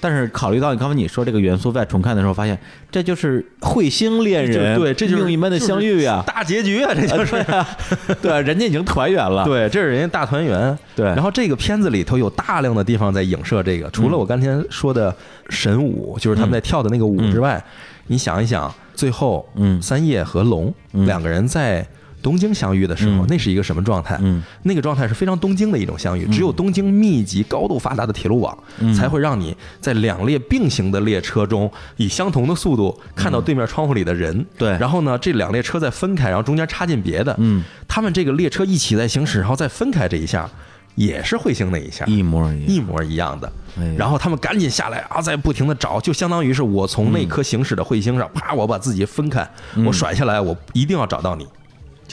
[0.03, 2.59] 但是考虑到你刚才你说这个元素，在重看的时候发现，
[2.91, 7.31] 这就是彗星恋人对，这就是命运般的相遇呀、大结局啊，这就是。
[7.31, 7.67] 对啊，
[8.21, 10.77] 对啊，人家已经团圆了，对，这是人家大团圆。
[10.93, 11.05] 对。
[11.05, 15.15] 然后这个片子里头有大量的地方在影射这个，除了我刚才说的
[15.47, 17.63] 神舞，就是他们在跳的那个舞之外，
[18.07, 19.81] 你想一想，最后，嗯。
[19.81, 21.05] 三叶和龙嗯。
[21.05, 21.87] 两个人在
[22.23, 24.17] 东京相遇的时候嗯，那是一个什么状态？
[24.21, 24.41] 嗯。
[24.63, 28.91] 那个状态是非常东京的一种相遇，只有东京密集、高度发达的铁路网，嗯。
[28.93, 34.35] 才会让你在两列并行的列车中，以相同的速度看到对面窗户里的人。
[34.35, 34.69] 嗯对。
[34.77, 37.35] 然后呢，这两列车再分开，然后中间插进别的。
[37.39, 40.49] 嗯，他们这个列车一起在行驶，然后再分开这一下，
[40.95, 43.51] 也是彗星那一下，一模一样，一模一样的。
[43.77, 43.93] 哎。
[43.97, 49.45] 然后他们赶紧下来啊，再不停的找，就相当于是我从那颗行驶的彗星上，啪，我把自己分开，
[49.75, 49.83] 嗯。
[49.85, 51.45] 我甩下来，我一定要找到你。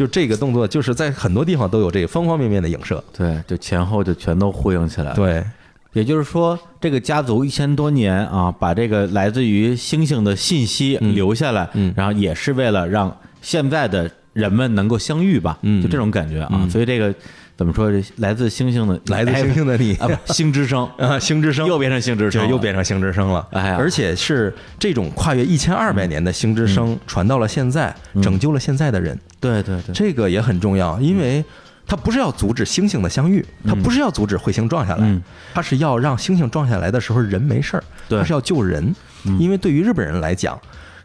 [0.01, 3.05] 就这个动作，就是在很多地方都有这个方方面面的影射。
[3.15, 5.15] 对，就前后就全都呼应起来了。
[5.15, 5.45] 对，
[5.93, 16.49] 也就是说，这个家族一千多年啊，把这个来自于星星的信息嗯留下来，嗯然后也是为了让现在的人们能够相遇吧，嗯就这种感觉啊。
[16.55, 17.15] 嗯所以这个
[17.61, 17.93] 怎么说？
[17.93, 19.95] 这来自星星的，来自星星的你
[20.29, 23.47] 星之声啊，星之声又变成星之声又变成星之声了。
[23.51, 29.15] 哎呀而且是这种跨越一千二百年的星之声传到了现在，拯救了现在的人。
[29.39, 31.45] 对对对，这个也很重要，因为
[31.87, 35.23] 它不是要阻止星星的相遇，它不是要阻止彗星撞下来嗯，
[35.53, 38.95] 它是要让星星撞下来的时候人没事儿，它是要救人。
[39.39, 40.59] 因为对于日本人来讲，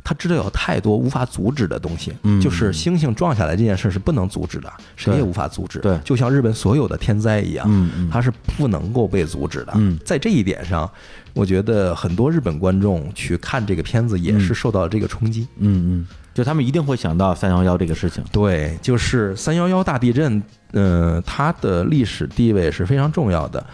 [0.05, 5.79] 他知道有太多无法阻止的东西，嗯就是星星撞下来这件事是不能阻止的，谁也无法阻止。
[5.79, 7.67] 对就像日本所有的天灾一样，
[8.11, 9.73] 它是不能够被阻止的。
[9.75, 10.87] 嗯在这一点上，
[11.33, 15.47] 我觉得很多日本观众去看这个片子也是受到了这个冲击。
[15.57, 18.23] 嗯嗯，就他们一定会想到三幺幺这个事情。
[18.31, 20.41] 对，就是三幺幺大地震，
[20.73, 23.65] 嗯、它的历史地位是非常重要的。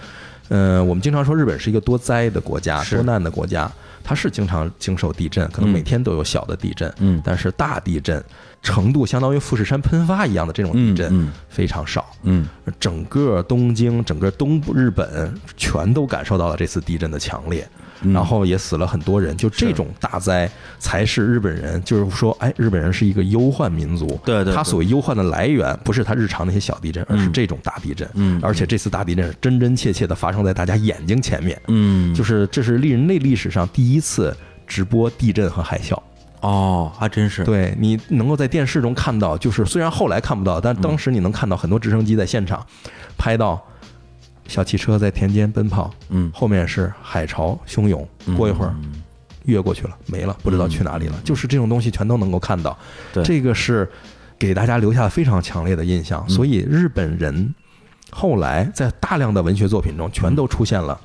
[0.47, 3.71] 嗯、我们经常说日本是一个多灾的国家、多难的国家，
[4.03, 5.73] 它是经常经受地震，可能嗯。
[5.73, 7.21] 每天都有小的地震，嗯。
[7.23, 8.23] 但是大地震
[8.61, 12.09] 程度相当于富士山喷发一样的这种地震非常少。
[12.23, 12.47] 嗯。
[12.79, 19.35] 整个东京、整个东部日本全都感受到了这次地震的强烈，嗯然后也死了很多人。
[19.37, 20.49] 就这种大灾，
[20.79, 24.19] 才是日本人，就是说，哎，日本人是一个忧患民族。
[24.23, 28.09] 对他所谓忧患的来源，不是他日常那些小地震，而是这种大地震。
[28.13, 35.97] 嗯而且这次大地震是真真切切的发生在大家眼睛前面，嗯，就是这是人类历史上第一次直播地震和海啸。
[36.41, 37.43] 哦，还真是。
[37.43, 42.65] 对你能够在电视中看到，就是虽然后来看不到，但当时你能看到很多直升机在现场
[43.15, 43.63] 拍到
[44.47, 46.31] 小汽车在田间奔跑，嗯。
[46.34, 48.07] 后面是海潮汹涌，
[48.38, 49.01] 过一会儿嗯
[49.45, 51.19] 越过去了，没了，不知道去哪里了。
[51.23, 52.77] 就是这种东西全都能够看到，
[53.11, 53.23] 对。
[53.23, 53.89] 这个是
[54.38, 56.23] 给大家留下了非常强烈的印象。
[56.27, 56.30] 嗯。
[56.30, 57.53] 所以日本人
[58.11, 60.99] 后来在大量的文学作品中，全都出现了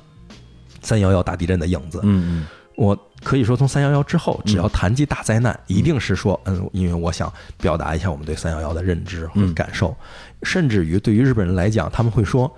[0.81, 1.99] 三幺幺大地震的影子。
[2.03, 2.45] 嗯
[2.75, 9.51] 我可以说，从三幺幺之后，只要谈及大灾难，一定是说，嗯，因为我想表达一下我们对三幺幺的认知和嗯。
[9.55, 9.97] 感受，
[10.43, 12.55] 甚至于对于日本人来讲，他们会说。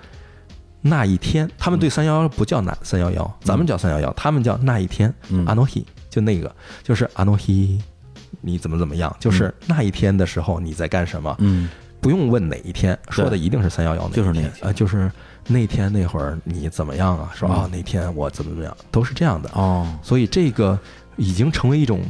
[0.81, 5.45] 那一天，他们对三幺幺不叫那三幺幺，咱们叫三幺幺，他们叫那一天，嗯。
[5.45, 6.53] 阿诺希就那个，
[6.83, 7.81] 就是阿诺希，
[8.41, 11.69] 你怎么怎么样，就是那一天的时候你在干什么，嗯。
[12.01, 14.69] 不用问哪一天，说的一定是三幺幺那一就是那一天。
[14.69, 15.11] 啊，就是
[15.47, 17.29] 那天那会儿你怎么样啊？
[17.35, 17.51] 说嗯。
[17.51, 19.49] 啊那天我怎么怎么样，都是这样的。
[19.53, 20.79] 哦，所以这个
[21.17, 22.01] 已经成为一种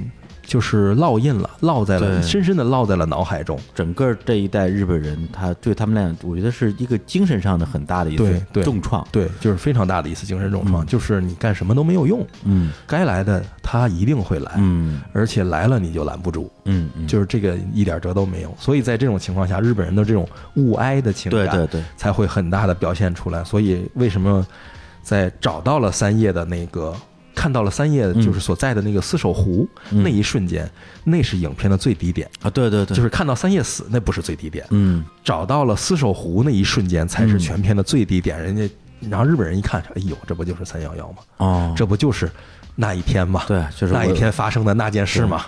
[0.50, 3.56] 就是烙印了，烙在了深深的烙在了脑海中。
[3.76, 9.08] 整个这一代日本人，他对他们来讲，我觉得是一个精神上的很大的一次重创。
[9.12, 18.52] 对，就是非常大的一次精神重创，嗯就是你干什么都没有用，嗯该来的他一定会来，嗯而且来了你就拦不住，嗯嗯，就是这个一点辙都没有。
[18.58, 23.44] 所以在这种情况下，日本人的这种物哀的情感，对对对，才会很大的表现出来。
[23.44, 24.44] 所以为什么
[25.04, 26.96] 在找到了三叶的那个，
[27.40, 30.04] 看到了三叶嗯就是所在的那个四手湖、嗯。
[30.04, 30.70] 那一瞬间，
[31.06, 35.06] 那是影片的最低点，啊，对对对，就是看到三叶死那不是最低点，嗯。
[35.24, 37.40] 找到了四手湖那一瞬间才是嗯。
[37.40, 38.38] 全片的最低点。
[38.44, 38.70] 人家
[39.10, 41.18] 然后日本人一看，哎呦，这不就是三幺幺吗？
[41.38, 42.30] 哦，这不就是
[42.76, 43.44] 那一天吗？
[43.48, 45.46] 对，就是那一天发生的那件事吗？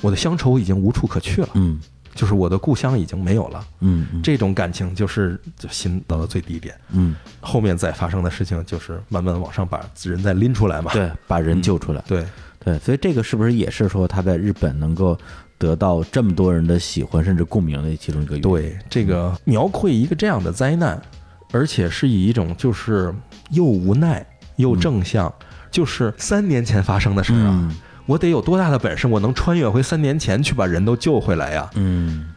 [0.00, 1.78] 我的乡愁已经无处可去了，嗯
[2.14, 3.64] 就是我的故乡已经没有了。
[3.80, 6.74] 嗯嗯这种感情就是就心到了最低点。
[6.90, 10.92] 嗯，后面再发生的事情就是慢慢往上把人再拎出来嘛。
[10.92, 12.02] 对，把人救出来。
[12.06, 12.24] 对
[12.64, 15.18] 对，所以这个是不是也是说他在日本能够
[15.58, 18.42] 得到这么多人的喜欢甚至共鸣的其中一个原因？
[18.42, 21.00] 对，这个描绘一个这样的灾难，
[21.52, 23.14] 而且是以一种就是
[23.50, 24.24] 又无奈
[24.56, 25.32] 又正向，
[25.70, 27.76] 就是三年前发生的事儿啊，嗯
[28.06, 31.70] 我得有多大的本事，我能穿越回三年前去把人都救回来呀？
[31.74, 32.32] 嗯，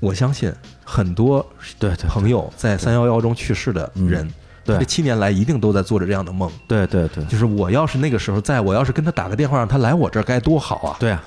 [0.00, 0.52] 我相信
[0.84, 1.44] 很多
[1.78, 4.28] 对对朋友在三幺幺中去世的人，
[4.64, 4.78] 对。
[4.78, 7.24] 这七年来一定都在做着这样的梦，对对对。
[7.24, 11.22] 就是我要是那个时候在，我要是跟他打个电话让他来我这儿该多好啊，对啊，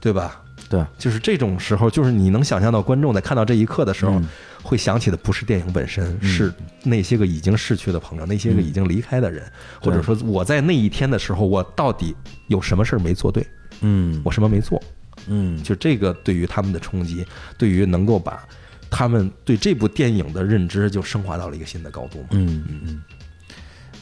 [0.00, 0.39] 对吧？
[0.70, 4.28] 对，就是这种时候，就是你能想象到观众在看到这一刻的时候，嗯。
[4.62, 6.52] 会想起的不是电影本身，是
[6.82, 9.42] 那些个已经逝去的朋友，那些个已经离开的人，
[9.80, 12.14] 或者说我在那一天的时候，我到底
[12.46, 13.44] 有什么事儿没做对，
[13.80, 14.20] 嗯。
[14.22, 14.80] 我什么没做？
[15.28, 15.60] 嗯。
[15.62, 17.26] 就这个对于他们的冲击，
[17.56, 18.46] 对于能够把
[18.90, 22.28] 他们对这部电影的认知就升华到了一个新的高度嘛。
[22.32, 23.02] 嗯嗯嗯。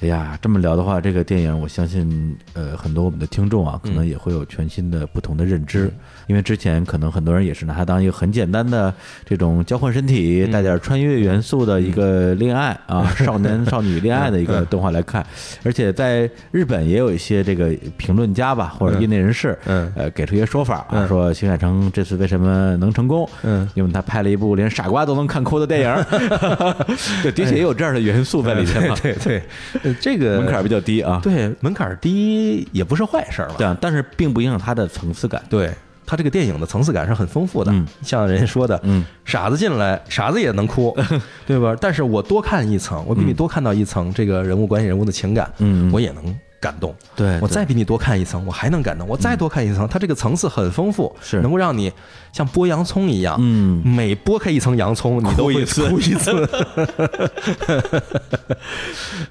[0.01, 5.93] 哎呀，这么聊的话，这个电影我相信，呃，很多我们的听众啊，可能也会有全新的不同的认知，
[6.29, 8.95] 因为之前可能很多人也是拿它当一个很简单的
[9.25, 15.27] 这种交换身体、带点穿越元素的一个恋爱 啊，少年少女恋爱的一个动画来看，
[15.65, 19.91] 而且在日本也有一些这个评论家吧，或者业内人士，嗯。
[19.97, 21.09] 呃，给出一些说法啊，嗯。
[21.09, 23.29] 说新海诚这次为什么能成功？
[23.43, 26.05] 嗯，因为他拍了一部连傻瓜都能看哭的电影，
[27.23, 29.43] 对，的确也有这样的元素在里面嘛，对对，
[29.83, 31.21] 呃这个门槛比较低啊。
[31.23, 33.47] 对门槛低也不是坏事。
[33.57, 35.43] 对啊，但是并不影响它的层次感。
[35.49, 35.71] 对，
[36.09, 37.71] 它这个电影的层次感是很丰富的。
[37.71, 40.97] 嗯像人家说的，嗯，傻子进来，傻子也能哭，
[41.47, 41.77] 对吧？
[41.79, 46.95] 但是我多看一层，我比你多看到一层这个人物关系、人物的情感，嗯我也能感动。
[47.15, 49.07] 对，对我再比你多看一层，我还能感动。
[49.07, 51.93] 我再多看一层，它这个层次很丰富，是能够让你
[52.33, 56.49] 像剥洋葱一样，嗯，每剥开一层洋葱，你都会哭一次哭一次。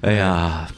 [0.02, 0.68] 哎呀，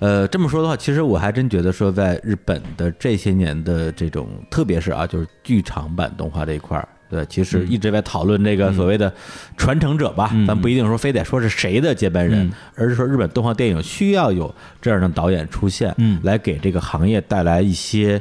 [0.00, 6.88] 呃，这么说的话，其实我还真觉得说，在日本的这些年的这种，特别是啊，就是剧场版动画这一块儿。
[7.10, 9.10] 对，其实一直在讨论这个所谓的
[9.56, 18.20] 传承者吧，嗯咱不一定说非得说是谁的接班人，嗯而是说日本动画电影需要有这样的导演出现，嗯来给这个行业带来一些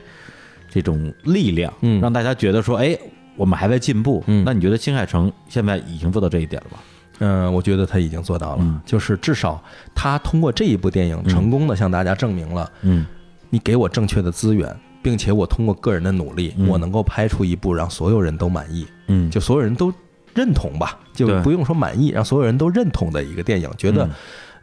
[0.69, 2.97] 这种力量，嗯让大家觉得说，哎，
[3.35, 4.23] 我们还在进步。
[4.27, 6.79] 嗯那你觉得新海诚现在已经做到这一点了吗？
[7.19, 8.79] 嗯，我觉得他已经做到了，嗯。
[8.85, 9.63] 就是至少
[9.95, 13.05] 他通过这一部电影成功的向大家证明了，嗯。
[13.49, 16.67] 你给我正确的资源，并且我通过个人的努力，嗯。
[16.67, 19.93] 我能够拍出一部让所有人都满意，嗯，就所有人都
[20.33, 24.05] 认同吧，就不用说满意，让所有人都认同的一个电影，觉得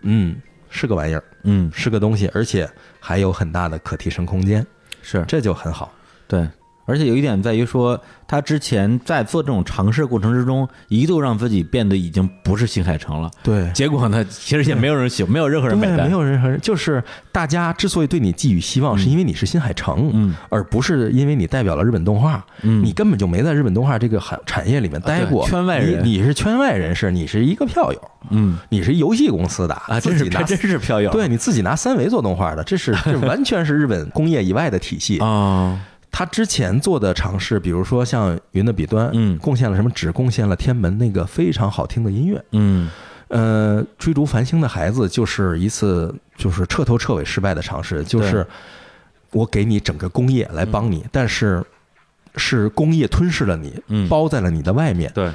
[0.02, 0.30] 嗯。
[0.30, 0.36] 嗯
[0.70, 1.70] 是个玩意儿，嗯。
[1.72, 2.68] 是个东西，而且
[3.00, 4.66] 还有很大的可提升空间，
[5.02, 5.24] 是。
[5.26, 5.92] 这就很好。
[6.26, 6.48] 对，
[6.84, 13.30] 而且有一点在于说，他之前在做这种尝试过程之中，一度让自己变得已经不是新海诚了。
[13.42, 13.70] 对。
[13.72, 16.06] 结果呢， 其实也没有人喜，没有任何人买，单。
[16.06, 17.02] 没有任何人，就是
[17.32, 22.84] 大家之所以对你寄予希望，是因为你是新海诚，嗯，而不是因为你代表了日本动画，嗯。
[22.84, 26.04] 你根本就没在日本动画这个产产业里面待过，圈外人。
[26.04, 28.58] 你你是圈外人士，你是一个票友，嗯。
[28.68, 31.10] 你是游戏公司的啊，真是还真是票友。
[31.10, 35.18] 对你自己拿三维做动画的，这是这完全是日本工业以外的体系。
[35.18, 35.80] 啊，
[36.16, 39.90] 他之前做的尝试，比如说像《云的彼端》，嗯贡献了什么？
[39.90, 42.40] 只贡献了天门那个非常好听的音乐。
[42.52, 42.88] 嗯
[43.26, 48.46] 呃，追逐繁星的孩子就是一次就是彻头彻尾失败的尝试，就是
[49.32, 51.60] 我给你整个工业来帮你，但是
[52.36, 55.32] 是工业吞噬了你，嗯包在了你的外面，对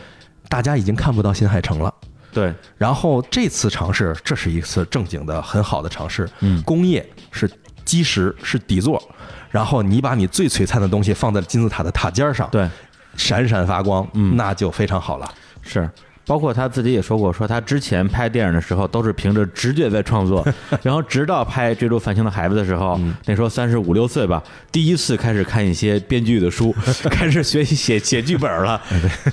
[0.48, 1.94] 大家已经看不到新海诚了。
[2.32, 6.30] 对，然后这次尝试，这是一次正经的很好的尝试。
[6.40, 7.52] 嗯工业是
[7.90, 9.02] 基石，是底座，
[9.50, 12.70] 然后你把你最璀璨的东西放在金字塔的塔尖上，对，
[13.16, 15.28] 闪闪发光，嗯那就非常好了。
[15.64, 15.90] 是。
[16.26, 20.48] 包括他自己也说过，说他之前拍电影的时候都是凭着直觉在创作，
[20.84, 26.72] 然后直到拍《追逐繁星的孩子》的时候，那时候三十五六岁吧，第一次开始看一些编剧的书，
[27.10, 28.80] 开始学习写写剧本了。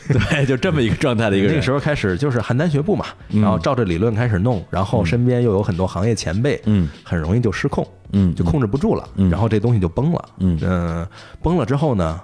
[0.09, 1.53] 对，就这么一个状态的一个人。
[1.53, 7.87] 那个时候开始就是邯郸学步嘛，嗯然后照着理论开始弄，然后身边又有很多行业前辈，嗯很容易就失控，
[8.19, 11.09] 嗯就控制不住了，嗯然后这东西就崩了，嗯呃
[11.43, 12.21] 崩了之后呢，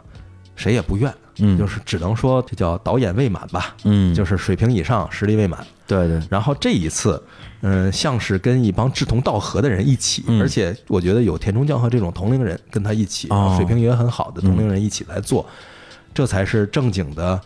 [0.57, 5.65] 谁也不怨，嗯就是只能说这叫导演未满吧，嗯，就是水平以上，实力未满。
[5.87, 7.23] 对对，然后这一次，
[7.61, 15.45] 嗯、像是跟一帮志同道合的人一起，嗯而且我觉得有田中将和这种同龄人跟他一起，哦水平也很好的同龄人一起来做，
[16.15, 17.41] 这才是正经的。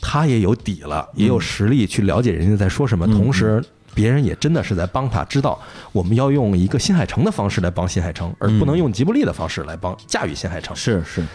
[0.00, 3.64] 他也有底了，也有实力去了解人家在说什么，嗯同时
[3.98, 5.58] 别人也真的是在帮他知道，
[5.90, 10.76] 我们要用一个新海诚的方式来帮新海诚，而不能用吉卜力的方式来帮驾驭新海诚。
[10.76, 11.26] 是是，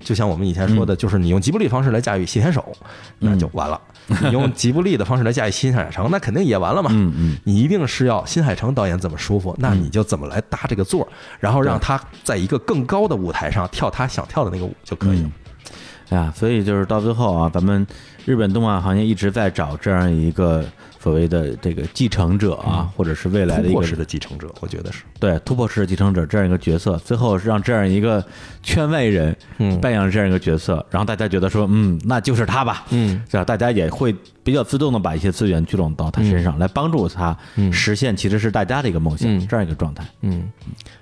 [0.00, 2.76] 就像我们以前说的，就是你用吉卜力方式来驾驭新田守，
[3.20, 6.90] 那就完了；你用吉卜力的方式来驾驭新海诚， 那肯定也完了嘛。
[6.92, 7.38] 嗯嗯。
[7.44, 11.08] 你一定是要新海诚导演怎么舒服，那你就怎么来搭这个座儿，
[11.38, 15.30] 然后让他在一个更高的舞台上跳他想跳的那个舞就可以了。
[16.10, 17.86] 哎呀，所以就是到最后啊，咱们
[18.24, 20.64] 日本动画行业一直在找这样一个
[21.08, 25.04] 所谓的这个继承者啊，或者是未来的一个突破式的继承者，我觉得是。
[25.18, 28.22] 对突破式的继承者这样一个角色，最后是让这样一个
[28.62, 29.80] 圈外人嗯。
[29.80, 37.72] 扮演了这样一个角色，然后大家觉得说，嗯，那就是他吧，嗯，这样大家也会比较自动的把一些资源聚拢到他身上，来帮助他嗯。
[37.72, 39.48] 实现其实是大家的一个梦想，嗯。
[39.48, 40.04] 这样一个状态。
[40.20, 40.52] 嗯，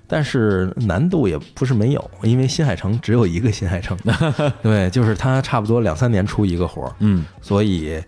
[0.07, 3.99] 但是难度也不是没有，因为新海诚只有一个新海诚，
[4.63, 7.25] 对，就是他差不多两三年出一个活儿，嗯。
[7.43, 8.01] 所以，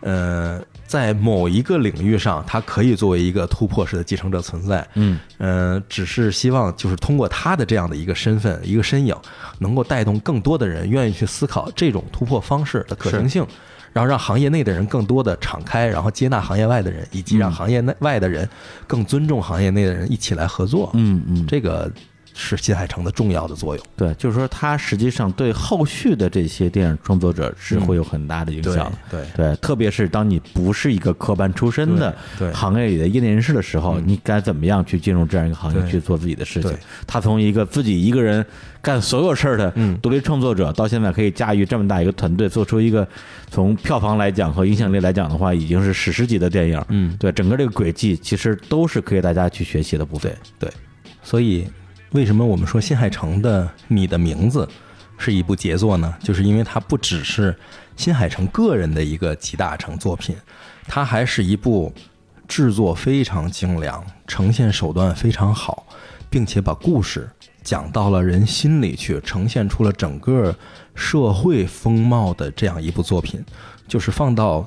[0.00, 0.58] 呃，
[0.92, 4.86] 在某一个领域上，他可以作为一个突破式的继承者存在。
[4.92, 9.16] 嗯呃，只是希望就是通过他的这样的一个身份、一个身影，
[9.58, 13.46] 能够带动更多的人愿意去思考这种突破方式的可行性，
[13.94, 18.46] 然后让行业内的人更多的敞开，然后接纳行业外的人，以及让行业内外的人
[18.86, 20.90] 更尊重行业内的人一起来合作。
[20.92, 21.90] 嗯嗯，这个
[22.34, 23.84] 是新海诚的重要的作用。
[23.96, 28.92] 对，就是说他实际上对后续的这些电影创作者是会有很大的影响的。
[29.10, 32.14] 对对，特别是当你不是一个科班出身的
[32.52, 36.72] 行业里的业内人士的时候，你该怎么样去进入这样一个行业去做自己的事情？
[37.06, 38.44] 他从一个自己一个人
[38.80, 43.06] 干所有事儿的嗯独立创作者，到现在可以驾驭这么大一个团队，做出一个
[43.50, 46.84] 从票房来讲和影响力来讲的话，已经是史诗级的电影。
[46.88, 50.68] 嗯对，整个这个轨迹其实都是可以大家去学习的部分对。
[50.68, 50.72] 对，
[51.22, 51.66] 所以
[52.12, 54.66] 为什么我们说新海诚的《你的名字》
[55.16, 56.14] 是一部杰作呢？
[56.22, 57.56] 就是因为它不只是
[57.96, 60.36] 新海诚个人的一个集大成作品，
[60.86, 61.90] 它还是一部
[62.46, 65.86] 制作非常精良、呈现手段非常好，
[66.28, 67.30] 并且把故事
[67.62, 70.54] 讲到了人心里去，呈现出了整个
[70.94, 73.42] 社会风貌的这样一部作品，
[73.88, 74.66] 就是放到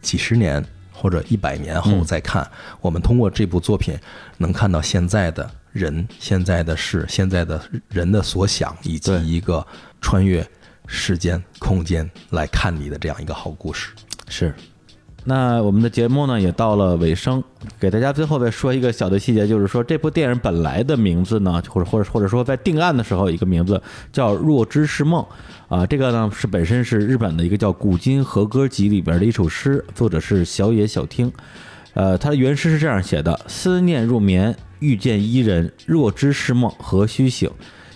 [0.00, 2.48] 几十年或者一百年后再看，
[2.80, 3.98] 我们通过这部作品
[4.38, 9.64] 能看到现在的人、现在的事、现在的人的所想，以及一个
[10.00, 10.44] 穿越
[10.86, 13.90] 时间、空间来看你的这样一个好故事。
[14.28, 14.54] 是。
[15.28, 17.42] 那我们的节目呢也到了尾声，
[17.80, 23.82] 给大家最后再说一个小的细节，就是说这部电影本来的名字呢，或者或者或者说在定案的时候，一个名字
[24.12, 25.20] 叫《若知是梦》
[25.76, 31.32] 啊，这个呢是本身是日本的一个叫《古今和歌集》里边的一首诗，作者是小野小町。
[31.96, 37.50] 呃，他的原诗是这样写的：“思念入眠，遇见伊人，若知是梦，何须醒？”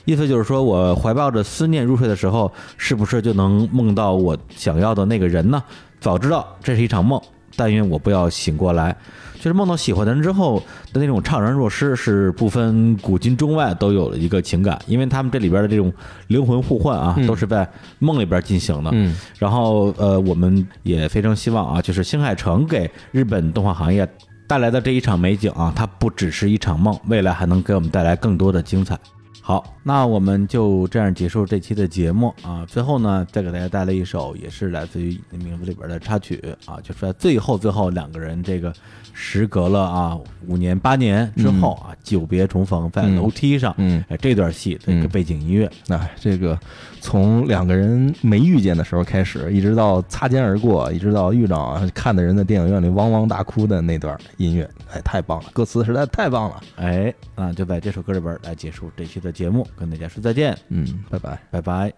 [0.06, 5.62] 意思就是说我怀抱着思念入睡的时候，是不是就能梦到我想要的那个人呢？
[6.00, 7.20] 早知道这是一场梦，
[7.56, 8.96] 但愿我不要醒过来。
[9.40, 10.62] 就是梦到喜欢的人之后
[10.92, 15.92] 的那种怅然若失，是不分古今中外都有了一个情感，因为他们这里边的这种
[16.26, 17.66] 灵魂互换啊，嗯都是在
[17.98, 18.90] 梦里边进行的。
[18.92, 24.06] 嗯然后呃，我们也非常希望啊，就是新海诚给日本动画行业
[24.46, 28.98] 带来的这一场美景啊，它不只是一场梦，未来还能给我们带来更多的精彩。
[29.42, 32.64] 好，那我们就这样结束这期的节目啊。
[32.68, 38.72] 最后呢，再给大家带来一首也是来自于名字里边的插曲啊，就是在最后最后两个人这个
[39.19, 40.17] 时隔了啊
[40.47, 46.59] 五年八年之后啊，久别重逢在嗯楼梯上，嗯哎，这段戏的一个嗯背景音乐，哎，这个
[46.99, 56.61] 从两个人没遇见的时候开始，一直到擦肩而过，一直到遇着看的人在电影院里汪汪大哭的那段音乐，哎，太棒了，歌词实在太棒了。
[56.75, 61.39] 哎，那就在这首歌里边来结束这期的节目，跟大家说再见，嗯，拜拜。
[61.51, 61.93] 拜拜。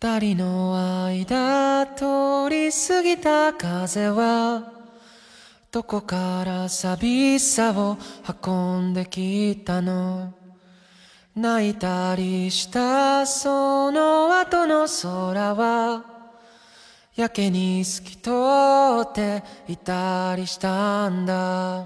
[0.00, 4.62] 二人の間通り過ぎた風は
[5.69, 7.97] どこから寂しさを
[8.45, 10.33] 運んできたの？
[11.35, 16.03] 泣いたりしたその後の空は
[17.15, 18.31] やけに透き通
[19.07, 21.85] っていたりしたんだ。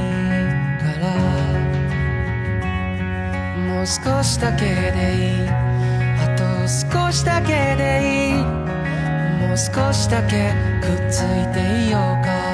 [3.85, 5.49] 少しだけでいい。
[5.49, 8.43] あと少しだけでいい。
[9.47, 12.50] もう少しだけくっついていようか。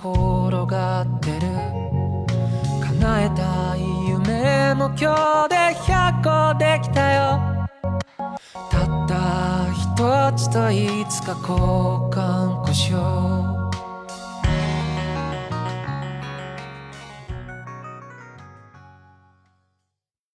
[0.00, 1.40] 転がってる。
[2.98, 7.68] 叶えたい夢も今日で100個できたよ。
[8.70, 9.70] たった
[10.32, 11.58] 一つといつか交
[12.10, 13.59] 換故障。